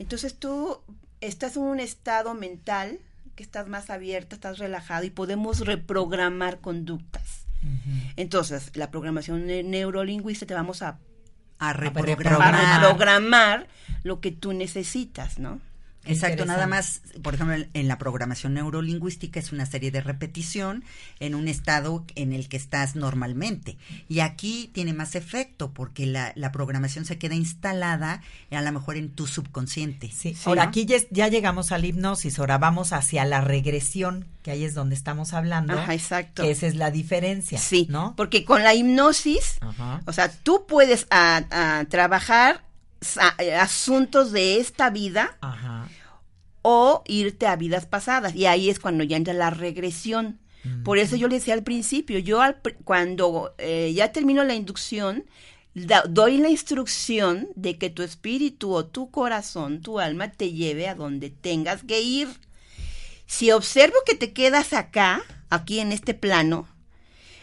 entonces 0.00 0.34
tú 0.36 0.80
estás 1.20 1.56
en 1.56 1.62
un 1.62 1.78
estado 1.78 2.34
mental 2.34 2.98
que 3.36 3.44
estás 3.44 3.68
más 3.68 3.90
abierta, 3.90 4.34
estás 4.34 4.58
relajado 4.58 5.04
y 5.04 5.10
podemos 5.10 5.60
reprogramar 5.60 6.58
conductas. 6.60 7.44
Entonces, 8.16 8.74
la 8.74 8.90
programación 8.90 9.46
ne- 9.46 9.62
neurolingüística 9.62 10.48
te 10.48 10.54
vamos 10.54 10.82
a, 10.82 10.98
A 11.58 11.70
a 11.70 11.72
reprogramar. 11.74 12.54
reprogramar 12.82 13.68
lo 14.02 14.20
que 14.20 14.32
tú 14.32 14.52
necesitas, 14.52 15.38
¿no? 15.38 15.60
Exacto, 16.06 16.46
nada 16.46 16.66
más, 16.66 17.02
por 17.22 17.34
ejemplo, 17.34 17.54
en- 17.56 17.68
en 17.74 17.86
la 17.86 17.98
programación 17.98 18.54
neurolingüística 18.54 19.38
es 19.38 19.52
una 19.52 19.66
serie 19.66 19.90
de 19.90 20.00
repetición 20.00 20.82
en 21.20 21.34
un 21.34 21.46
estado 21.46 22.04
en 22.14 22.32
el 22.32 22.48
que 22.48 22.56
estás 22.56 22.96
normalmente. 22.96 23.76
Y 24.08 24.20
aquí 24.20 24.70
tiene 24.72 24.92
más 24.94 25.14
efecto 25.14 25.72
porque 25.74 26.06
la, 26.06 26.32
la 26.36 26.52
programación 26.52 27.04
se 27.04 27.18
queda 27.18 27.34
instalada 27.34 28.22
eh, 28.50 28.56
a 28.56 28.62
lo 28.62 28.72
mejor 28.72 28.96
en 28.96 29.10
tu 29.10 29.26
subconsciente. 29.26 30.08
Sí. 30.08 30.34
Sí, 30.34 30.36
Ahora 30.46 30.64
¿no? 30.64 30.68
aquí 30.70 30.86
ya, 30.86 30.96
ya 31.10 31.28
llegamos 31.28 31.70
a 31.72 31.78
la 31.78 31.86
hipnosis, 31.86 32.38
ahora 32.38 32.56
vamos 32.58 32.92
hacia 32.92 33.24
la 33.26 33.40
regresión, 33.42 34.26
que 34.42 34.50
ahí 34.52 34.64
es 34.64 34.74
donde 34.74 34.94
estamos 34.94 35.32
hablando. 35.34 35.78
Ajá, 35.78 35.92
exacto. 35.94 36.42
Que 36.42 36.50
esa 36.50 36.66
es 36.66 36.76
la 36.76 36.90
diferencia, 36.90 37.58
Sí, 37.58 37.86
¿no? 37.90 38.14
porque 38.16 38.44
con 38.46 38.62
la 38.62 38.74
hipnosis, 38.74 39.58
Ajá. 39.60 40.00
o 40.06 40.12
sea, 40.14 40.30
tú 40.32 40.64
puedes 40.66 41.06
a- 41.10 41.44
a 41.50 41.84
trabajar 41.84 42.64
asuntos 43.58 44.32
de 44.32 44.58
esta 44.58 44.90
vida 44.90 45.36
Ajá. 45.40 45.88
o 46.62 47.02
irte 47.06 47.46
a 47.46 47.56
vidas 47.56 47.86
pasadas. 47.86 48.34
Y 48.34 48.46
ahí 48.46 48.68
es 48.70 48.78
cuando 48.78 49.04
ya 49.04 49.16
entra 49.16 49.34
la 49.34 49.50
regresión. 49.50 50.38
Por 50.84 50.98
eso 50.98 51.16
yo 51.16 51.26
le 51.28 51.36
decía 51.36 51.54
al 51.54 51.62
principio, 51.62 52.18
yo 52.18 52.42
al 52.42 52.58
cuando 52.84 53.54
eh, 53.56 53.92
ya 53.94 54.12
termino 54.12 54.44
la 54.44 54.54
inducción, 54.54 55.24
da- 55.74 56.04
doy 56.06 56.36
la 56.36 56.50
instrucción 56.50 57.48
de 57.56 57.78
que 57.78 57.88
tu 57.88 58.02
espíritu 58.02 58.74
o 58.74 58.84
tu 58.84 59.10
corazón, 59.10 59.80
tu 59.80 60.00
alma, 60.00 60.30
te 60.32 60.52
lleve 60.52 60.86
a 60.86 60.94
donde 60.94 61.30
tengas 61.30 61.82
que 61.82 62.02
ir. 62.02 62.28
Si 63.26 63.50
observo 63.52 63.96
que 64.04 64.14
te 64.14 64.34
quedas 64.34 64.74
acá, 64.74 65.22
aquí 65.48 65.78
en 65.80 65.92
este 65.92 66.12
plano, 66.12 66.68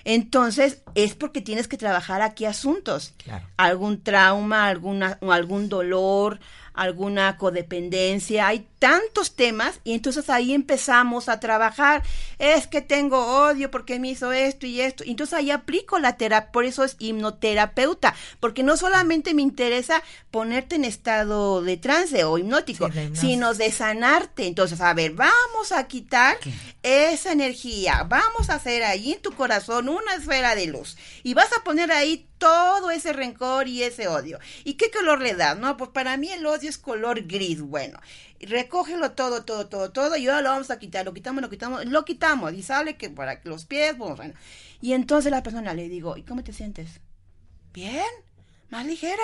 entonces 0.08 0.84
es 0.96 1.16
porque 1.16 1.42
tienes 1.42 1.68
que 1.68 1.76
trabajar 1.76 2.22
aquí 2.22 2.46
asuntos. 2.46 3.14
Claro. 3.18 3.46
Algún 3.58 4.02
trauma, 4.02 4.68
alguna, 4.68 5.20
algún 5.22 5.68
dolor, 5.68 6.40
alguna 6.78 7.38
codependencia, 7.38 8.48
hay 8.48 8.68
tantos 8.80 9.36
temas 9.36 9.80
y 9.84 9.94
entonces 9.94 10.30
ahí 10.30 10.54
empezamos 10.54 11.28
a 11.28 11.40
trabajar. 11.40 12.04
Es 12.38 12.68
que 12.68 12.82
tengo 12.82 13.48
odio 13.48 13.72
porque 13.72 14.00
me 14.00 14.10
hizo 14.10 14.32
esto 14.32 14.68
y 14.68 14.82
esto. 14.82 15.04
Y 15.04 15.12
entonces 15.12 15.34
ahí 15.34 15.52
aplico 15.52 16.00
la 16.00 16.18
terapia, 16.18 16.52
por 16.52 16.66
eso 16.66 16.84
es 16.84 16.96
hipnoterapeuta, 17.00 18.16
porque 18.40 18.64
no 18.64 18.78
solamente 18.78 19.34
me 19.34 19.42
interesa 19.42 20.04
ponerte 20.32 20.76
en 20.76 20.86
estado 20.86 21.62
de 21.64 21.78
trance 21.78 22.24
o 22.24 22.38
hipnótico, 22.38 22.90
Sí, 22.92 23.10
sino 23.16 23.54
de 23.54 23.72
sanarte. 23.72 24.46
Entonces, 24.46 24.80
a 24.82 24.94
ver, 24.94 25.14
vamos 25.14 25.72
a 25.72 25.88
quitar 25.88 26.38
esa 26.84 27.32
energía, 27.32 28.06
vamos 28.08 28.50
a 28.50 28.56
hacer 28.56 28.84
ahí 28.84 29.14
en 29.14 29.22
tu 29.22 29.32
corazón 29.32 29.90
una 29.90 30.16
esfera 30.16 30.56
de 30.56 30.68
luz 30.68 30.98
y 31.24 31.34
vas 31.34 31.50
a 31.54 31.64
poner 31.64 31.92
ahí 31.92 32.27
todo 32.38 32.92
ese 32.92 33.14
rencor 33.14 33.68
y 33.68 33.84
ese 33.84 34.08
odio. 34.08 34.40
¿Y 34.64 34.76
qué 34.76 34.92
color 34.92 35.22
le 35.22 35.34
das? 35.34 35.58
No, 35.58 35.78
pues 35.78 35.90
para 35.92 36.18
mí 36.18 36.30
el 36.30 36.46
odio 36.46 36.70
es 36.70 36.78
color 36.78 37.24
gris. 37.28 37.62
Bueno, 37.62 38.00
recógelo 38.42 39.12
todo, 39.12 39.44
todo, 39.44 39.68
todo, 39.68 39.92
todo 39.92 40.16
y 40.18 40.28
ahora 40.28 40.42
lo 40.42 40.50
vamos 40.50 40.72
a 40.72 40.80
quitar, 40.80 41.06
lo 41.06 41.14
quitamos, 41.14 41.42
lo 41.42 41.50
quitamos, 41.50 41.86
lo 41.86 42.06
quitamos 42.06 42.54
y 42.54 42.64
sale 42.64 42.98
que 42.98 43.10
para 43.10 43.42
que 43.42 43.50
los 43.50 43.66
pies, 43.66 43.96
pues, 43.98 44.16
bueno. 44.16 44.34
Y 44.82 44.94
entonces 44.94 45.32
la 45.32 45.44
persona 45.44 45.74
le 45.74 45.90
digo, 45.90 46.18
¿y 46.18 46.24
cómo 46.24 46.44
te 46.44 46.54
sientes? 46.54 47.02
Bien, 47.74 48.06
más 48.70 48.86
ligera. 48.86 49.24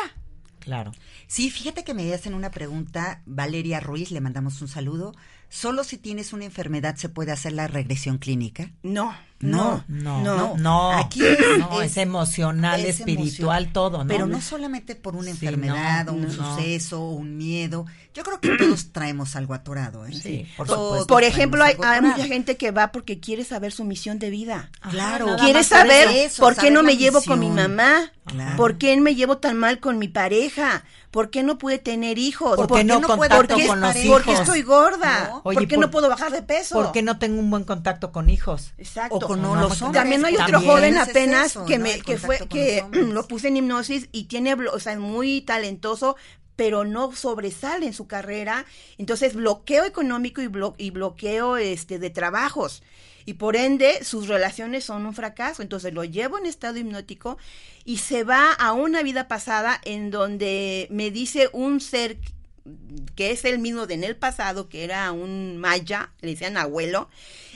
Claro. 0.59 0.93
Sí, 1.27 1.49
fíjate 1.49 1.83
que 1.83 1.93
me 1.93 2.13
hacen 2.13 2.33
una 2.33 2.49
pregunta, 2.49 3.21
Valeria 3.25 3.81
Ruiz, 3.81 4.11
le 4.11 4.21
mandamos 4.21 4.61
un 4.61 4.69
saludo. 4.69 5.13
¿Solo 5.49 5.83
si 5.83 5.97
tienes 5.97 6.31
una 6.31 6.45
enfermedad 6.45 6.95
se 6.95 7.09
puede 7.09 7.33
hacer 7.33 7.51
la 7.51 7.67
regresión 7.67 8.17
clínica? 8.17 8.71
No, 8.81 9.13
No, 9.51 9.83
no, 9.87 10.21
No, 10.21 10.35
no. 10.37 10.57
no, 10.57 10.91
Aquí 10.93 11.21
no, 11.59 11.81
es, 11.81 11.97
emocional, 11.97 12.79
es 12.81 12.99
espiritual, 12.99 13.63
emoción. 13.63 13.73
todo, 13.73 13.97
¿no? 14.03 14.07
Pero 14.07 14.25
no 14.25 14.41
solamente 14.41 14.95
por 14.95 15.15
una 15.15 15.25
Sí, 15.25 15.31
enfermedad 15.31 16.05
no, 16.05 16.11
o 16.13 16.15
un 16.15 16.23
no. 16.23 16.31
suceso 16.31 17.01
o 17.01 17.11
un 17.11 17.37
miedo. 17.37 17.85
Yo 18.13 18.23
creo 18.23 18.39
que 18.39 18.55
todos 18.57 18.91
traemos 18.91 19.35
algo 19.35 19.53
atorado, 19.55 20.05
¿eh? 20.05 20.13
Sí, 20.13 20.47
por 20.55 20.67
supuesto. 20.67 21.07
Por 21.07 21.23
ejemplo, 21.23 21.63
hay, 21.63 21.75
mucha 22.01 22.25
gente 22.25 22.57
que 22.57 22.71
va 22.71 22.91
porque 22.91 23.19
quiere 23.19 23.43
saber 23.43 23.71
su 23.71 23.83
misión 23.85 24.19
de 24.19 24.29
vida. 24.29 24.69
Ajá, 24.81 24.91
Claro. 24.91 25.35
Quiere 25.37 25.59
por 25.59 25.63
saber 25.63 26.07
eso, 26.09 26.41
por 26.43 26.55
qué 26.55 26.69
no 26.71 26.83
me 26.83 26.95
llevo 26.97 27.21
con 27.23 27.39
mi 27.39 27.49
mamá, 27.49 28.11
Claro. 28.25 28.55
por 28.55 28.77
qué 28.77 28.95
me 29.01 29.15
llevo 29.15 29.37
tan 29.39 29.57
mal 29.57 29.79
con 29.79 29.97
mi 29.97 30.07
pareja, 30.07 30.85
por 31.11 31.29
qué 31.29 31.43
no 31.43 31.57
pude 31.57 31.77
tener 31.77 32.17
hijos, 32.17 32.55
¿Por 32.55 32.67
por 32.67 32.77
qué 32.77 32.83
no 32.85 33.01
puede 33.01 33.17
contacto 33.35 33.55
con 33.67 33.81
los 33.81 33.95
hijos? 33.97 34.23
estoy 34.27 34.61
gorda, 34.61 35.27
No. 35.29 35.41
Oye, 35.43 35.57
por 35.59 35.67
qué 35.67 35.75
por- 35.75 35.85
no 35.85 35.91
puedo 35.91 36.07
bajar 36.09 36.31
de 36.31 36.41
peso. 36.43 36.75
¿Por 36.75 36.91
qué 36.91 37.01
no 37.01 37.17
tengo 37.19 37.39
un 37.39 37.49
buen 37.49 37.63
contacto 37.65 38.11
con 38.11 38.29
hijos? 38.29 38.71
Exacto. 38.77 39.15
O 39.15 39.19
con 39.19 39.32
No, 39.37 39.49
no, 39.49 39.55
no, 39.55 39.61
los 39.69 39.81
hombres. 39.81 40.01
También 40.01 40.25
hay 40.25 40.35
otro 40.35 40.47
También. 40.53 40.71
joven 40.71 40.93
es 40.95 41.01
apenas 41.09 41.45
eso, 41.51 41.65
que 41.65 41.77
¿no? 41.77 41.83
me 41.83 41.99
que 42.01 42.17
fue 42.17 42.39
que 42.49 42.83
lo 42.91 43.27
puse 43.27 43.47
en 43.49 43.57
hipnosis 43.57 44.09
y 44.11 44.25
tiene 44.25 44.55
blo- 44.57 44.71
o 44.73 44.79
sea, 44.79 44.93
es 44.93 44.99
muy 44.99 45.41
talentoso 45.41 46.15
pero 46.55 46.85
no 46.85 47.11
sobresale 47.15 47.87
en 47.87 47.93
su 47.93 48.05
carrera, 48.05 48.65
entonces 48.99 49.33
bloqueo 49.33 49.85
económico 49.85 50.39
y, 50.39 50.47
blo- 50.47 50.75
y 50.77 50.91
bloqueo 50.91 51.57
este 51.57 51.97
de 51.97 52.11
trabajos. 52.11 52.83
Y 53.25 53.33
por 53.35 53.55
ende 53.55 54.03
sus 54.03 54.27
relaciones 54.27 54.83
son 54.83 55.05
un 55.07 55.15
fracaso, 55.15 55.63
entonces 55.63 55.93
lo 55.95 56.03
llevo 56.03 56.37
en 56.37 56.45
estado 56.45 56.77
hipnótico 56.77 57.39
y 57.85 57.97
se 57.97 58.23
va 58.23 58.51
a 58.53 58.71
una 58.73 59.01
vida 59.01 59.27
pasada 59.27 59.81
en 59.83 60.11
donde 60.11 60.87
me 60.91 61.09
dice 61.09 61.49
un 61.53 61.81
ser 61.81 62.17
que 63.15 63.31
es 63.31 63.45
el 63.45 63.59
mismo 63.59 63.87
de 63.87 63.95
en 63.95 64.03
el 64.03 64.15
pasado, 64.15 64.69
que 64.69 64.83
era 64.83 65.11
un 65.11 65.57
maya, 65.57 66.13
le 66.21 66.31
decían 66.31 66.57
abuelo, 66.57 67.09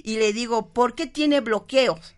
y 0.03 0.17
le 0.17 0.33
digo, 0.33 0.73
¿por 0.73 0.95
qué 0.95 1.07
tiene 1.07 1.39
bloqueos? 1.39 2.15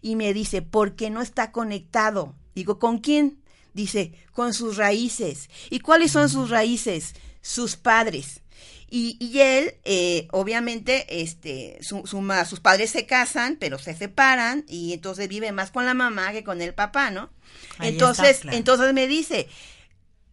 Y 0.00 0.16
me 0.16 0.32
dice, 0.32 0.62
porque 0.62 1.10
no 1.10 1.22
está 1.22 1.50
conectado. 1.50 2.34
Digo, 2.54 2.78
¿con 2.78 2.98
quién? 2.98 3.42
Dice, 3.74 4.12
con 4.32 4.54
sus 4.54 4.76
raíces. 4.76 5.50
¿Y 5.70 5.80
cuáles 5.80 6.12
son 6.12 6.28
sus 6.28 6.50
raíces? 6.50 7.14
Sus 7.40 7.76
padres. 7.76 8.42
Y, 8.90 9.16
y 9.20 9.40
él, 9.40 9.74
eh, 9.84 10.28
obviamente, 10.30 11.20
este, 11.20 11.78
su, 11.82 12.06
su 12.06 12.26
sus 12.48 12.60
padres 12.60 12.90
se 12.90 13.04
casan, 13.04 13.56
pero 13.56 13.78
se 13.78 13.94
separan, 13.94 14.64
y 14.66 14.94
entonces 14.94 15.28
vive 15.28 15.52
más 15.52 15.70
con 15.70 15.84
la 15.84 15.94
mamá 15.94 16.32
que 16.32 16.42
con 16.42 16.62
el 16.62 16.72
papá, 16.72 17.10
¿no? 17.10 17.30
Ahí 17.76 17.90
entonces, 17.90 18.40
claro. 18.40 18.56
entonces 18.56 18.94
me 18.94 19.06
dice, 19.06 19.46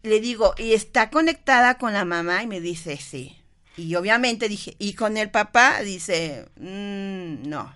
le 0.06 0.20
digo, 0.22 0.54
¿y 0.58 0.74
está 0.74 1.10
conectada 1.10 1.78
con 1.78 1.94
la 1.94 2.06
mamá? 2.06 2.44
Y 2.44 2.48
me 2.48 2.62
dice, 2.62 2.98
sí. 2.98 3.36
Y 3.78 3.96
obviamente 3.96 4.48
dije, 4.48 4.76
¿y 4.80 4.94
con 4.94 5.18
el 5.18 5.30
papá? 5.30 5.82
Dice, 5.82 6.48
"Mm, 6.58 7.48
no. 7.50 7.74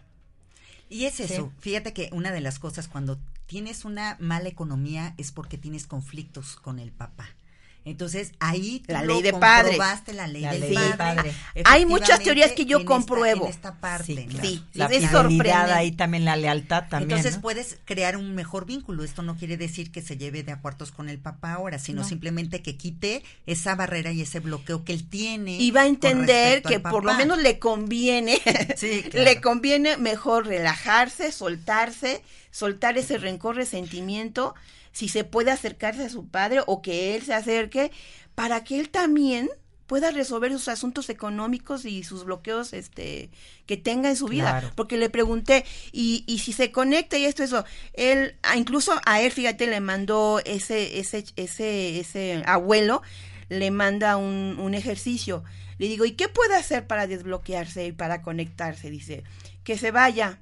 Y 0.90 1.06
es 1.06 1.20
eso, 1.20 1.52
fíjate 1.60 1.94
que 1.94 2.10
una 2.14 2.32
de 2.32 2.42
las 2.42 2.58
cosas 2.58 2.88
cuando 2.88 3.20
tienes 3.46 3.86
una 3.86 4.16
mala 4.20 4.48
economía 4.50 5.14
es 5.18 5.32
porque 5.32 5.58
tienes 5.58 5.86
conflictos 5.86 6.56
con 6.56 6.80
el 6.80 6.92
papá. 6.92 7.30
Entonces 7.86 8.34
ahí 8.40 8.84
tú 8.86 8.94
La 8.94 9.02
ley 9.04 9.22
de 9.22 9.34
padre. 9.34 9.70
comprobaste, 9.70 10.14
la 10.14 10.28
ley 10.28 10.42
La 10.44 10.52
del 10.52 10.62
ley 10.62 10.74
padre. 10.76 10.98
padre. 10.98 11.34
Hay 11.66 11.86
muchas 11.86 12.20
teorías 12.20 12.52
que 12.52 12.66
yo 12.66 12.78
en 12.78 12.82
esta- 12.84 12.94
compruebo. 12.94 13.46
en 13.46 13.50
esta 13.52 13.80
parte, 13.80 14.06
Sí, 14.06 14.16
¿no? 14.16 14.28
claro. 14.32 14.48
Sí, 14.48 14.64
la 14.74 14.86
es 14.88 15.10
sorprendente. 15.10 15.52
ahí 15.74 15.92
también, 15.94 16.26
la 16.26 16.36
lealtad 16.36 16.84
también. 16.90 17.10
Entonces 17.12 17.36
¿no? 17.38 17.42
puedes 17.42 17.80
crear 17.86 18.18
un 18.18 18.36
mejor 18.36 18.66
vínculo. 18.66 19.04
Esto 19.04 19.24
no 19.24 19.38
quiere 19.38 19.58
decir 19.58 19.92
que 19.92 20.02
se 20.02 20.18
lleve 20.18 20.44
de 20.44 20.52
acuerdos 20.52 20.92
con 20.92 21.10
el 21.10 21.18
papá 21.20 21.54
ahora, 21.54 21.80
sino 21.80 22.02
No. 22.02 22.08
simplemente 22.08 22.62
que 22.62 22.76
quite 22.78 23.24
esa 23.48 23.74
barrera 23.76 24.12
y 24.12 24.22
ese 24.22 24.40
bloqueo 24.40 24.84
que 24.84 24.94
él 24.94 25.08
tiene. 25.10 25.58
Y 25.58 25.72
va 25.72 25.82
a 25.82 25.88
entender 25.88 26.62
que 26.62 26.80
por 26.80 27.04
lo 27.06 27.14
menos 27.16 27.40
le 27.40 27.60
conviene, 27.60 28.40
Sí, 28.78 29.04
claro. 29.10 29.24
le 29.26 29.42
conviene 29.42 29.98
mejor 29.98 30.46
relajarse, 30.46 31.32
soltarse, 31.32 32.22
soltar 32.52 32.98
ese 32.98 33.18
rencor, 33.18 33.56
resentimiento, 33.56 34.54
si 34.92 35.08
se 35.08 35.24
puede 35.24 35.52
acercarse 35.52 36.04
a 36.04 36.10
su 36.10 36.28
padre 36.28 36.62
o 36.66 36.82
que 36.82 37.16
él 37.16 37.22
se 37.24 37.34
acerque, 37.34 37.92
para 38.36 38.64
que 38.64 38.80
él 38.80 38.90
también 38.90 39.50
pueda 39.90 40.12
resolver 40.12 40.52
sus 40.52 40.68
asuntos 40.68 41.10
económicos 41.10 41.84
y 41.84 42.04
sus 42.04 42.24
bloqueos 42.24 42.74
este 42.74 43.32
que 43.66 43.76
tenga 43.76 44.10
en 44.10 44.16
su 44.16 44.28
vida. 44.28 44.52
Claro. 44.52 44.72
porque 44.76 44.98
le 44.98 45.10
pregunté 45.10 45.66
y, 45.92 46.24
y 46.28 46.40
si 46.40 46.54
se 46.54 46.72
conecta 46.72 47.18
y 47.18 47.26
esto 47.26 47.42
eso 47.42 47.66
él 47.94 48.36
ah, 48.44 48.56
incluso 48.56 48.94
a 49.08 49.20
él 49.22 49.32
fíjate 49.32 49.66
le 49.66 49.80
mandó 49.80 50.42
ese 50.46 51.00
ese 51.00 51.26
ese 51.36 52.00
ese 52.00 52.44
abuelo 52.46 53.02
le 53.50 53.72
manda 53.72 54.16
un, 54.16 54.58
un 54.60 54.76
ejercicio. 54.76 55.44
Le 55.80 55.88
digo 55.88 56.06
y 56.06 56.12
qué 56.12 56.30
puede 56.30 56.56
hacer 56.56 56.86
para 56.86 57.08
desbloquearse 57.08 57.88
y 57.88 57.92
para 57.92 58.22
conectarse 58.22 58.92
dice 58.92 59.24
que 59.64 59.78
se 59.78 59.92
vaya 59.92 60.40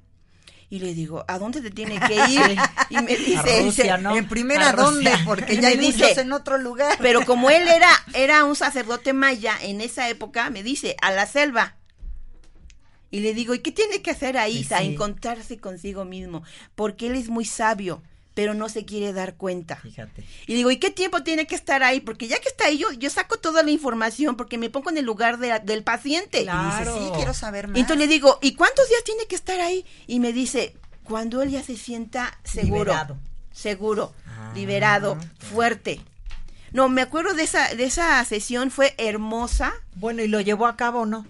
y 0.70 0.80
le 0.80 0.92
digo 0.94 1.24
a 1.28 1.38
dónde 1.38 1.60
te 1.62 1.70
tiene 1.70 1.98
que 2.00 2.14
ir 2.30 2.58
y 2.90 2.96
me 2.96 3.16
dice 3.16 3.62
Rusia, 3.62 3.84
dice, 3.84 3.98
¿no? 3.98 4.16
En 4.16 4.28
primera, 4.28 4.72
¿dónde? 4.72 5.10
Porque 5.24 5.56
ya 5.60 5.68
hay 5.68 5.76
dice- 5.78 6.02
muchos 6.04 6.18
en 6.18 6.32
otro 6.32 6.58
lugar. 6.58 6.98
pero 7.00 7.24
como 7.24 7.48
él 7.50 7.66
era, 7.68 7.90
era 8.14 8.44
un 8.44 8.54
sacerdote 8.56 9.12
maya 9.12 9.54
en 9.62 9.80
esa 9.80 10.08
época, 10.08 10.50
me 10.50 10.62
dice, 10.62 10.96
a 11.00 11.10
la 11.12 11.26
selva. 11.26 11.76
Y 13.10 13.20
le 13.20 13.32
digo, 13.32 13.54
¿y 13.54 13.60
qué 13.60 13.72
tiene 13.72 14.02
que 14.02 14.10
hacer 14.10 14.36
ahí? 14.36 14.64
Sí, 14.64 14.74
A 14.74 14.82
encontrarse 14.82 15.56
consigo 15.58 16.04
mismo. 16.04 16.42
Porque 16.74 17.06
él 17.06 17.14
es 17.14 17.30
muy 17.30 17.46
sabio, 17.46 18.02
pero 18.38 18.54
no 18.54 18.68
se 18.68 18.84
quiere 18.84 19.12
dar 19.12 19.34
cuenta. 19.34 19.74
Fíjate. 19.82 20.24
Y 20.46 20.54
digo, 20.54 20.70
¿y 20.70 20.76
qué 20.76 20.90
tiempo 20.92 21.24
tiene 21.24 21.48
que 21.48 21.56
estar 21.56 21.82
ahí? 21.82 21.98
Porque 21.98 22.28
ya 22.28 22.38
que 22.38 22.48
está 22.48 22.66
ahí, 22.66 22.78
yo, 22.78 22.92
yo 22.92 23.10
saco 23.10 23.36
toda 23.40 23.64
la 23.64 23.72
información 23.72 24.36
porque 24.36 24.58
me 24.58 24.70
pongo 24.70 24.90
en 24.90 24.96
el 24.98 25.04
lugar 25.04 25.38
de- 25.38 25.58
del 25.64 25.82
paciente. 25.82 26.44
Claro. 26.44 26.94
Y 26.96 27.00
dice, 27.00 27.04
sí, 27.08 27.12
quiero 27.16 27.34
saber 27.34 27.66
más. 27.66 27.76
Y 27.76 27.80
entonces 27.80 28.06
le 28.06 28.12
digo, 28.12 28.38
¿y 28.40 28.54
cuántos 28.54 28.88
días 28.88 29.02
tiene 29.02 29.26
que 29.26 29.34
estar 29.34 29.58
ahí? 29.58 29.84
Y 30.06 30.20
me 30.20 30.32
dice, 30.32 30.76
cuando 31.02 31.42
él 31.42 31.50
ya 31.50 31.64
se 31.64 31.76
sienta 31.76 32.38
seguro. 32.44 32.92
Liberado. 32.92 33.18
Seguro, 33.52 34.14
Ah, 34.28 34.52
liberado, 34.54 35.18
fuerte. 35.52 36.00
No, 36.70 36.88
me 36.88 37.02
acuerdo 37.02 37.34
de 37.34 37.42
esa, 37.42 37.74
de 37.74 37.82
esa 37.86 38.24
sesión, 38.24 38.70
fue 38.70 38.94
hermosa. 38.98 39.72
Bueno, 39.96 40.22
¿y 40.22 40.28
lo 40.28 40.40
llevó 40.40 40.66
a 40.68 40.76
cabo 40.76 41.00
o 41.00 41.06
no? 41.06 41.26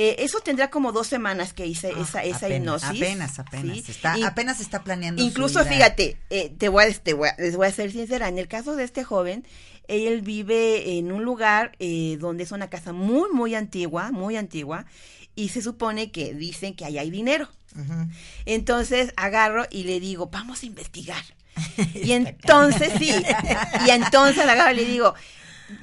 Eh, 0.00 0.16
eso 0.20 0.38
tendrá 0.40 0.70
como 0.70 0.92
dos 0.92 1.08
semanas 1.08 1.52
que 1.52 1.66
hice 1.66 1.92
Ah, 1.94 2.00
esa, 2.00 2.22
esa 2.24 2.46
apenas, 2.46 2.82
hipnosis. 2.84 2.88
Apenas, 3.02 3.38
apenas. 3.40 3.76
¿sí? 3.78 3.84
Está, 3.90 4.16
Y- 4.18 4.22
apenas 4.22 4.60
está 4.60 4.82
planeando. 4.84 5.20
Incluso, 5.22 5.64
fíjate, 5.64 6.16
eh, 6.30 6.54
te 6.56 6.68
voy 6.68 6.84
a, 6.84 6.92
te 6.94 7.12
voy 7.14 7.28
a- 7.28 7.34
les 7.38 7.56
voy 7.56 7.66
a 7.66 7.72
ser 7.72 7.90
sincera, 7.90 8.28
en 8.28 8.38
el 8.38 8.46
caso 8.48 8.76
de 8.76 8.84
este 8.84 9.02
joven, 9.04 9.44
él 9.88 10.22
vive 10.22 10.98
en 10.98 11.10
un 11.12 11.24
lugar 11.24 11.72
eh, 11.80 12.16
donde 12.20 12.44
es 12.44 12.52
una 12.52 12.70
casa 12.70 12.92
muy, 12.92 13.30
muy 13.32 13.54
antigua, 13.56 14.12
muy 14.12 14.36
antigua, 14.36 14.86
y 15.34 15.48
se 15.48 15.62
supone 15.62 16.10
que 16.12 16.32
dicen 16.34 16.74
que 16.74 16.84
ahí 16.84 16.96
hay 16.98 17.10
dinero. 17.10 17.48
Entonces 18.46 19.12
agarro 19.16 19.66
y 19.70 19.84
le 19.84 20.00
digo, 20.00 20.26
vamos 20.28 20.62
a 20.62 20.66
investigar. 20.66 21.22
Y 21.94 22.12
entonces 22.12 22.92
sí, 22.98 23.12
y 23.86 23.90
entonces 23.90 24.44
agarro 24.46 24.72
y 24.72 24.76
le 24.76 24.84
digo, 24.84 25.14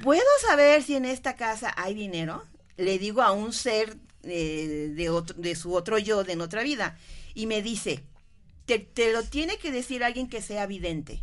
¿puedo 0.02 0.22
saber 0.46 0.82
si 0.82 0.94
en 0.96 1.04
esta 1.04 1.36
casa 1.36 1.72
hay 1.76 1.92
dinero? 1.94 2.44
Le 2.78 2.98
digo 2.98 3.22
a 3.22 3.32
un 3.32 3.52
ser 3.52 3.96
eh, 4.26 4.92
de, 4.94 5.10
otro, 5.10 5.36
de 5.40 5.54
su 5.54 5.74
otro 5.74 5.98
yo, 5.98 6.24
de 6.24 6.34
en 6.34 6.40
otra 6.40 6.62
vida. 6.62 6.98
Y 7.34 7.46
me 7.46 7.62
dice, 7.62 8.02
te, 8.66 8.78
te 8.78 9.12
lo 9.12 9.22
tiene 9.22 9.58
que 9.58 9.72
decir 9.72 10.04
alguien 10.04 10.28
que 10.28 10.42
sea 10.42 10.66
vidente. 10.66 11.22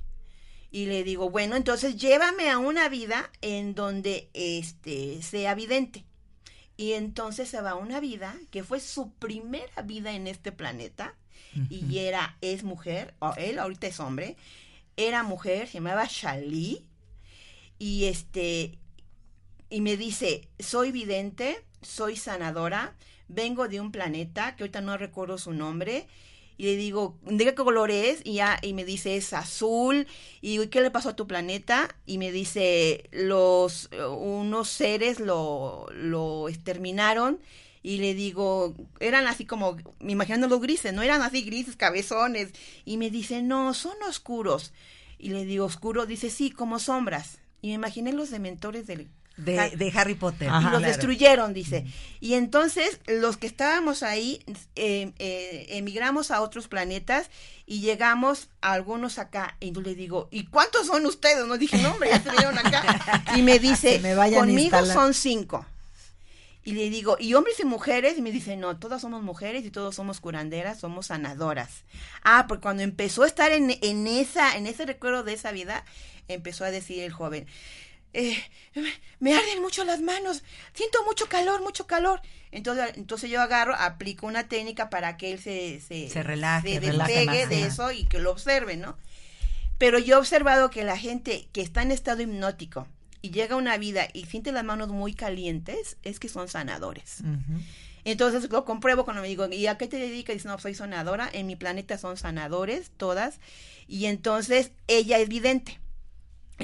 Y 0.71 0.87
le 0.87 1.03
digo, 1.03 1.29
bueno, 1.29 1.55
entonces 1.55 1.97
llévame 1.97 2.49
a 2.49 2.57
una 2.57 2.89
vida 2.89 3.29
en 3.41 3.75
donde 3.75 4.29
este 4.33 5.21
sea 5.21 5.53
vidente. 5.53 6.03
Y 6.77 6.93
entonces 6.93 7.47
se 7.49 7.61
va 7.61 7.71
a 7.71 7.75
una 7.75 7.99
vida 7.99 8.35
que 8.49 8.63
fue 8.63 8.79
su 8.79 9.11
primera 9.13 9.83
vida 9.83 10.13
en 10.13 10.25
este 10.25 10.51
planeta 10.51 11.15
y 11.69 11.99
era, 11.99 12.35
es 12.41 12.63
mujer, 12.63 13.13
o 13.19 13.33
él 13.37 13.59
ahorita 13.59 13.87
es 13.87 13.99
hombre, 13.99 14.37
era 14.97 15.23
mujer, 15.23 15.67
se 15.67 15.75
llamaba 15.75 16.07
Shali 16.09 16.83
y 17.77 18.05
este, 18.05 18.79
y 19.69 19.81
me 19.81 19.97
dice, 19.97 20.47
soy 20.59 20.91
vidente, 20.91 21.63
soy 21.83 22.15
sanadora, 22.15 22.95
vengo 23.27 23.67
de 23.67 23.81
un 23.81 23.91
planeta 23.91 24.55
que 24.55 24.63
ahorita 24.63 24.81
no 24.81 24.97
recuerdo 24.97 25.37
su 25.37 25.53
nombre. 25.53 26.07
Y 26.55 26.65
le 26.65 26.75
digo, 26.75 27.17
¿de 27.23 27.45
qué 27.45 27.55
color 27.55 27.89
es? 27.89 28.21
Y, 28.23 28.35
ya, 28.35 28.59
y 28.61 28.73
me 28.73 28.85
dice, 28.85 29.15
es 29.15 29.33
azul. 29.33 30.07
Y 30.41 30.51
digo, 30.51 30.63
¿y 30.63 30.67
qué 30.67 30.81
le 30.81 30.91
pasó 30.91 31.09
a 31.09 31.15
tu 31.15 31.25
planeta? 31.25 31.95
Y 32.05 32.19
me 32.19 32.31
dice, 32.31 33.09
los, 33.11 33.89
eh, 33.91 34.05
unos 34.05 34.69
seres 34.69 35.19
lo, 35.19 35.87
lo 35.91 36.49
exterminaron. 36.49 37.39
Y 37.81 37.97
le 37.97 38.13
digo, 38.13 38.75
eran 38.99 39.27
así 39.27 39.45
como, 39.45 39.77
me 39.99 40.13
imaginando 40.13 40.47
los 40.47 40.61
grises, 40.61 40.93
no 40.93 41.01
eran 41.01 41.21
así 41.21 41.41
grises, 41.41 41.75
cabezones. 41.75 42.51
Y 42.85 42.97
me 42.97 43.09
dice, 43.09 43.41
no, 43.41 43.73
son 43.73 43.95
oscuros. 44.07 44.73
Y 45.17 45.29
le 45.29 45.45
digo, 45.45 45.65
oscuro, 45.65 46.05
dice, 46.05 46.29
sí, 46.29 46.51
como 46.51 46.79
sombras. 46.79 47.39
Y 47.61 47.69
me 47.69 47.73
imaginé 47.73 48.13
los 48.13 48.29
dementores 48.29 48.87
del 48.87 49.09
De, 49.35 49.71
de 49.71 49.91
Harry 49.95 50.13
Potter. 50.13 50.47
y 50.47 50.51
los 50.51 50.61
Claro. 50.61 50.79
destruyeron, 50.79 51.53
dice. 51.53 51.85
Y 52.19 52.35
entonces 52.35 52.99
los 53.07 53.37
que 53.37 53.47
estábamos 53.47 54.03
ahí 54.03 54.41
eh, 54.75 55.11
eh, 55.17 55.65
emigramos 55.69 56.29
a 56.29 56.41
otros 56.41 56.67
planetas 56.67 57.31
y 57.65 57.81
llegamos 57.81 58.49
a 58.61 58.73
algunos 58.73 59.17
acá. 59.17 59.57
Y 59.59 59.71
yo 59.71 59.81
le 59.81 59.95
digo, 59.95 60.27
¿y 60.31 60.45
cuántos 60.45 60.85
son 60.87 61.05
ustedes? 61.07 61.45
No 61.47 61.57
dije, 61.57 61.77
no, 61.79 61.93
hombre, 61.93 62.09
ya 62.11 62.21
se 62.21 62.29
vinieron 62.29 62.57
acá. 62.59 63.23
Y 63.35 63.41
me 63.41 63.57
dice, 63.57 63.99
me 63.99 64.13
vayan 64.13 64.41
conmigo 64.41 64.61
instalar". 64.77 64.93
son 64.95 65.13
cinco. 65.15 65.65
Y 66.65 66.73
le 66.73 66.89
digo, 66.89 67.17
¿y 67.19 67.33
hombres 67.33 67.59
y 67.59 67.65
mujeres? 67.65 68.17
Y 68.17 68.21
me 68.21 68.31
dice, 68.31 68.55
no, 68.55 68.77
todas 68.77 69.01
somos 69.01 69.21
mujeres 69.21 69.65
y 69.65 69.69
todos 69.71 69.95
somos 69.95 70.21
curanderas, 70.21 70.79
somos 70.79 71.07
sanadoras. 71.07 71.69
Ah, 72.23 72.45
porque 72.47 72.61
cuando 72.61 72.83
empezó 72.83 73.23
a 73.23 73.27
estar 73.27 73.51
en, 73.51 73.77
en 73.81 74.07
esa, 74.07 74.55
en 74.55 74.67
ese 74.67 74.85
recuerdo 74.85 75.23
de 75.23 75.33
esa 75.33 75.51
vida, 75.51 75.83
empezó 76.29 76.63
a 76.63 76.71
decir 76.71 76.99
el 77.03 77.11
joven, 77.11 77.47
eh, 78.13 78.37
me 79.19 79.33
arden 79.33 79.61
mucho 79.61 79.83
las 79.83 80.01
manos, 80.01 80.43
siento 80.73 81.03
mucho 81.05 81.27
calor, 81.27 81.61
mucho 81.61 81.87
calor. 81.87 82.21
Entonces, 82.51 82.91
entonces 82.95 83.29
yo 83.29 83.41
agarro, 83.41 83.75
aplico 83.75 84.27
una 84.27 84.47
técnica 84.47 84.89
para 84.89 85.17
que 85.17 85.33
él 85.33 85.39
se, 85.39 85.81
se, 85.81 86.09
Se 86.09 86.23
relaje, 86.23 86.75
se 86.75 86.79
despegue 86.79 87.47
de 87.47 87.63
eso 87.63 87.91
y 87.91 88.05
que 88.05 88.19
lo 88.19 88.31
observe, 88.31 88.77
¿no? 88.77 88.97
Pero 89.79 89.97
yo 89.97 90.15
he 90.15 90.19
observado 90.19 90.69
que 90.69 90.83
la 90.83 90.97
gente 90.97 91.47
que 91.51 91.61
está 91.61 91.81
en 91.81 91.91
estado 91.91 92.21
hipnótico 92.21 92.87
y 93.21 93.31
llega 93.31 93.55
a 93.55 93.57
una 93.57 93.77
vida 93.77 94.07
y 94.13 94.25
siente 94.25 94.51
las 94.51 94.63
manos 94.63 94.89
muy 94.89 95.13
calientes, 95.13 95.97
es 96.03 96.19
que 96.19 96.29
son 96.29 96.47
sanadores. 96.47 97.23
Entonces 98.05 98.49
lo 98.51 98.65
compruebo 98.65 99.05
cuando 99.05 99.21
me 99.21 99.29
digo, 99.29 99.47
¿y 99.47 99.67
a 99.67 99.77
qué 99.77 99.87
te 99.87 99.97
dedicas? 99.97 100.35
Dice, 100.35 100.47
no, 100.47 100.59
soy 100.59 100.75
sanadora. 100.75 101.29
En 101.31 101.47
mi 101.47 101.55
planeta 101.55 101.97
son 101.97 102.17
sanadores, 102.17 102.91
todas. 102.97 103.39
Y 103.87 104.05
entonces 104.05 104.71
ella 104.87 105.19
es 105.19 105.29
vidente 105.29 105.79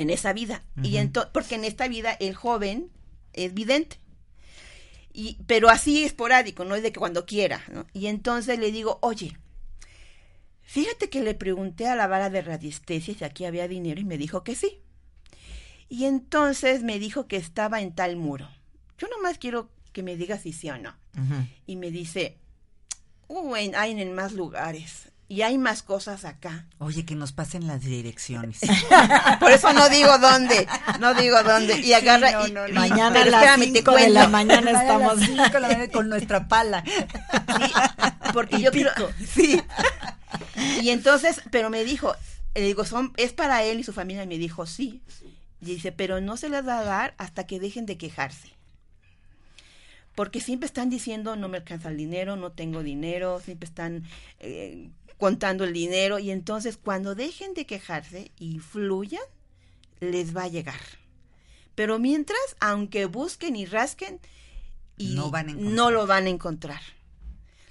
en 0.01 0.09
esa 0.09 0.33
vida. 0.33 0.63
Y 0.83 0.95
ento- 0.95 1.29
porque 1.31 1.55
en 1.55 1.63
esta 1.65 1.87
vida 1.87 2.11
el 2.19 2.35
joven 2.35 2.89
es 3.33 3.53
vidente. 3.53 3.97
Y, 5.13 5.37
pero 5.47 5.69
así 5.69 6.03
esporádico, 6.03 6.65
no 6.65 6.75
es 6.75 6.83
de 6.83 6.91
que 6.91 6.99
cuando 6.99 7.25
quiera. 7.25 7.63
¿no? 7.71 7.85
Y 7.93 8.07
entonces 8.07 8.59
le 8.59 8.71
digo, 8.71 8.99
oye, 9.01 9.37
fíjate 10.61 11.09
que 11.09 11.21
le 11.21 11.33
pregunté 11.33 11.87
a 11.87 11.95
la 11.95 12.07
vara 12.07 12.29
de 12.29 12.41
radiestesia 12.41 13.13
si 13.17 13.23
aquí 13.23 13.45
había 13.45 13.67
dinero 13.67 13.99
y 13.99 14.05
me 14.05 14.17
dijo 14.17 14.43
que 14.43 14.55
sí. 14.55 14.81
Y 15.89 16.05
entonces 16.05 16.83
me 16.83 16.99
dijo 16.99 17.27
que 17.27 17.37
estaba 17.37 17.81
en 17.81 17.93
tal 17.93 18.15
muro. 18.15 18.47
Yo 18.97 19.07
nomás 19.07 19.37
quiero 19.39 19.69
que 19.91 20.03
me 20.03 20.15
digas 20.15 20.43
si 20.43 20.53
sí 20.53 20.69
o 20.69 20.77
no. 20.77 20.95
Y 21.65 21.75
me 21.75 21.89
dice, 21.89 22.37
"Uh, 23.27 23.55
en- 23.55 23.75
hay 23.75 23.99
en 23.99 24.13
más 24.13 24.33
lugares 24.33 25.09
y 25.29 25.43
hay 25.43 25.57
más 25.59 25.83
cosas 25.83 26.25
acá. 26.25 26.65
Oye, 26.79 27.05
que 27.05 27.15
nos 27.15 27.31
pasen 27.31 27.67
las 27.67 27.81
direcciones. 27.81 28.59
Por 29.39 29.51
eso 29.51 29.71
no 29.73 29.87
digo 29.87 30.17
dónde, 30.17 30.67
no 30.99 31.13
digo 31.13 31.41
dónde. 31.43 31.79
Y 31.79 31.93
agarra 31.93 32.31
no, 32.31 32.47
y, 32.47 32.51
no, 32.51 32.61
no. 32.63 32.69
y- 32.69 32.73
Mañana 32.73 33.11
pero 33.13 33.27
a 33.27 33.31
las 33.31 33.43
espérame, 33.43 33.71
te 33.73 33.79
5 33.79 33.91
de 33.95 34.09
la 34.09 34.27
mañana 34.27 34.71
estamos. 34.71 35.19
la 35.29 35.49
mañana 35.59 35.87
con 35.89 36.09
nuestra 36.09 36.47
pala. 36.47 36.83
Sí, 36.83 37.71
porque 38.33 38.57
Y 38.57 38.61
yo 38.63 38.71
pico. 38.71 38.89
sí. 39.33 39.61
Y 40.81 40.89
entonces, 40.89 41.41
pero 41.51 41.69
me 41.69 41.83
dijo, 41.83 42.13
le 42.55 42.61
digo, 42.61 42.83
son, 42.83 43.13
es 43.17 43.31
para 43.31 43.63
él 43.63 43.79
y 43.79 43.83
su 43.83 43.93
familia. 43.93 44.23
Y 44.23 44.27
me 44.27 44.37
dijo, 44.37 44.65
sí. 44.65 45.01
Y 45.61 45.65
dice, 45.65 45.91
pero 45.91 46.21
no 46.21 46.37
se 46.37 46.49
les 46.49 46.67
va 46.67 46.79
a 46.79 46.83
dar 46.83 47.13
hasta 47.17 47.45
que 47.45 47.59
dejen 47.59 47.85
de 47.85 47.97
quejarse. 47.97 48.49
Porque 50.19 50.41
siempre 50.41 50.67
están 50.67 50.89
diciendo, 50.89 51.37
no 51.37 51.47
me 51.47 51.59
alcanza 51.59 51.87
el 51.87 51.95
dinero, 51.95 52.35
no 52.35 52.51
tengo 52.51 52.83
dinero, 52.83 53.39
siempre 53.39 53.65
están 53.65 54.03
eh, 54.41 54.89
contando 55.17 55.63
el 55.63 55.71
dinero. 55.71 56.19
Y 56.19 56.31
entonces, 56.31 56.75
cuando 56.75 57.15
dejen 57.15 57.53
de 57.53 57.65
quejarse 57.65 58.29
y 58.37 58.59
fluyan, 58.59 59.23
les 60.01 60.35
va 60.35 60.43
a 60.43 60.47
llegar. 60.49 60.81
Pero 61.73 61.99
mientras, 61.99 62.37
aunque 62.59 63.05
busquen 63.05 63.55
y 63.55 63.65
rasquen, 63.65 64.19
y 64.97 65.15
No 65.15 65.31
van 65.31 65.51
a 65.51 65.53
no 65.53 65.89
lo 65.89 66.05
van 66.05 66.25
a 66.25 66.29
encontrar. 66.29 66.81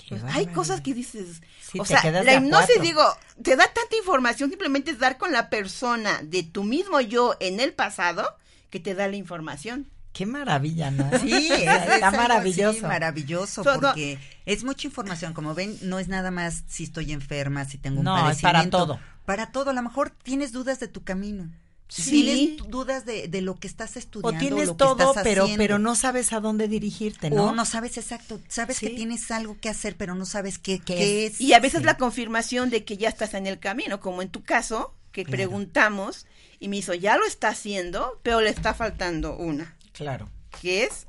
Pues, 0.09 0.25
hay 0.25 0.47
cosas 0.47 0.81
que 0.81 0.95
dices, 0.95 1.43
Sí, 1.61 1.79
o 1.79 1.85
sea, 1.85 2.03
la 2.23 2.33
hipnosis, 2.33 2.81
digo, 2.81 3.03
te 3.43 3.57
da 3.57 3.71
tanta 3.71 3.95
información, 3.95 4.49
simplemente 4.49 4.93
es 4.93 4.99
dar 4.99 5.19
con 5.19 5.33
la 5.33 5.51
persona 5.51 6.23
de 6.23 6.45
tu 6.45 6.65
mismo 6.65 6.99
yo 7.03 7.37
en 7.41 7.61
el 7.61 7.75
pasado 7.75 8.39
que 8.71 8.81
te 8.81 8.95
da 8.95 9.07
la 9.07 9.17
información. 9.17 9.91
Qué 10.19 10.27
maravilla, 10.27 10.91
¿no? 10.91 11.09
Sí, 11.21 11.33
es, 11.53 11.61
está 11.95 12.11
maravilloso. 12.11 12.71
así, 12.79 12.81
maravilloso, 12.83 13.63
So, 13.63 13.75
no- 13.77 13.81
porque 13.93 14.19
es 14.47 14.65
mucha 14.65 14.89
información. 14.89 15.33
Como 15.33 15.55
ven, 15.55 15.79
no 15.83 16.01
es 16.01 16.09
nada 16.09 16.33
más 16.33 16.65
si 16.67 16.83
estoy 16.83 17.13
enferma, 17.13 17.65
si 17.67 17.79
tengo 17.79 18.01
un 18.01 18.05
No, 18.07 18.17
es 18.29 18.41
para 18.41 18.55
padecimiento. 18.59 18.79
todo. 18.79 19.01
Para 19.25 19.53
todo. 19.53 19.71
A 19.71 19.73
lo 19.75 19.83
mejor 19.83 20.11
tienes 20.11 20.51
dudas 20.51 20.81
de 20.81 20.89
tu 20.89 21.05
camino. 21.05 21.49
Sí. 21.87 22.11
Tienes 22.11 22.69
dudas 22.69 23.07
de, 23.07 23.29
de 23.29 23.43
lo 23.43 23.55
que 23.61 23.69
estás 23.69 23.95
O 23.95 23.99
estudiando. 24.01 24.41
tienes 24.41 24.67
lo 24.67 24.73
que 24.75 24.79
todo, 24.79 25.11
estás 25.11 25.23
pero, 25.23 25.45
haciendo. 25.45 25.63
pero 25.63 25.79
no 25.79 25.95
sabes 25.95 26.33
a 26.33 26.41
dónde 26.41 26.67
dirigirte, 26.67 27.29
O 27.29 27.31
¿no? 27.31 27.53
no 27.53 27.65
sabes 27.65 27.97
exacto. 27.97 28.41
Sabes 28.49 28.81
que 28.81 28.89
Sí. 28.89 28.97
tienes 28.97 29.31
algo 29.31 29.57
que 29.61 29.69
hacer, 29.69 29.95
pero 29.97 30.17
no 30.17 30.27
sabes 30.27 30.59
qué, 30.59 30.81
¿Qué 30.81 30.95
qué 30.97 31.27
es? 31.27 31.35
es. 31.35 31.41
Y 31.41 31.55
a 31.55 31.61
veces 31.61 31.79
Sí. 31.81 31.87
la 31.87 31.97
confirmación 31.97 32.71
de 32.71 32.85
que 32.85 32.97
ya 32.97 33.09
estás 33.09 33.35
en 33.35 33.47
el 33.47 33.61
camino, 33.61 34.01
como 34.01 34.21
en 34.21 34.31
tu 34.31 34.43
caso, 34.43 34.95
que 35.13 35.25
Claro. 35.25 35.37
preguntamos 35.37 36.27
y 36.61 36.69
me 36.69 36.77
hizo, 36.77 36.93
ya 36.93 37.17
lo 37.17 37.25
está 37.25 37.49
haciendo, 37.49 38.19
pero 38.23 38.41
le 38.43 38.51
está 38.51 38.75
faltando 38.75 39.37
una, 39.39 39.75
Claro. 39.99 40.29
que 40.63 40.85
es 40.85 41.07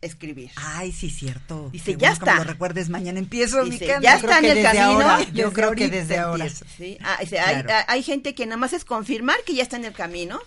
escribir. 0.00 0.50
Ay, 0.56 0.92
sí, 0.92 1.10
cierto. 1.10 1.68
Dice, 1.70 1.92
ya 1.92 1.96
bueno 1.98 2.12
está. 2.14 2.36
lo 2.36 2.44
recuerdes 2.44 2.88
mañana. 2.88 3.18
Empiezo 3.18 3.62
mi 3.64 3.70
Dice, 3.72 3.86
cambio. 3.86 4.08
ya 4.10 4.16
está 4.16 4.38
en 4.38 4.44
el 4.46 4.62
camino. 4.62 4.82
ahora, 5.10 5.22
yo 5.32 5.52
creo 5.52 5.72
que 5.72 5.88
desde 5.88 6.18
ahora. 6.18 6.48
Sí, 6.48 6.96
ah, 7.04 7.18
dice, 7.20 7.38
hay, 7.38 7.62
Claro. 7.62 7.84
hay 7.86 8.02
gente 8.02 8.34
que 8.34 8.46
nada 8.46 8.56
más 8.56 8.72
es 8.72 8.84
confirmar 8.84 9.36
que 9.44 9.54
ya 9.54 9.62
está 9.62 9.76
en 9.76 9.84
el 9.84 9.92
camino 9.92 10.40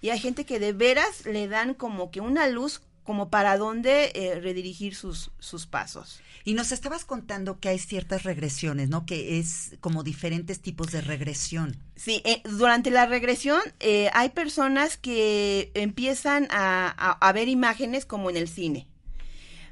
y 0.00 0.10
hay 0.10 0.18
gente 0.20 0.46
que 0.46 0.58
de 0.60 0.72
veras 0.72 1.26
le 1.26 1.48
dan 1.48 1.74
como 1.74 2.10
que 2.12 2.20
una 2.20 2.46
luz 2.48 2.82
como 3.04 3.30
para 3.30 3.56
dónde 3.56 4.12
eh, 4.14 4.40
redirigir 4.40 4.94
sus, 4.94 5.30
sus 5.38 5.66
pasos. 5.66 6.20
Y 6.44 6.54
nos 6.54 6.72
estabas 6.72 7.04
contando 7.04 7.60
que 7.60 7.68
hay 7.68 7.78
ciertas 7.78 8.22
regresiones, 8.22 8.88
¿no? 8.88 9.04
Que 9.04 9.38
es 9.38 9.76
como 9.80 10.02
diferentes 10.02 10.60
tipos 10.60 10.90
de 10.92 11.00
regresión. 11.02 11.76
Sí, 11.96 12.22
eh, 12.24 12.42
durante 12.44 12.90
la 12.90 13.06
regresión 13.06 13.60
eh, 13.80 14.08
hay 14.14 14.30
personas 14.30 14.96
que 14.96 15.70
empiezan 15.74 16.46
a, 16.50 16.86
a- 16.96 17.28
a 17.28 17.32
ver 17.32 17.48
imágenes 17.48 18.06
como 18.06 18.30
en 18.30 18.36
el 18.36 18.48
cine. 18.48 18.86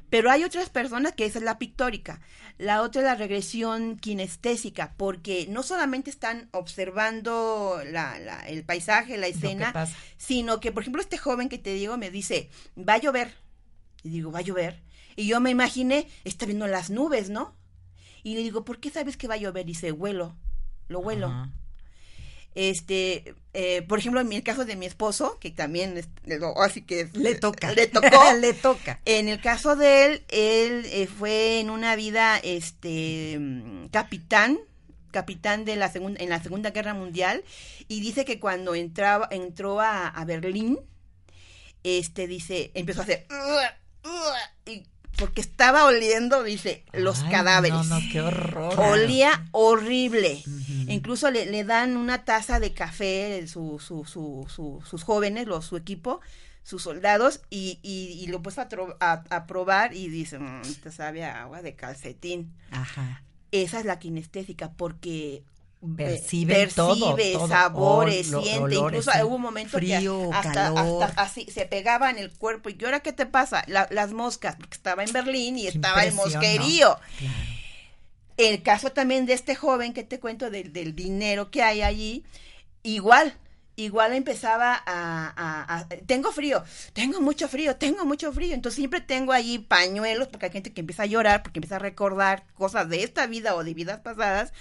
Pero 0.09 0.31
hay 0.31 0.43
otras 0.43 0.69
personas 0.69 1.13
que 1.13 1.25
esa 1.25 1.39
es 1.39 1.45
la 1.45 1.59
pictórica. 1.59 2.19
La 2.57 2.81
otra 2.81 3.01
es 3.01 3.05
la 3.05 3.15
regresión 3.15 3.97
kinestésica, 3.97 4.93
porque 4.97 5.45
no 5.49 5.63
solamente 5.63 6.09
están 6.09 6.49
observando 6.51 7.81
la- 7.85 8.19
la- 8.19 8.41
el 8.47 8.63
paisaje, 8.63 9.17
la 9.17 9.27
escena, 9.27 9.71
sino 10.17 10.59
que, 10.59 10.71
por 10.71 10.83
ejemplo, 10.83 11.01
este 11.01 11.17
joven 11.17 11.47
que 11.49 11.57
te 11.57 11.73
digo 11.73 11.97
me 11.97 12.09
dice, 12.11 12.49
va 12.77 12.93
a 12.95 12.97
llover. 12.99 13.33
Y 14.03 14.09
digo, 14.09 14.31
va 14.31 14.39
a 14.39 14.43
llover. 14.43 14.81
Y 15.15 15.27
yo 15.27 15.39
me 15.39 15.49
imaginé, 15.51 16.07
está 16.23 16.45
viendo 16.45 16.67
las 16.67 16.89
nubes, 16.89 17.29
¿no? 17.29 17.55
Y 18.23 18.35
le 18.35 18.41
digo, 18.41 18.65
¿por 18.65 18.79
qué 18.79 18.89
sabes 18.89 19.15
que 19.17 19.27
va 19.27 19.35
a 19.35 19.37
llover? 19.37 19.65
Dice, 19.65 19.91
huelo, 19.91 20.35
lo 20.87 20.99
huelo. 20.99 21.27
Ajá. 21.27 21.51
Este, 22.55 23.35
eh, 23.53 23.81
por 23.81 23.99
ejemplo, 23.99 24.21
en 24.21 24.31
el 24.31 24.43
caso 24.43 24.63
de 24.65 24.75
mi 24.75 24.85
esposo, 24.85 25.39
que 25.39 25.49
también 25.49 25.97
es, 25.97 26.07
así 26.57 26.81
que 26.83 27.09
Le 27.13 27.35
toca. 27.35 27.71
le 27.71 27.87
tocó. 27.87 28.33
Le 28.39 28.53
toca. 28.53 28.99
En 29.05 29.27
el 29.27 29.41
caso 29.41 29.75
de 29.75 30.05
él, 30.05 30.23
él 30.29 30.85
eh, 30.85 31.07
fue 31.07 31.59
en 31.59 31.69
una 31.69 31.95
vida, 31.95 32.37
este, 32.37 33.39
capitán, 33.91 34.59
capitán 35.11 35.65
de 35.65 35.75
la 35.75 35.91
segunda, 35.91 36.21
en 36.23 36.29
la 36.29 36.43
Segunda 36.43 36.69
Guerra 36.69 36.93
Mundial, 36.93 37.43
y 37.87 38.01
dice 38.01 38.23
que 38.23 38.39
cuando 38.39 38.75
entraba, 38.75 39.27
entró 39.31 39.79
a, 39.81 40.07
a 40.07 40.25
Berlín, 40.25 40.79
este, 41.83 42.27
dice, 42.27 42.71
empezó 42.75 43.01
a 43.01 43.03
hacer, 43.03 43.25
porque 45.19 45.41
estaba 45.41 45.85
oliendo, 45.85 46.43
dice, 46.43 46.83
los 46.93 47.21
Ay, 47.23 47.31
cadáveres. 47.31 47.87
No, 47.87 47.99
no, 47.99 47.99
qué 48.11 48.21
horror. 48.21 48.79
Olía 48.79 49.45
horrible. 49.51 50.41
Incluso 50.87 51.29
le, 51.29 51.45
le 51.45 51.63
dan 51.63 51.97
una 51.97 52.23
taza 52.25 52.59
de 52.59 52.73
café, 52.73 53.45
su, 53.47 53.79
su, 53.79 54.05
su, 54.05 54.45
su- 54.49 54.81
sus 54.89 55.03
jóvenes, 55.03 55.45
los, 55.47 55.65
su 55.65 55.77
equipo, 55.77 56.21
sus 56.63 56.81
soldados 56.83 57.41
y, 57.49 57.79
y, 57.83 58.19
y 58.23 58.27
lo 58.27 58.41
puso 58.41 58.61
a, 58.61 58.67
a- 58.99 59.23
a 59.29 59.45
probar 59.45 59.93
y 59.95 60.07
dice, 60.07 60.39
"Mm, 60.39 60.61
te 60.83 60.91
sabe 60.91 61.23
a 61.25 61.41
agua 61.43 61.61
de 61.61 61.75
calcetín. 61.75 62.53
Ajá. 62.71 63.23
Esa 63.51 63.79
es 63.79 63.85
la 63.85 63.99
kinestésica 63.99 64.71
porque 64.71 65.43
Percibe 65.95 66.67
todo, 66.67 67.15
percibe 67.15 67.33
todo. 67.37 67.47
sabores, 67.47 68.33
Ol- 68.33 68.43
siente, 68.43 68.59
olores, 68.77 68.79
incluso 68.99 69.11
sí. 69.13 69.23
hubo 69.23 69.35
un 69.35 69.41
momento 69.41 69.77
Frío, 69.77 70.29
que 70.29 70.35
hasta, 70.35 70.51
calor. 70.53 71.03
hasta 71.03 71.21
así 71.21 71.45
se 71.49 71.65
pegaba 71.65 72.09
en 72.09 72.17
el 72.17 72.31
cuerpo 72.31 72.69
y 72.69 72.77
¿y 72.79 72.83
ahora 72.85 72.99
qué 72.99 73.13
te 73.13 73.25
pasa? 73.25 73.63
La- 73.67 73.87
las 73.89 74.11
moscas, 74.11 74.57
porque 74.57 74.75
estaba 74.75 75.03
en 75.05 75.13
Berlín 75.13 75.57
y 75.57 75.61
Qué 75.63 75.69
estaba 75.69 76.03
el 76.03 76.13
mosquerío. 76.13 76.99
Claro. 77.17 77.33
El 78.37 78.61
caso 78.63 78.91
también 78.91 79.25
de 79.25 79.33
este 79.33 79.55
joven 79.55 79.93
que 79.93 80.03
te 80.03 80.19
cuento 80.19 80.49
del, 80.49 80.71
del 80.71 80.95
dinero 80.95 81.51
que 81.51 81.61
hay 81.61 81.81
allí, 81.81 82.23
igual, 82.83 83.37
igual 83.75 84.13
empezaba 84.13 84.73
a, 84.85 85.33
a- 85.35 85.77
a- 85.79 85.87
tengo 86.05 86.31
frío, 86.31 86.63
tengo 86.93 87.19
mucho 87.21 87.47
frío, 87.49 87.75
tengo 87.77 88.05
mucho 88.05 88.31
frío, 88.31 88.53
entonces 88.53 88.77
siempre 88.77 89.01
tengo 89.01 89.33
allí 89.33 89.59
pañuelos 89.59 90.27
porque 90.29 90.45
hay 90.47 90.51
gente 90.53 90.71
que 90.73 90.81
empieza 90.81 91.03
a 91.03 91.07
llorar 91.07 91.43
porque 91.43 91.59
empieza 91.59 91.77
a 91.77 91.79
recordar 91.79 92.43
cosas 92.53 92.87
de 92.89 93.03
esta 93.03 93.27
vida 93.27 93.55
o 93.55 93.63
de 93.63 93.73
vidas 93.73 93.99
pasadas 93.99 94.53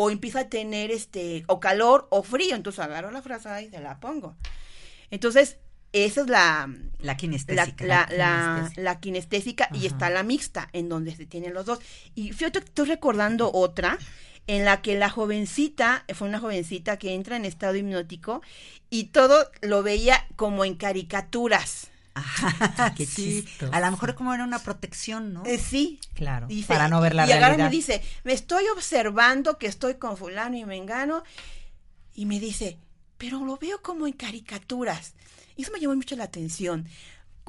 o 0.00 0.10
empieza 0.10 0.40
a 0.42 0.48
tener 0.48 0.92
este 0.92 1.42
o 1.48 1.58
calor 1.58 2.06
o 2.10 2.22
frío, 2.22 2.54
entonces 2.54 2.78
agarro 2.78 3.10
la 3.10 3.20
frazada 3.20 3.60
y 3.62 3.68
se 3.68 3.80
la 3.80 3.98
pongo. 3.98 4.36
Entonces, 5.10 5.56
esa 5.92 6.20
es 6.20 6.28
la 6.28 6.72
La 7.00 7.16
kinestésica. 7.16 7.84
la, 7.84 8.08
la, 8.12 8.54
kinestésica. 8.54 8.82
la 8.82 9.00
kinestésica 9.00 9.68
y 9.74 9.86
está 9.86 10.08
la 10.08 10.22
mixta, 10.22 10.68
en 10.72 10.88
donde 10.88 11.16
se 11.16 11.26
tienen 11.26 11.52
los 11.52 11.66
dos. 11.66 11.80
Y 12.14 12.32
fíjate 12.32 12.60
estoy 12.60 12.86
recordando 12.86 13.50
otra 13.52 13.98
en 14.46 14.64
la 14.64 14.82
que 14.82 14.96
la 14.96 15.10
jovencita, 15.10 16.04
fue 16.14 16.28
una 16.28 16.38
jovencita 16.38 16.96
que 16.96 17.14
entra 17.14 17.34
en 17.34 17.44
estado 17.44 17.74
hipnótico 17.74 18.40
y 18.90 19.06
todo 19.06 19.50
lo 19.62 19.82
veía 19.82 20.28
como 20.36 20.64
en 20.64 20.76
caricaturas. 20.76 21.88
Ajá, 22.18 22.94
Qué 22.94 23.06
sí. 23.06 23.42
chistoso. 23.44 23.72
A 23.72 23.80
lo 23.80 23.90
mejor 23.90 24.14
como 24.14 24.32
era 24.34 24.44
una 24.44 24.58
protección, 24.60 25.32
¿no? 25.32 25.44
Eh, 25.46 25.58
sí. 25.58 26.00
Claro, 26.14 26.46
Dice, 26.46 26.68
para 26.68 26.88
no 26.88 27.00
ver 27.00 27.14
la 27.14 27.26
y 27.26 27.32
agarra 27.32 27.54
y 27.54 27.56
realidad. 27.58 27.66
me 27.70 27.70
dice, 27.76 28.02
me 28.24 28.32
estoy 28.32 28.64
observando 28.74 29.58
que 29.58 29.66
estoy 29.66 29.94
con 29.94 30.16
fulano 30.16 30.56
y 30.56 30.64
mengano. 30.64 31.22
Y 32.14 32.26
me 32.26 32.40
dice, 32.40 32.78
pero 33.16 33.44
lo 33.44 33.56
veo 33.58 33.80
como 33.82 34.06
en 34.06 34.12
caricaturas. 34.12 35.14
Y 35.56 35.62
eso 35.62 35.72
me 35.72 35.80
llamó 35.80 35.94
mucho 35.96 36.16
la 36.16 36.24
atención. 36.24 36.86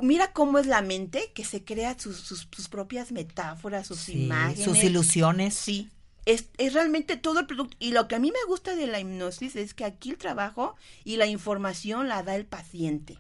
Mira 0.02 0.32
cómo 0.32 0.60
es 0.60 0.66
la 0.66 0.82
mente 0.82 1.32
que 1.36 1.44
se 1.44 1.64
crea 1.64 1.98
sus, 2.00 2.18
sus, 2.18 2.48
sus 2.56 2.70
propias 2.70 3.12
metáforas, 3.12 3.88
sus 3.88 4.00
Sí, 4.00 4.24
imágenes. 4.26 4.64
sus 4.64 4.84
ilusiones. 4.84 5.56
Sí. 5.56 5.90
Es, 6.26 6.46
es 6.58 6.74
realmente 6.74 7.18
todo 7.18 7.40
el 7.40 7.48
producto. 7.48 7.76
Y 7.80 7.92
lo 7.92 8.08
que 8.08 8.16
a 8.16 8.20
mí 8.20 8.32
me 8.32 8.38
gusta 8.48 8.76
de 8.76 8.88
la 8.88 9.00
hipnosis 9.00 9.56
es 9.56 9.74
que 9.74 9.84
aquí 9.86 10.12
el 10.12 10.18
trabajo 10.18 10.76
y 11.04 11.18
la 11.18 11.26
información 11.26 12.08
la 12.08 12.24
da 12.24 12.36
el 12.36 12.46
paciente. 12.46 13.18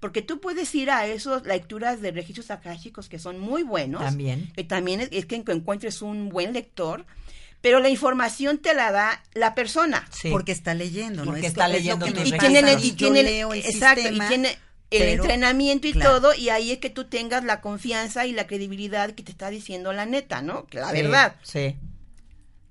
Porque 0.00 0.22
tú 0.22 0.40
puedes 0.40 0.74
ir 0.74 0.90
a 0.90 1.06
esas 1.06 1.44
lecturas 1.44 2.00
de 2.00 2.10
registros 2.10 2.50
akáshicos 2.50 3.08
que 3.08 3.18
son 3.18 3.38
muy 3.38 3.62
buenos. 3.62 4.02
También. 4.02 4.50
Que 4.56 4.64
también 4.64 5.00
es, 5.00 5.08
es 5.12 5.26
que 5.26 5.36
encuentres 5.36 6.00
un 6.02 6.30
buen 6.30 6.52
lector. 6.54 7.04
Pero 7.60 7.78
la 7.80 7.90
información 7.90 8.56
te 8.58 8.72
la 8.72 8.90
da 8.90 9.22
la 9.34 9.54
persona. 9.54 10.08
Sí. 10.10 10.30
Porque 10.30 10.52
está 10.52 10.72
leyendo, 10.72 11.26
¿no? 11.26 11.32
Porque 11.32 11.40
Es 11.46 11.52
está 11.52 11.66
es 11.66 11.72
lo 11.72 11.76
leyendo 11.78 12.06
que 12.06 12.12
y 12.12 12.30
pasa 12.32 12.48
tiene 12.48 12.70
a 12.70 12.72
el, 12.72 12.82
y 12.84 12.90
Yo 12.92 12.96
tiene 12.96 13.20
el- 13.20 13.26
leo 13.26 13.52
el 13.52 13.60
exacto, 13.60 14.00
sistema, 14.00 14.24
y 14.24 14.28
tiene 14.28 14.48
el 14.48 14.58
pero- 15.02 15.22
entrenamiento 15.24 15.86
y 15.86 15.92
claro. 15.92 16.12
todo 16.20 16.34
y 16.34 16.48
ahí 16.48 16.72
es 16.72 16.78
que 16.78 16.88
tú 16.88 17.04
tengas 17.04 17.44
la 17.44 17.60
confianza 17.60 18.24
y 18.26 18.32
la 18.32 18.46
credibilidad 18.46 19.10
que 19.10 19.22
te 19.22 19.30
está 19.30 19.50
diciendo 19.50 19.92
la 19.92 20.06
neta, 20.06 20.40
¿no? 20.40 20.66
Que 20.66 20.80
la 20.80 20.90
Sí, 20.90 21.02
verdad. 21.02 21.36
Sí. 21.42 21.76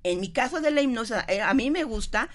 En 0.02 0.18
mi 0.20 0.32
caso 0.32 0.60
de 0.60 0.70
la 0.72 0.80
hipnosis, 0.82 1.16
eh, 1.28 1.40
a 1.40 1.54
mí 1.54 1.70
me 1.70 1.84
gusta 1.84 2.28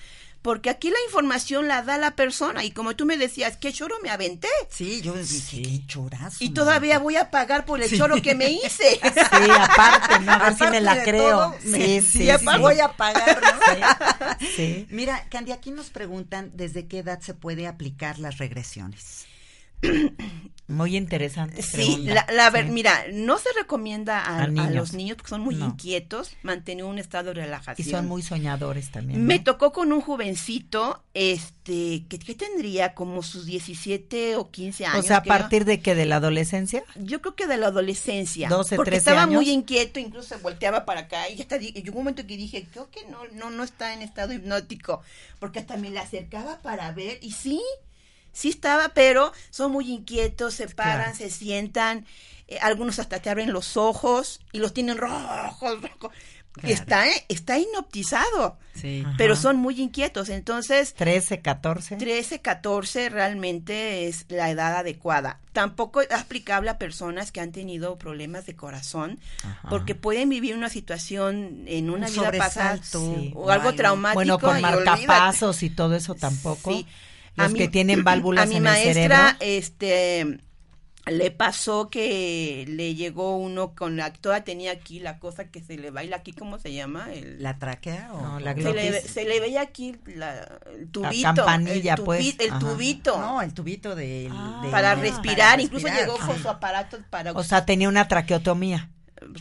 porque 0.45 0.69
aquí 0.69 0.91
la 0.91 0.97
información 1.07 1.67
la 1.67 1.81
da 1.81 1.97
la 1.97 2.11
persona 2.15 2.63
y 2.63 2.69
como 2.69 2.95
tú 2.95 3.07
me 3.07 3.17
decías, 3.17 3.57
¿qué 3.57 3.73
choro 3.73 3.95
me 4.03 4.11
aventé? 4.11 4.47
Sí, 4.69 5.01
yo 5.01 5.13
dije, 5.13 5.25
Sí. 5.39 5.61
qué 5.63 5.87
chorazo. 5.87 6.37
Y 6.39 6.51
todavía 6.51 6.99
voy 6.99 7.15
a 7.15 7.31
pagar 7.31 7.65
por 7.65 7.81
el 7.81 7.89
choro 7.97 8.21
que 8.21 8.35
me 8.35 8.51
hice. 8.51 8.99
Sí, 9.01 9.51
aparte, 9.59 10.19
¿no? 10.19 10.31
A 10.33 10.37
ver 10.37 10.55
si 10.55 10.63
me 10.67 10.81
la 10.81 11.03
creo. 11.03 11.29
todo, 11.37 11.55
sí, 11.63 11.67
me- 11.69 11.77
sí, 11.79 12.01
sí, 12.01 12.29
sí. 12.39 12.45
voy 12.59 12.79
a 12.79 12.89
pagar, 12.89 13.41
¿no? 13.41 14.37
Sí, 14.39 14.47
sí. 14.55 14.87
Mira, 14.91 15.25
Candy, 15.31 15.51
aquí 15.51 15.71
nos 15.71 15.89
preguntan 15.89 16.51
desde 16.53 16.85
qué 16.87 16.99
edad 16.99 17.19
se 17.21 17.33
puede 17.33 17.65
aplicar 17.65 18.19
las 18.19 18.37
regresiones. 18.37 19.25
Muy 20.67 20.97
interesante. 20.97 21.61
Sí, 21.61 21.97
la, 22.05 22.25
la 22.33 22.49
ver- 22.49 22.65
Sí. 22.65 22.71
mira, 22.71 23.05
no 23.13 23.37
se 23.37 23.49
recomienda 23.55 24.19
a, 24.23 24.47
los 24.47 24.93
niños 24.93 25.15
porque 25.15 25.29
son 25.29 25.41
muy 25.41 25.53
No. 25.53 25.67
inquietos 25.67 26.31
mantener 26.41 26.85
un 26.85 26.97
estado 26.97 27.35
de 27.35 27.41
Y 27.41 27.43
relajación. 27.43 27.87
son 27.87 28.07
muy 28.07 28.23
soñadores 28.23 28.89
también. 28.89 29.23
Me 29.27 29.37
tocó 29.37 29.71
con 29.71 29.91
un 29.93 30.01
jovencito, 30.01 31.03
este, 31.13 32.05
que, 32.09 32.17
que 32.17 32.33
tendría 32.33 32.95
como 32.95 33.21
sus 33.21 33.45
17 33.45 34.37
o 34.37 34.49
15 34.49 34.85
O 34.85 34.87
años. 34.87 35.05
sea, 35.05 35.17
a 35.17 35.21
creo. 35.21 35.37
partir 35.37 35.65
de 35.65 35.81
que 35.81 35.93
de 35.93 36.07
la 36.07 36.15
adolescencia. 36.15 36.83
Yo 36.95 37.21
creo 37.21 37.35
que 37.35 37.45
de 37.45 37.57
la 37.57 37.67
adolescencia. 37.67 38.49
12, 38.49 38.75
porque 38.75 38.89
13 38.89 38.97
estaba 39.11 39.21
años. 39.21 39.35
muy 39.35 39.51
inquieto, 39.51 39.99
incluso 39.99 40.29
se 40.29 40.37
volteaba 40.41 40.83
para 40.83 41.01
acá 41.01 41.29
y 41.29 41.39
hasta 41.39 41.57
y 41.57 41.73
llegó 41.73 41.99
un 41.99 42.05
momento 42.05 42.25
que 42.25 42.37
dije, 42.37 42.65
creo 42.71 42.89
que 42.89 43.05
no, 43.05 43.19
no, 43.33 43.51
no 43.51 43.63
está 43.63 43.93
en 43.93 44.01
estado 44.01 44.33
hipnótico, 44.33 45.03
porque 45.39 45.59
hasta 45.59 45.77
me 45.77 45.91
le 45.91 45.99
acercaba 45.99 46.59
para 46.63 46.91
ver 46.91 47.19
y 47.21 47.33
sí, 47.33 47.61
sí 48.35 48.49
estaba, 48.49 48.89
pero 48.89 49.31
son 49.49 49.71
muy 49.71 49.89
inquietos, 49.91 50.53
se 50.53 50.67
paran, 50.67 51.13
Claro. 51.13 51.17
se 51.17 51.29
sientan, 51.31 52.05
eh, 52.47 52.59
algunos 52.61 52.99
hasta 52.99 53.19
te 53.19 53.29
abren 53.31 53.51
los 53.53 53.77
ojos 53.77 54.41
y 54.51 54.59
los 54.59 54.73
tienen 54.73 54.97
rojos, 54.97 55.21
rojos. 55.61 55.77
Claro. 56.51 56.73
Está, 56.73 57.05
eh, 57.09 57.25
está 57.27 57.59
hipnotizado, 57.59 58.57
Sí. 58.73 59.03
Ajá. 59.05 59.15
pero 59.17 59.35
son 59.35 59.57
muy 59.57 59.81
inquietos, 59.81 60.29
entonces 60.29 60.93
13, 60.93 61.41
14. 61.41 61.97
13, 61.97 62.39
14 62.39 63.09
realmente 63.09 64.07
es 64.07 64.25
la 64.29 64.49
edad 64.49 64.77
adecuada. 64.77 65.41
Tampoco 65.51 65.99
es 65.99 66.09
aplicable 66.11 66.69
a 66.69 66.77
personas 66.77 67.33
que 67.33 67.41
han 67.41 67.51
tenido 67.51 67.97
problemas 67.97 68.45
de 68.45 68.55
corazón, 68.55 69.19
Ajá. 69.43 69.67
porque 69.69 69.95
pueden 69.95 70.29
vivir 70.29 70.55
una 70.55 70.69
situación 70.69 71.63
en 71.67 71.89
una 71.89 72.07
Un 72.07 72.13
vida 72.13 72.31
pasada 72.31 72.79
Sí. 72.83 72.97
o 72.97 73.01
algo 73.01 73.43
o 73.43 73.51
algo. 73.51 73.73
traumático. 73.75 74.15
Bueno, 74.15 74.39
con 74.39 74.51
y 74.59 74.63
olvídate. 74.63 74.85
marcapasos 75.07 75.61
y 75.61 75.69
todo 75.69 75.93
eso 75.95 76.15
tampoco. 76.15 76.71
Sí. 76.71 76.87
Los 77.35 77.53
que 77.53 77.67
tienen 77.67 78.03
válvulas 78.03 78.45
a 78.45 78.47
mi 78.47 78.55
en 78.57 78.63
maestra, 78.63 78.91
el 78.91 78.93
cerebro. 78.93 79.37
este 79.39 80.39
le 81.07 81.29
pasó 81.29 81.87
que 81.91 82.65
le 82.67 82.95
llegó 82.95 83.37
uno 83.37 83.75
con 83.75 83.95
la 83.95 84.11
toda 84.11 84.43
tenía 84.43 84.71
aquí 84.71 84.99
la 84.99 85.19
cosa 85.19 85.51
que 85.51 85.61
se 85.61 85.77
le 85.77 85.91
baila 85.91 86.15
aquí 86.15 86.33
cómo 86.33 86.57
se 86.57 86.73
llama 86.73 87.13
el 87.13 87.43
¿La 87.43 87.59
tráquea 87.59 88.09
o...? 88.11 88.21
No, 88.23 88.39
la 88.39 88.55
se 88.55 88.73
le, 88.73 89.01
se 89.01 89.23
le 89.23 89.39
veía 89.39 89.61
aquí 89.61 89.95
la, 90.07 90.47
el 90.73 90.89
tubito 90.89 91.21
campanilla, 91.35 91.93
el, 91.93 91.99
tubi- 91.99 92.05
pues. 92.05 92.35
el 92.39 92.49
Ajá. 92.49 92.59
tubito 92.59 93.19
No, 93.19 93.39
el 93.43 93.53
tubito 93.53 93.93
de... 93.95 94.29
Ah. 94.31 94.61
de- 94.65 94.71
para 94.71 94.95
respirar, 94.95 95.59
incluso 95.59 95.85
respirar, 95.85 96.07
llegó 96.09 96.25
con 96.25 96.41
su 96.41 96.49
aparato 96.49 96.97
para 97.11 97.33
O 97.33 97.43
sea, 97.43 97.65
tenía 97.67 97.87
una 97.87 98.07
traqueotomía. 98.07 98.89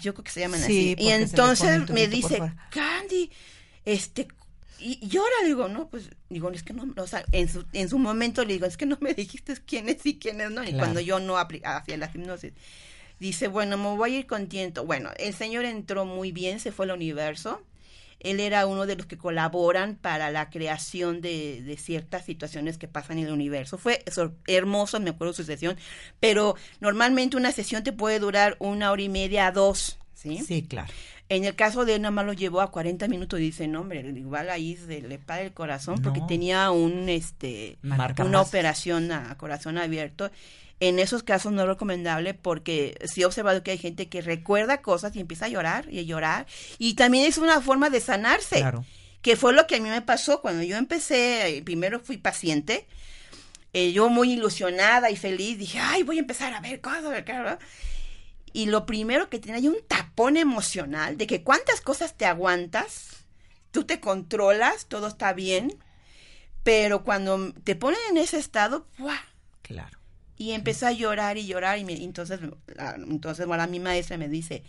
yo 0.03 0.13
creo 0.13 0.25
que 0.25 0.33
se 0.33 0.41
llaman 0.41 0.61
Sí, 0.61 0.93
así. 0.99 1.03
Y 1.03 1.09
entonces 1.13 1.89
me 1.89 2.09
dice. 2.09 2.43
Candy, 2.69 3.31
este, 3.87 4.29
y, 4.85 4.99
y 5.01 5.16
ahora 5.16 5.35
digo, 5.45 5.68
no, 5.68 5.89
pues, 5.89 6.11
digo, 6.28 6.51
es 6.51 6.62
que 6.62 6.72
no, 6.74 6.87
o 6.97 7.07
sea, 7.07 7.24
en 7.32 7.49
su, 7.49 7.64
en 7.72 7.89
su 7.89 7.99
momento 7.99 8.45
le 8.45 8.53
digo, 8.55 8.66
es 8.66 8.76
que 8.76 8.87
no 8.87 8.99
me 9.01 9.14
dijiste 9.14 9.55
quién 9.66 9.89
es 9.89 10.05
y 10.07 10.18
quién 10.18 10.41
es, 10.41 10.51
no, 10.51 10.62
y 10.62 10.66
Claro. 10.68 10.78
cuando 10.78 11.01
yo 11.01 11.18
no 11.20 11.37
hacía 11.39 11.97
la 11.97 12.11
hipnosis. 12.14 12.53
Dice, 13.20 13.49
bueno, 13.49 13.78
me 13.78 13.97
voy 13.97 14.14
a 14.14 14.18
ir 14.18 14.26
contento. 14.26 14.85
Bueno, 14.85 15.11
el 15.16 15.32
señor 15.35 15.64
entró 15.64 16.05
muy 16.05 16.32
bien, 16.32 16.61
se 16.61 16.72
fue 16.72 16.85
al 16.87 16.93
universo. 16.93 17.62
Él 18.20 18.41
era 18.41 18.66
uno 18.66 18.87
de 18.87 18.97
los 18.97 19.07
que 19.07 19.18
colaboran 19.18 19.97
para 19.97 20.30
la 20.30 20.49
creación 20.51 21.20
de, 21.20 21.62
de 21.62 21.76
ciertas 21.76 22.24
situaciones 22.24 22.78
que 22.78 22.89
pasan 22.89 23.18
en 23.18 23.26
el 23.26 23.32
universo. 23.32 23.76
Fue 23.78 24.03
hermoso, 24.47 24.99
me 24.99 25.11
acuerdo 25.11 25.32
su 25.35 25.45
sesión, 25.45 25.76
pero 26.20 26.57
normalmente 26.80 27.37
una 27.37 27.53
sesión 27.53 27.85
te 27.85 27.93
puede 27.93 28.18
durar 28.18 28.57
una 28.61 28.91
hora 28.91 29.03
y 29.03 29.09
media 29.11 29.47
a 29.47 29.53
dos, 29.53 29.99
¿sí? 30.14 30.39
Sí, 30.39 30.62
claro. 30.62 30.93
En 31.31 31.45
el 31.45 31.55
caso 31.55 31.85
de 31.87 31.95
él, 31.95 32.03
nada 32.03 32.11
más 32.11 32.27
lo 32.27 32.35
llevó 32.35 32.61
a 32.61 32.70
40 32.70 33.09
minutos 33.09 33.41
y 33.41 33.45
dice, 33.45 33.66
no, 33.66 33.81
hombre, 33.81 34.01
igual 34.01 34.51
ahí 34.51 34.77
se 34.77 35.01
le 35.01 35.18
para 35.18 35.41
el 35.43 35.53
corazón 35.53 36.03
porque 36.03 36.20
No. 36.20 36.27
tenía 36.27 36.70
un, 36.70 37.09
este, 37.09 37.79
Marca 37.83 38.25
una 38.25 38.39
más. 38.39 38.49
operación 38.49 39.11
a 39.11 39.35
corazón 39.39 39.79
abierto. 39.79 40.31
En 40.81 40.99
esos 40.99 41.22
casos 41.22 41.53
no 41.53 41.62
es 41.62 41.68
recomendable 41.68 42.35
porque 42.35 42.99
sí 43.07 43.22
he 43.22 43.25
observado 43.25 43.62
que 43.62 43.70
hay 43.70 43.79
gente 43.79 44.09
que 44.09 44.20
recuerda 44.20 44.83
cosas 44.83 45.16
y 45.16 45.20
empieza 45.20 45.47
a 45.47 45.49
llorar 45.49 45.87
y 45.91 45.99
a 46.01 46.03
llorar. 46.03 46.47
Y 46.79 46.95
también 46.95 47.25
es 47.25 47.39
una 47.39 47.61
forma 47.62 47.89
de 47.89 48.01
sanarse. 48.01 48.57
Claro. 48.57 48.85
Que 49.22 49.37
fue 49.37 49.55
lo 49.55 49.66
que 49.66 49.77
a 49.77 49.81
mí 49.81 49.89
me 49.89 50.03
pasó 50.03 50.43
cuando 50.43 50.62
yo 50.62 50.77
empecé, 50.77 51.57
eh, 51.57 51.62
primero 51.62 52.01
fui 52.01 52.18
paciente, 52.18 52.87
eh, 53.72 53.93
yo 53.93 54.11
muy 54.11 54.33
ilusionada 54.33 55.11
y 55.11 55.16
feliz, 55.16 55.57
dije, 55.59 55.79
ay, 55.81 56.03
voy 56.03 56.18
a 56.18 56.20
empezar 56.20 56.53
a 56.53 56.61
ver 56.61 56.83
cosas. 56.83 57.22
claro". 57.22 57.59
Y 58.55 58.67
lo 58.67 58.87
primero 58.87 59.29
que 59.29 59.39
tenía, 59.39 59.57
hay 59.57 59.69
un 59.69 59.77
tapón 59.87 60.37
emocional 60.39 61.19
de 61.19 61.27
que 61.27 61.43
cuántas 61.43 61.81
cosas 61.83 62.15
te 62.17 62.25
aguantas, 62.25 63.25
tú 63.73 63.85
te 63.85 64.01
controlas, 64.01 64.87
todo 64.87 65.09
está 65.09 65.33
bien, 65.35 65.77
pero 66.63 67.05
cuando 67.05 67.53
te 67.65 67.75
ponen 67.77 67.99
en 68.11 68.17
ese 68.17 68.39
estado, 68.39 68.87
¡buah! 68.99 69.19
Claro. 69.63 69.99
y 70.37 70.51
empecé 70.53 70.87
a 70.87 70.93
llorar 70.93 71.37
y 71.39 71.47
llorar 71.47 71.79
y 71.79 71.85
me- 71.85 72.03
entonces 72.03 72.41
la- 72.75 72.95
entonces 72.97 73.47
bueno, 73.47 73.67
mi 73.69 73.81
maestra 73.81 74.19
me 74.19 74.29
dice 74.29 74.63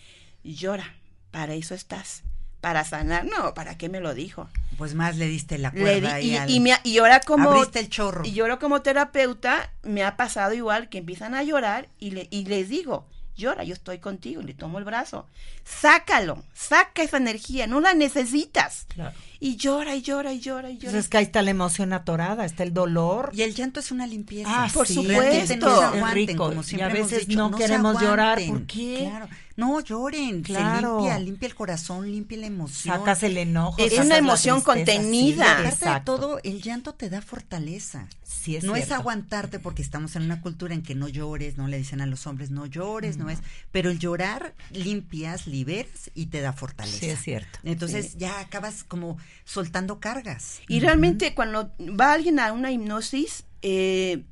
llora 0.44 0.96
para 1.32 1.54
eso 1.56 1.74
estás 1.76 2.22
para 2.62 2.84
sanar 2.86 3.26
no 3.26 3.54
para 3.56 3.76
qué 3.78 3.90
me 3.90 4.00
lo 4.00 4.14
dijo 4.14 4.48
Pues 4.78 4.94
más 4.94 5.18
le 5.18 5.28
diste 5.28 5.58
la 5.58 5.72
cuerda 5.72 6.16
di- 6.18 6.28
y, 6.30 6.36
al- 6.38 6.50
y 6.50 6.60
me- 6.60 6.80
y 6.84 6.98
ahora 7.00 7.20
como 7.20 7.50
Abriste 7.52 7.80
el 7.80 7.90
chorro. 7.90 8.24
y 8.26 8.40
ahora 8.40 8.58
como 8.58 8.82
terapeuta 8.84 9.74
me 9.84 10.04
ha 10.04 10.16
pasado 10.18 10.54
igual 10.54 10.88
que 10.88 11.00
empiezan 11.00 11.34
a 11.36 11.44
llorar 11.44 11.90
y, 12.00 12.12
le, 12.12 12.28
y 12.32 12.46
les 12.46 12.70
digo 12.70 13.08
llora 13.36 13.64
yo 13.64 13.74
estoy 13.74 14.00
contigo 14.00 14.42
y 14.42 14.46
le 14.46 14.54
tomo 14.54 14.78
el 14.80 14.86
brazo 14.86 15.26
sácalo 15.64 16.44
saca 16.54 17.04
esa 17.04 17.18
energía 17.18 17.68
no 17.68 17.80
la 17.82 17.94
necesitas 17.94 18.86
Claro. 18.94 19.16
y 19.40 19.58
llora 19.58 19.96
y 19.96 20.02
llora 20.02 20.32
y 20.34 20.40
llora 20.40 20.70
y 20.70 20.74
llora 20.78 20.88
Entonces 20.88 21.06
es 21.06 21.10
que 21.10 21.18
ahí 21.18 21.24
está 21.26 21.42
la 21.42 21.52
emoción 21.52 21.92
atorada, 21.94 22.46
está 22.46 22.64
el 22.64 22.74
dolor. 22.74 23.32
Y 23.34 23.42
el 23.42 23.54
llanto 23.54 23.80
es 23.82 23.92
una 23.92 24.08
limpieza. 24.08 24.50
Ah, 24.52 24.70
Por 24.74 24.88
sí, 24.88 24.96
supuesto. 24.96 25.24
No 25.24 25.30
se 25.32 25.54
Es 26.00 26.14
rico. 26.14 26.38
como 26.50 26.62
Y 26.64 26.82
a 26.82 26.88
hemos 26.88 26.94
veces 27.12 27.28
dicho, 27.28 27.50
no 27.50 27.58
se 27.58 27.64
queremos 27.64 28.02
llorar. 28.02 28.40
¿por 28.48 28.66
qué? 28.66 29.00
Claro. 29.10 29.28
No, 29.58 29.80
lloren, 29.80 30.41
Claro. 30.41 30.97
se 30.99 31.03
limpia, 31.06 31.20
limpia 31.20 31.47
el 31.47 31.56
corazón, 31.56 32.12
limpia 32.12 32.38
la 32.38 32.47
emoción. 32.47 32.97
Sacas 32.97 33.24
el 33.24 33.38
enojo. 33.38 33.76
Es 33.82 33.97
una 33.97 34.18
emoción 34.18 34.62
tristeza, 34.62 34.95
contenida. 34.97 35.45
sí, 35.45 35.62
Aparte 35.66 35.89
de 35.89 35.99
todo, 36.06 36.39
el 36.43 36.62
llanto 36.62 36.93
te 36.93 37.10
da 37.10 37.22
fortaleza. 37.22 38.08
Sí, 38.24 38.58
es 38.58 38.64
no 38.64 38.76
es 38.76 38.91
aguantarte 38.91 39.60
porque 39.60 39.82
estamos 39.82 40.16
en 40.16 40.24
una 40.24 40.41
cultura 40.41 40.74
en 40.74 40.84
que 40.84 40.93
no 40.93 41.08
llores, 41.08 41.58
no 41.58 41.68
le 41.68 41.78
dicen 41.78 42.01
a 42.01 42.06
los 42.06 42.28
hombres 42.28 42.51
no 42.51 42.66
llores, 42.66 43.18
no 43.18 43.30
es, 43.30 43.39
pero 43.72 43.89
el 43.89 43.97
llorar 43.97 44.53
limpias, 44.72 45.47
liberas 45.47 46.12
y 46.14 46.28
te 46.28 46.41
da 46.41 46.53
fortaleza. 46.53 46.99
Sí, 46.99 47.06
es 47.10 47.22
cierto. 47.22 47.58
Entonces 47.64 48.18
ya 48.18 48.39
acabas 48.39 48.84
como 48.84 49.18
soltando 49.45 49.99
cargas. 49.99 50.60
y 50.68 50.80
realmente 50.80 51.34
cuando 51.34 51.72
va 51.80 52.14
alguien 52.14 52.39
a 52.39 52.51
una 52.51 52.72
hipnosis 52.72 53.45
eh, 53.62 54.24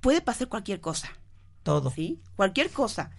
puede 0.00 0.20
pasar 0.20 0.48
cualquier 0.48 0.80
cosa 0.80 1.08
Todo. 1.62 1.90
¿sí? 1.90 2.20
Cualquier 2.36 2.70
cosa. 2.70 3.10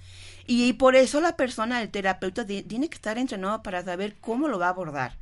Y, 0.51 0.73
por 0.73 0.95
eso 0.95 1.21
la 1.21 1.35
persona, 1.37 1.79
el 1.81 1.91
terapeuta, 1.91 2.43
ti- 2.45 2.63
tiene 2.63 2.89
que 2.89 2.95
estar 2.95 3.17
entrenado 3.19 3.61
para 3.61 3.83
saber 3.83 4.15
cómo 4.19 4.47
lo 4.47 4.57
va 4.57 4.65
a 4.67 4.69
abordar, 4.69 5.13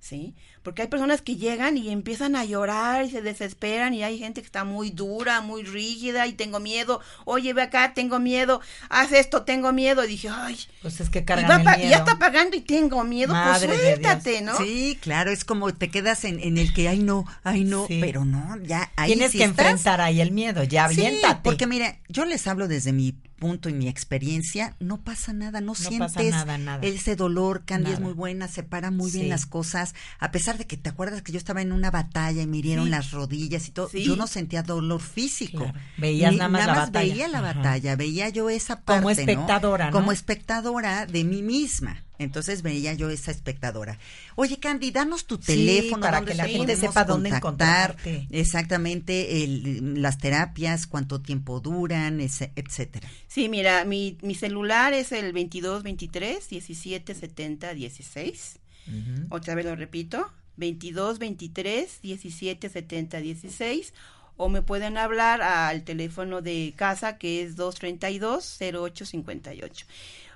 ¿sí? 0.00 0.34
Porque 0.62 0.82
hay 0.82 0.88
personas 0.88 1.22
que 1.22 1.36
llegan 1.36 1.78
y 1.78 1.88
empiezan 1.90 2.36
a 2.36 2.44
llorar 2.44 3.04
y 3.06 3.10
se 3.10 3.22
desesperan 3.22 3.94
y 3.94 4.02
hay 4.02 4.18
gente 4.18 4.42
que 4.42 4.46
está 4.46 4.64
muy 4.64 4.90
dura, 4.90 5.40
muy 5.40 5.62
rígida 5.62 6.26
y 6.26 6.34
tengo 6.34 6.60
miedo, 6.60 7.00
oye, 7.24 7.54
ve 7.54 7.62
acá, 7.62 7.94
tengo 7.94 8.18
miedo, 8.18 8.60
haz 8.90 9.12
esto, 9.12 9.42
tengo 9.42 9.72
miedo. 9.72 10.04
Y 10.04 10.08
dije, 10.08 10.28
ay, 10.28 10.58
Pues 10.82 11.00
es 11.00 11.08
que 11.08 11.20
y, 11.20 11.24
va 11.64 11.72
el 11.74 11.78
miedo. 11.78 11.90
ya 11.90 11.96
está 11.98 12.18
pagando 12.18 12.56
y 12.56 12.60
tengo 12.60 13.02
miedo, 13.04 13.32
Madre 13.32 13.68
pues 13.68 13.78
de 13.80 13.84
Dios. 13.86 13.98
suéltate, 14.00 14.40
¿no? 14.42 14.56
Sí, 14.58 14.98
claro, 15.00 15.30
es 15.30 15.44
como 15.46 15.72
te 15.72 15.90
quedas 15.90 16.24
en, 16.24 16.38
en 16.40 16.58
el 16.58 16.74
que, 16.74 16.88
ay 16.88 16.98
no, 16.98 17.24
ay 17.42 17.64
no, 17.64 17.86
Sí. 17.86 17.98
pero 18.00 18.24
no, 18.26 18.56
ya 18.62 18.92
ahí 18.96 19.12
Tienes 19.12 19.32
sí 19.32 19.38
que 19.38 19.44
estás. 19.44 19.58
enfrentar 19.66 20.00
ahí 20.02 20.20
el 20.20 20.30
miedo, 20.32 20.62
ya 20.64 20.88
Sí, 20.90 20.94
aviéntate. 21.06 21.40
porque 21.42 21.66
mira, 21.66 21.98
yo 22.08 22.24
les 22.26 22.46
hablo 22.46 22.68
desde 22.68 22.92
mi 22.92 23.12
punto 23.38 23.70
y 23.70 23.72
mi 23.72 23.88
experiencia, 23.88 24.76
no 24.80 25.00
pasa 25.00 25.32
nada, 25.32 25.62
no, 25.62 25.72
pasa 25.72 25.88
sientes 25.88 26.30
nada, 26.32 26.58
nada. 26.58 26.86
ese 26.86 27.16
dolor, 27.16 27.62
Candy 27.64 27.90
es 27.92 27.98
muy 28.00 28.12
buena, 28.12 28.48
separa 28.48 28.90
muy 28.90 29.10
bien 29.10 29.30
las 29.30 29.46
cosas, 29.46 29.94
a 30.18 30.30
pesar 30.30 30.49
de 30.58 30.66
que 30.66 30.76
te 30.76 30.88
acuerdas 30.90 31.22
que 31.22 31.32
yo 31.32 31.38
estaba 31.38 31.62
en 31.62 31.72
una 31.72 31.90
batalla 31.90 32.42
y 32.42 32.46
me 32.46 32.58
hirieron 32.58 32.84
Sí. 32.86 32.90
las 32.90 33.10
rodillas 33.10 33.68
y 33.68 33.70
todo, 33.72 33.88
Sí. 33.88 34.04
yo 34.04 34.16
no 34.16 34.26
sentía 34.26 34.62
dolor 34.62 35.00
físico. 35.00 35.64
Claro. 35.64 35.78
Veías 35.98 36.34
nada 36.34 36.48
más 36.48 36.66
la 36.66 36.74
batalla. 36.74 37.12
veía 37.12 37.28
la 37.28 37.38
Ajá. 37.38 37.52
batalla, 37.54 37.96
veía 37.96 38.28
yo 38.28 38.50
esa 38.50 38.80
parte, 38.82 39.00
Como 39.02 39.10
espectadora, 39.10 39.86
¿no? 39.86 39.92
Como 39.92 40.12
espectadora 40.12 41.06
de 41.06 41.24
mí 41.24 41.42
misma. 41.42 42.04
Entonces 42.18 42.60
veía 42.60 42.92
yo 42.92 43.08
esa 43.08 43.30
espectadora. 43.30 43.98
Oye, 44.34 44.58
Candy, 44.58 44.90
danos 44.90 45.24
tu 45.26 45.36
Sí, 45.36 45.42
teléfono 45.46 46.02
para 46.02 46.20
que 46.22 46.34
la 46.34 46.44
te 46.44 46.50
gente 46.50 46.76
sepa 46.76 47.04
dónde 47.04 47.30
contactar, 47.40 47.92
encontrarte. 47.92 48.28
Exactamente, 48.30 49.42
el- 49.42 50.02
las 50.02 50.18
terapias, 50.18 50.86
cuánto 50.86 51.22
tiempo 51.22 51.60
duran, 51.60 52.20
ese- 52.20 52.52
etcétera. 52.56 53.08
Sí, 53.26 53.48
mira, 53.48 53.86
mi, 53.86 54.18
mi 54.22 54.34
celular 54.34 54.92
es 54.92 55.12
el 55.12 55.32
22 55.32 55.82
23 55.82 56.46
17 56.50 57.14
70 57.14 57.72
16. 57.72 58.58
Ujú. 58.86 59.26
Otra 59.30 59.54
vez 59.54 59.64
lo 59.64 59.74
repito, 59.76 60.30
22 60.60 61.18
23 61.18 62.00
17 62.02 62.68
70 62.68 63.18
16 63.20 63.92
o 64.36 64.48
me 64.48 64.62
pueden 64.62 64.96
hablar 64.96 65.42
al 65.42 65.82
teléfono 65.82 66.40
de 66.40 66.72
casa 66.76 67.18
que 67.18 67.42
es 67.42 67.56
232 67.56 68.58
08 68.60 69.04
58. 69.04 69.86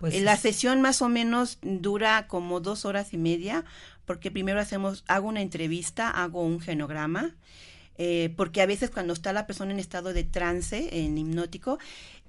Pues 0.01 0.15
Eh, 0.15 0.21
la 0.23 0.35
es- 0.35 0.41
sesión 0.41 0.83
más 0.83 1.01
o 1.03 1.09
menos 1.09 1.59
dura 1.63 2.27
como 2.27 2.59
dos 2.61 2.85
horas 2.85 3.15
y 3.15 3.19
media 3.19 3.65
porque 4.05 4.31
primero 4.31 4.61
hacemos 4.61 5.05
hago 5.07 5.29
una 5.29 5.41
entrevista, 5.41 6.11
hago 6.11 6.43
un 6.43 6.61
genograma 6.61 7.35
eh, 7.97 8.33
porque 8.37 8.61
a 8.63 8.67
veces 8.67 8.91
cuando 8.91 9.13
está 9.13 9.33
la 9.33 9.47
persona 9.47 9.73
en 9.73 9.79
estado 9.79 10.13
de 10.13 10.25
trance, 10.25 10.89
en 11.05 11.17
hipnótico, 11.19 11.79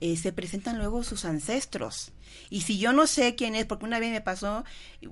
eh, 0.02 0.18
se 0.18 0.32
presentan 0.34 0.78
luego 0.78 1.04
sus 1.04 1.26
ancestros. 1.26 2.12
Y 2.50 2.62
si 2.62 2.78
yo 2.78 2.94
no 2.94 3.08
sé 3.08 3.36
quién 3.36 3.56
es, 3.56 3.66
porque 3.66 3.86
una 3.86 4.00
vez 4.00 4.12
me 4.12 4.22
pasó, 4.22 4.64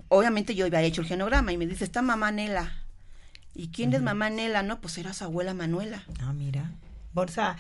obviamente 0.10 0.56
yo 0.56 0.66
había 0.66 0.82
hecho 0.82 1.02
el 1.02 1.08
genograma 1.08 1.52
y 1.54 1.58
me 1.58 1.66
dice, 1.68 1.84
está 1.86 2.02
mamá 2.02 2.32
Nela. 2.32 2.84
¿Y 3.56 3.68
quién 3.70 3.94
es 3.94 4.02
mamá 4.02 4.30
Nela? 4.30 4.64
No, 4.64 4.82
pues 4.82 4.98
era 4.98 5.14
su 5.14 5.24
abuela 5.24 5.54
Manuela. 5.54 6.04
Ah, 6.22 6.34
mira. 6.34 6.72
Sea, 7.28 7.56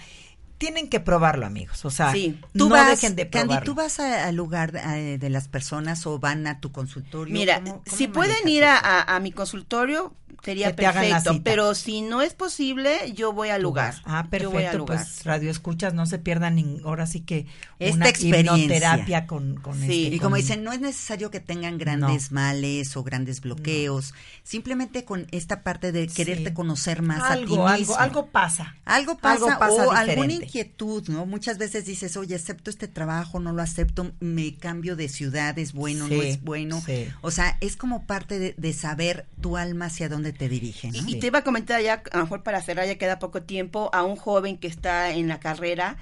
tienen 0.57 0.89
que 0.89 0.99
probarlo, 0.99 1.45
amigos. 1.45 1.85
O 1.85 1.91
sea, 1.91 2.11
Sí. 2.11 2.39
Tú 2.57 2.69
no 2.69 2.75
vas, 2.75 2.89
dejen 2.89 3.15
de 3.15 3.25
probarlo. 3.27 3.53
Candy, 3.53 3.65
¿tú 3.65 3.75
vas 3.75 3.99
al 3.99 4.35
lugar 4.35 4.75
eh, 4.75 5.17
de 5.19 5.29
las 5.29 5.47
personas 5.47 6.05
o 6.07 6.17
van 6.19 6.47
a 6.47 6.59
tu 6.59 6.71
consultorio? 6.71 7.31
Mira, 7.33 7.57
¿Cómo- 7.61 7.83
cómo 7.83 7.97
si 7.97 8.07
pueden 8.07 8.47
ir 8.47 8.63
a, 8.63 8.77
eso? 8.77 8.85
a- 8.85 9.15
a 9.15 9.19
mi 9.19 9.31
consultorio, 9.31 10.15
sería 10.43 10.75
perfecto. 10.75 11.41
Pero 11.43 11.75
si 11.75 12.01
no 12.01 12.21
es 12.21 12.34
posible, 12.34 13.13
yo 13.13 13.34
voy 13.34 13.49
al 13.49 13.61
lugar. 13.61 13.95
Ah, 14.05 14.27
Yo 14.31 14.49
voy 14.49 14.63
perfecto. 14.63 14.77
lugar. 14.79 14.97
Pues 14.99 15.23
radio 15.25 15.51
escuchas, 15.51 15.93
no 15.93 16.05
se 16.05 16.17
pierdan 16.19 16.55
ni- 16.55 16.81
ahora 16.86 17.05
sí 17.05 17.21
que 17.21 17.45
Esta 17.79 17.95
una 17.95 18.09
experiencia. 18.09 19.27
con, 19.27 19.55
con 19.55 19.75
Sí. 19.79 20.05
este, 20.05 20.15
Y 20.15 20.19
como 20.19 20.31
con- 20.31 20.39
dicen, 20.41 20.63
no 20.63 20.71
es 20.73 20.79
necesario 20.81 21.29
que 21.31 21.39
tengan 21.39 21.77
grandes 21.77 22.31
males 22.31 22.95
o 22.97 23.03
grandes 23.03 23.41
bloqueos, 23.41 24.13
simplemente 24.43 25.03
con 25.05 25.27
esta 25.31 25.61
parte 25.63 25.91
de 25.91 26.07
quererte 26.07 26.49
Sí. 26.49 26.53
conocer 26.53 27.01
más 27.01 27.21
a 27.23 27.34
ti 27.36 27.41
algo, 27.41 27.55
mismo. 27.55 27.67
algo, 27.69 27.97
algo 27.99 28.25
pasa. 28.27 28.75
Algo 28.86 29.17
pasa, 29.17 29.45
Algo 29.45 29.59
pasa 29.59 29.88
o 29.88 29.91
alguna 29.91 30.34
inquietud, 30.34 31.07
¿no? 31.09 31.25
Muchas 31.25 31.57
veces 31.57 31.86
dices, 31.86 32.15
oye, 32.17 32.36
acepto 32.36 32.69
este 32.69 32.88
trabajo, 32.88 33.39
no 33.39 33.51
lo 33.53 33.61
acepto, 33.61 34.11
me 34.19 34.55
cambio 34.55 34.95
de 34.95 35.09
ciudad, 35.09 35.57
es 35.59 35.73
bueno, 35.73 36.07
no 36.07 36.21
es 36.21 36.41
bueno. 36.43 36.81
sí. 36.86 37.07
O 37.21 37.31
sea, 37.31 37.57
es 37.61 37.75
como 37.75 38.05
parte 38.05 38.39
de, 38.39 38.53
de 38.57 38.73
saber 38.73 39.25
tu 39.41 39.57
alma 39.57 39.86
hacia 39.86 40.09
dónde 40.09 40.22
te 40.32 40.47
dirige, 40.47 40.91
¿no? 40.91 40.97
Y, 41.09 41.15
y 41.15 41.19
te 41.19 41.28
iba 41.28 41.39
a 41.39 41.43
comentar 41.43 41.82
ya, 41.82 42.03
a 42.11 42.17
lo 42.17 42.24
mejor 42.24 42.43
para 42.43 42.61
cerrar, 42.61 42.88
ya 42.88 42.95
queda 42.97 43.19
poco 43.19 43.41
tiempo, 43.41 43.89
a 43.91 44.03
un 44.03 44.15
joven 44.15 44.57
que 44.57 44.67
está 44.67 45.11
en 45.13 45.28
la 45.28 45.39
carrera. 45.39 45.97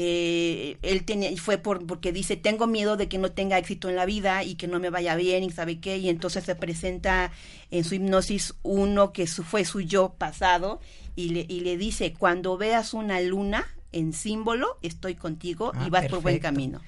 eh, 0.00 0.76
él 0.82 1.04
tenía, 1.04 1.30
fue 1.36 1.58
por, 1.58 1.84
porque 1.84 2.12
dice, 2.12 2.36
tengo 2.36 2.68
miedo 2.68 2.96
de 2.96 3.08
que 3.08 3.18
no 3.18 3.32
tenga 3.32 3.58
éxito 3.58 3.88
en 3.88 3.96
la 3.96 4.06
vida 4.06 4.44
y 4.44 4.54
que 4.54 4.68
no 4.68 4.78
me 4.78 4.90
vaya 4.90 5.16
bien 5.16 5.42
y 5.42 5.50
sabe 5.50 5.80
qué, 5.80 5.98
y 5.98 6.08
entonces 6.08 6.44
se 6.44 6.54
presenta 6.54 7.32
en 7.72 7.82
su 7.82 7.96
hipnosis 7.96 8.54
uno 8.62 9.12
que 9.12 9.26
su, 9.26 9.42
fue 9.42 9.64
su 9.64 9.80
yo 9.80 10.14
pasado 10.16 10.80
y 11.16 11.30
le, 11.30 11.46
y 11.48 11.60
le 11.60 11.76
dice, 11.76 12.14
cuando 12.14 12.56
veas 12.56 12.94
una 12.94 13.20
luna 13.20 13.66
en 13.90 14.12
símbolo, 14.12 14.78
estoy 14.82 15.16
contigo 15.16 15.72
Ah, 15.74 15.84
y 15.86 15.90
vas 15.90 16.06
por 16.06 16.22
buen 16.22 16.38
camino. 16.38 16.80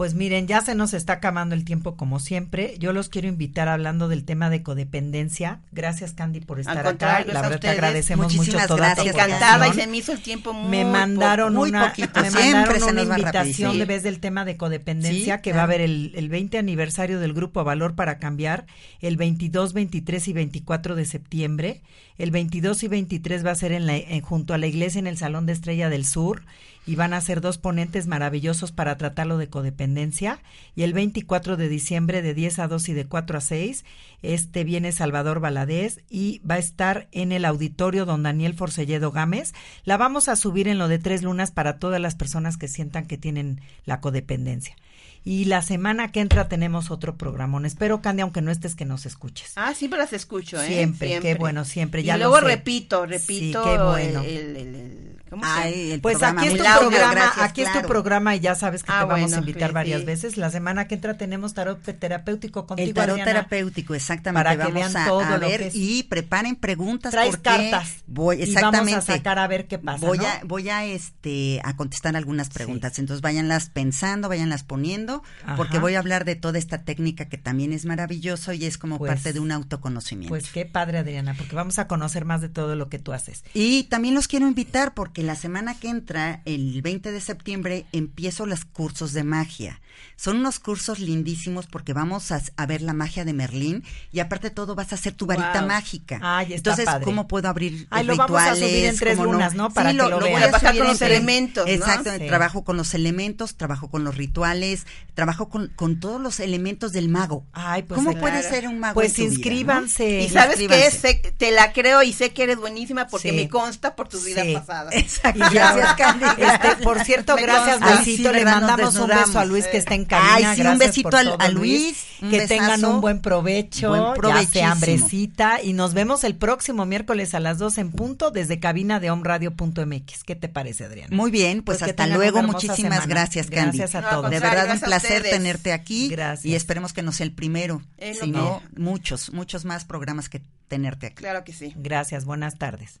Pues 0.00 0.14
miren, 0.14 0.46
ya 0.46 0.62
se 0.62 0.74
nos 0.74 0.94
está 0.94 1.12
acabando 1.12 1.54
el 1.54 1.62
tiempo 1.66 1.94
como 1.94 2.20
siempre. 2.20 2.74
Yo 2.78 2.94
los 2.94 3.10
quiero 3.10 3.28
invitar 3.28 3.68
hablando 3.68 4.08
del 4.08 4.24
tema 4.24 4.48
de 4.48 4.62
codependencia. 4.62 5.60
Gracias 5.72 6.14
Candy 6.14 6.40
por 6.40 6.58
estar 6.58 6.86
acá. 6.86 7.22
La 7.26 7.42
verdad 7.42 7.60
te 7.60 7.68
agradecemos 7.68 8.28
mucho 8.28 8.36
Muchísimas 8.38 8.66
toda 8.66 8.94
tu 8.94 9.02
gracias, 9.02 9.14
Encantada 9.14 9.68
y 9.68 9.74
se 9.74 9.86
me 9.86 9.98
hizo 9.98 10.12
el 10.12 10.22
tiempo 10.22 10.54
muy 10.54 10.70
me 10.70 10.86
mandaron 10.86 11.54
muy 11.54 11.68
una, 11.68 11.90
poquito, 11.90 12.18
me 12.22 12.30
mandaron 12.30 12.80
se 12.80 12.90
una 12.92 13.02
invitación 13.02 13.76
de 13.78 13.84
vez 13.84 14.02
del 14.02 14.20
tema 14.20 14.46
de 14.46 14.56
codependencia 14.56 15.36
Sí, 15.36 15.42
que 15.42 15.50
claro. 15.50 15.56
va 15.58 15.60
a 15.60 15.64
haber 15.64 15.82
el, 15.82 16.12
el 16.14 16.30
20 16.30 16.56
aniversario 16.56 17.20
del 17.20 17.34
grupo 17.34 17.62
Valor 17.62 17.94
para 17.94 18.18
Cambiar 18.18 18.64
el 19.02 19.18
22, 19.18 19.74
23 19.74 20.28
y 20.28 20.32
24 20.32 20.94
de 20.94 21.04
septiembre. 21.04 21.82
El 22.16 22.30
22 22.30 22.82
y 22.84 22.88
23 22.88 23.44
va 23.44 23.50
a 23.50 23.54
ser 23.54 23.72
en 23.72 23.84
la, 23.86 23.98
en- 23.98 24.22
junto 24.22 24.54
a 24.54 24.58
la 24.58 24.66
iglesia 24.66 24.98
en 24.98 25.06
el 25.06 25.18
Salón 25.18 25.44
de 25.44 25.52
Estrella 25.52 25.90
del 25.90 26.06
Sur 26.06 26.42
y 26.86 26.96
van 26.96 27.12
a 27.12 27.20
ser 27.20 27.40
dos 27.40 27.58
ponentes 27.58 28.06
maravillosos 28.06 28.72
para 28.72 28.96
tratarlo 28.96 29.36
de 29.38 29.48
codependencia. 29.48 30.40
Y 30.74 30.82
el 30.82 30.92
24 30.92 31.56
de 31.56 31.68
diciembre 31.68 32.22
de 32.22 32.34
10 32.34 32.58
a 32.58 32.68
2 32.68 32.88
y 32.88 32.92
de 32.94 33.04
4 33.06 33.38
a 33.38 33.40
6, 33.40 33.84
este 34.22 34.64
viene 34.64 34.90
Salvador 34.92 35.40
Valadez 35.40 36.00
y 36.10 36.40
va 36.40 36.54
a 36.56 36.58
estar 36.58 37.08
en 37.12 37.32
el 37.32 37.44
auditorio 37.44 38.06
don 38.06 38.22
Daniel 38.22 38.54
Forcelledo 38.54 39.12
Gámez. 39.12 39.52
La 39.84 39.96
vamos 39.98 40.28
a 40.28 40.36
subir 40.36 40.68
en 40.68 40.78
lo 40.78 40.88
de 40.88 40.98
tres 40.98 41.22
lunas 41.22 41.50
para 41.50 41.78
todas 41.78 42.00
las 42.00 42.14
personas 42.14 42.56
que 42.56 42.66
sientan 42.68 43.06
que 43.06 43.18
tienen 43.18 43.60
la 43.84 44.00
codependencia. 44.00 44.74
Y 45.22 45.44
la 45.44 45.60
semana 45.60 46.10
que 46.12 46.20
entra 46.20 46.48
tenemos 46.48 46.90
otro 46.90 47.16
programón. 47.18 47.66
Espero, 47.66 48.00
Candy, 48.00 48.22
aunque 48.22 48.40
no 48.40 48.50
estés, 48.50 48.74
que 48.74 48.86
nos 48.86 49.04
escuches. 49.04 49.52
Ah, 49.56 49.74
siempre 49.74 49.98
las 49.98 50.14
escucho, 50.14 50.60
¿eh? 50.60 50.66
Siempre, 50.66 51.20
qué 51.20 51.34
bueno, 51.34 51.66
siempre, 51.66 52.00
Y 52.00 52.04
ya 52.04 52.16
lo 52.16 52.30
luego 52.30 52.40
repito, 52.46 53.04
Sí, 53.04 53.10
repito 53.10 53.62
qué 53.62 53.76
bueno. 53.82 54.22
el, 54.22 54.36
el- 54.36 54.56
el- 54.56 54.74
el 54.74 54.96
¿Cómo 54.96 55.18
se 55.18 55.19
Ay, 55.42 55.92
el 55.92 56.00
Pues 56.00 56.18
programa, 56.18 56.40
aquí 56.42 56.48
es 56.50 56.56
tu 56.56 56.62
programa, 56.78 57.10
gracias, 57.14 57.38
aquí 57.44 57.62
es 57.62 57.72
tu 57.72 57.82
programa 57.82 58.36
y 58.36 58.40
ya 58.40 58.54
sabes 58.54 58.82
que 58.82 58.90
Ah, 58.92 59.00
te 59.00 59.06
vamos 59.06 59.32
a 59.32 59.38
invitar 59.38 59.68
sí, 59.70 59.74
varias 59.74 60.00
sí. 60.00 60.06
veces. 60.06 60.36
La 60.36 60.50
semana 60.50 60.86
que 60.88 60.94
entra 60.96 61.16
tenemos 61.16 61.54
tarot 61.54 61.80
terapéutico 61.82 62.66
contigo, 62.66 62.88
El 62.88 62.94
tarot 62.94 63.10
Adriana. 63.12 63.30
terapéutico, 63.32 63.94
exactamente. 63.94 64.44
Para 64.44 64.52
que 64.56 64.72
vamos 64.72 64.92
vean 64.92 64.96
a, 64.96 65.06
todo 65.06 65.20
a 65.20 65.38
lo 65.38 65.48
ver 65.48 65.70
que 65.70 65.78
y 65.78 66.02
preparen 66.04 66.56
preguntas 66.56 67.12
Traes 67.12 67.30
porque 67.36 67.42
cartas 67.42 67.96
voy 68.06 68.42
y 68.42 68.54
vamos 68.54 68.92
a 68.92 69.00
sacar 69.00 69.38
a 69.38 69.46
ver 69.46 69.66
qué 69.66 69.78
pasa, 69.78 70.04
Voy 70.06 70.18
¿no? 70.18 70.26
a 70.26 70.40
voy 70.44 70.68
a 70.68 70.84
este 70.84 71.60
a 71.64 71.76
contestar 71.76 72.16
algunas 72.16 72.48
preguntas, 72.50 72.98
entonces 72.98 73.20
váyanlas 73.22 73.70
pensando, 73.70 74.28
váyanlas 74.28 74.62
poniendo, 74.64 75.22
porque 75.56 75.78
voy 75.78 75.94
a 75.94 75.98
hablar 76.00 76.24
de 76.24 76.34
toda 76.36 76.58
esta 76.58 76.82
técnica 76.84 77.26
que 77.28 77.38
también 77.38 77.72
es 77.72 77.84
maravilloso 77.86 78.52
y 78.52 78.64
es 78.64 78.78
como 78.78 78.98
Pues- 78.98 79.10
parte 79.10 79.32
de 79.32 79.40
un 79.40 79.52
autoconocimiento. 79.52 80.30
Pues 80.30 80.50
qué 80.50 80.66
padre, 80.66 80.98
Adriana, 80.98 81.34
porque 81.36 81.54
vamos 81.54 81.78
a 81.78 81.86
conocer 81.86 82.24
más 82.24 82.40
de 82.40 82.48
todo 82.48 82.74
lo 82.76 82.88
que 82.88 82.98
tú 82.98 83.12
haces. 83.12 83.44
Y 83.54 83.84
también 83.84 84.14
los 84.14 84.28
quiero 84.28 84.46
invitar 84.46 84.94
porque 84.94 85.19
la 85.22 85.36
semana 85.36 85.78
que 85.78 85.88
entra, 85.88 86.42
el 86.44 86.80
20 86.82 87.12
de 87.12 87.20
septiembre, 87.20 87.86
empiezo 87.92 88.46
los 88.46 88.64
cursos 88.64 89.12
de 89.12 89.24
magia. 89.24 89.80
Son 90.16 90.36
unos 90.36 90.60
cursos 90.60 90.98
lindísimos 90.98 91.66
porque 91.66 91.92
vamos 91.92 92.30
a, 92.32 92.40
a 92.56 92.66
ver 92.66 92.80
la 92.80 92.92
magia 92.92 93.24
de 93.24 93.32
Merlín 93.32 93.84
y 94.12 94.20
aparte 94.20 94.48
de 94.48 94.54
todo 94.54 94.74
vas 94.74 94.92
a 94.92 94.94
hacer 94.94 95.12
tu 95.14 95.26
varita 95.26 95.58
Wow. 95.60 95.68
mágica. 95.68 96.18
Ay, 96.22 96.46
está 96.46 96.56
Entonces, 96.56 96.84
padre. 96.86 97.04
¿cómo 97.04 97.26
puedo 97.28 97.48
abrir 97.48 97.86
Ay, 97.90 98.04
los 98.04 98.16
lo 98.16 98.22
vamos 98.24 98.40
a 98.40 98.52
rituales? 98.54 98.70
subir 98.70 98.84
en 98.86 98.96
tres 98.98 99.16
¿Cómo 99.18 99.32
lunas, 99.32 99.54
¿no? 99.54 99.70
Para 99.72 99.90
Sí, 99.90 99.96
que 99.96 100.02
lo 100.08 100.20
voy 100.20 100.32
a 100.34 100.38
Trabajar 100.50 100.76
con 100.78 100.86
los 100.86 101.02
elementos, 101.02 101.66
¿no? 101.66 101.72
Exacto, 101.72 102.10
Sí. 102.18 102.26
trabajo 102.26 102.64
con 102.64 102.76
los 102.76 102.94
elementos, 102.94 103.56
trabajo 103.56 103.90
con 103.90 104.04
los 104.04 104.16
rituales, 104.16 104.86
trabajo 105.14 105.48
con, 105.48 105.68
con 105.76 106.00
todos 106.00 106.20
los 106.20 106.40
elementos 106.40 106.92
del 106.92 107.08
mago. 107.08 107.46
Ay, 107.52 107.82
pues 107.82 107.96
¿Cómo 107.98 108.12
claro. 108.12 108.26
puede 108.26 108.42
ser 108.48 108.68
un 108.68 108.78
mago 108.78 108.94
Pues 108.94 109.10
en 109.10 109.14
tu 109.16 109.20
vida, 109.22 109.28
no? 109.30 109.34
inscríbanse. 109.34 110.20
Y 110.22 110.28
sabes 110.28 110.56
que 110.56 111.32
te 111.36 111.50
la 111.50 111.72
creo 111.72 112.02
y 112.02 112.12
sé 112.12 112.32
que 112.32 112.44
eres 112.44 112.56
buenísima 112.58 113.06
porque 113.08 113.30
Sí. 113.30 113.36
me 113.36 113.48
consta 113.48 113.96
por 113.96 114.08
tus 114.08 114.24
vidas 114.24 114.46
Sí. 114.46 114.54
pasadas. 114.54 114.94
Exacto. 115.16 115.38
Y 115.50 115.54
ya, 115.54 115.72
Gracias, 115.74 115.94
Candy. 115.96 116.26
este, 116.38 116.76
por 116.82 117.00
cierto, 117.04 117.34
Me 117.36 117.42
gracias. 117.42 117.80
Luisito. 117.80 118.30
Sí, 118.30 118.34
Le 118.34 118.44
mandamos 118.44 118.94
un 118.96 119.08
beso 119.08 119.38
a 119.38 119.44
Luis 119.44 119.66
que 119.66 119.76
está 119.78 119.94
en 119.94 120.04
cabina. 120.04 120.50
Ay, 120.50 120.56
sí, 120.56 120.62
un 120.62 120.78
besito 120.78 121.16
al- 121.16 121.36
a 121.38 121.48
Luis, 121.48 122.04
un 122.22 122.30
que 122.30 122.46
tengan 122.46 122.84
un 122.84 123.00
buen 123.00 123.20
provecho. 123.20 123.88
Buen 123.90 124.46
ya 124.52 124.72
hambrecita. 124.72 125.62
Y 125.62 125.72
nos 125.72 125.94
vemos 125.94 126.24
el 126.24 126.36
próximo 126.36 126.86
miércoles 126.86 127.34
a 127.34 127.40
las 127.40 127.58
2 127.58 127.78
en 127.78 127.90
punto 127.92 128.30
desde 128.30 128.60
cabina 128.60 129.00
de 129.00 129.10
omradio.mx. 129.10 130.24
¿Qué 130.24 130.36
te 130.36 130.48
parece, 130.48 130.84
Adriana? 130.84 131.14
Muy 131.16 131.30
bien, 131.30 131.62
pues, 131.62 131.78
Pues 131.78 131.90
hasta 131.90 132.06
luego. 132.06 132.42
Muchísimas 132.42 132.76
semana. 132.76 133.06
gracias, 133.06 133.48
Candy. 133.50 133.78
Gracias 133.78 134.04
a 134.04 134.08
todos. 134.10 134.30
De 134.30 134.40
verdad, 134.40 134.70
un 134.72 134.80
placer 134.80 135.22
tenerte 135.22 135.72
aquí. 135.72 136.08
Gracias. 136.08 136.44
Y 136.46 136.54
esperemos 136.54 136.92
que 136.92 137.02
no 137.02 137.12
sea 137.12 137.24
el 137.26 137.32
primero, 137.32 137.82
Es 137.96 138.18
lo 138.18 138.24
sino 138.24 138.62
muchos, 138.76 139.32
muchos 139.32 139.64
más 139.64 139.84
programas 139.84 140.28
que 140.28 140.42
tenerte 140.68 141.06
aquí. 141.08 141.16
Claro 141.16 141.44
que 141.44 141.52
sí. 141.52 141.72
Gracias, 141.76 142.24
buenas 142.24 142.56
tardes. 142.58 143.00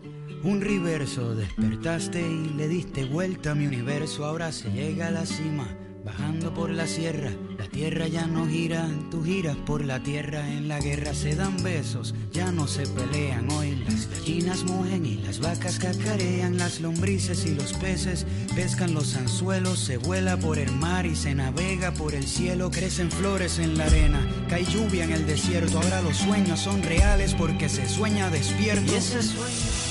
un 0.43 0.61
reverso. 0.61 1.35
Despertaste 1.35 2.21
y 2.21 2.49
le 2.55 2.67
diste 2.67 3.05
vuelta 3.05 3.51
a 3.51 3.55
mi 3.55 3.67
universo. 3.67 4.25
Ahora 4.25 4.51
se 4.51 4.71
llega 4.71 5.07
a 5.07 5.11
la 5.11 5.25
cima, 5.25 5.67
bajando 6.03 6.53
por 6.53 6.69
la 6.71 6.87
sierra. 6.87 7.31
La 7.57 7.67
tierra 7.67 8.07
ya 8.07 8.25
no 8.25 8.47
gira, 8.47 8.87
tú 9.09 9.23
giras 9.23 9.55
por 9.55 9.83
la 9.85 10.01
tierra. 10.01 10.47
En 10.49 10.67
la 10.67 10.79
guerra 10.79 11.13
se 11.13 11.35
dan 11.35 11.61
besos, 11.61 12.15
ya 12.31 12.51
no 12.51 12.67
se 12.67 12.87
pelean. 12.87 13.49
Hoy 13.51 13.75
las 13.87 14.09
gallinas 14.09 14.63
mugen 14.63 15.05
y 15.05 15.17
las 15.17 15.39
vacas 15.39 15.79
cacarean. 15.79 16.57
Las 16.57 16.81
lombrices 16.81 17.45
y 17.45 17.53
los 17.53 17.73
peces 17.73 18.25
pescan 18.55 18.93
los 18.93 19.15
anzuelos. 19.15 19.79
Se 19.79 19.97
vuela 19.97 20.37
por 20.37 20.57
el 20.57 20.71
mar 20.71 21.05
y 21.05 21.15
se 21.15 21.35
navega 21.35 21.93
por 21.93 22.15
el 22.15 22.25
cielo. 22.25 22.71
Crecen 22.71 23.11
flores 23.11 23.59
en 23.59 23.77
la 23.77 23.85
arena, 23.85 24.27
cae 24.49 24.65
lluvia 24.65 25.03
en 25.03 25.11
el 25.11 25.27
desierto. 25.27 25.79
Ahora 25.79 26.01
los 26.01 26.17
sueños 26.17 26.59
son 26.59 26.81
reales 26.81 27.35
porque 27.35 27.69
se 27.69 27.87
sueña 27.87 28.29
despierto. 28.29 28.91
Y 28.91 28.95
ese 28.95 29.21
sueño. 29.21 29.90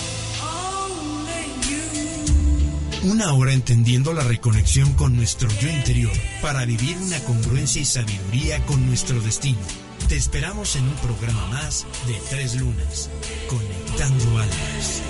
Una 3.03 3.33
hora 3.33 3.55
entendiendo 3.55 4.13
la 4.13 4.23
reconexión 4.23 4.93
con 4.93 5.17
nuestro 5.17 5.49
yo 5.59 5.71
interior 5.71 6.13
para 6.43 6.67
vivir 6.67 6.99
una 6.99 7.19
congruencia 7.21 7.81
y 7.81 7.87
sabiduría 7.87 8.63
con 8.67 8.85
nuestro 8.87 9.19
destino. 9.23 9.59
Te 10.11 10.17
esperamos 10.17 10.77
en 10.77 10.85
un 10.85 10.95
programa 10.97 11.47
más 11.47 11.87
de 12.07 12.15
Tres 12.29 12.61
Lunas, 12.61 13.09
Conectando 13.49 14.39
Almas. 14.39 15.03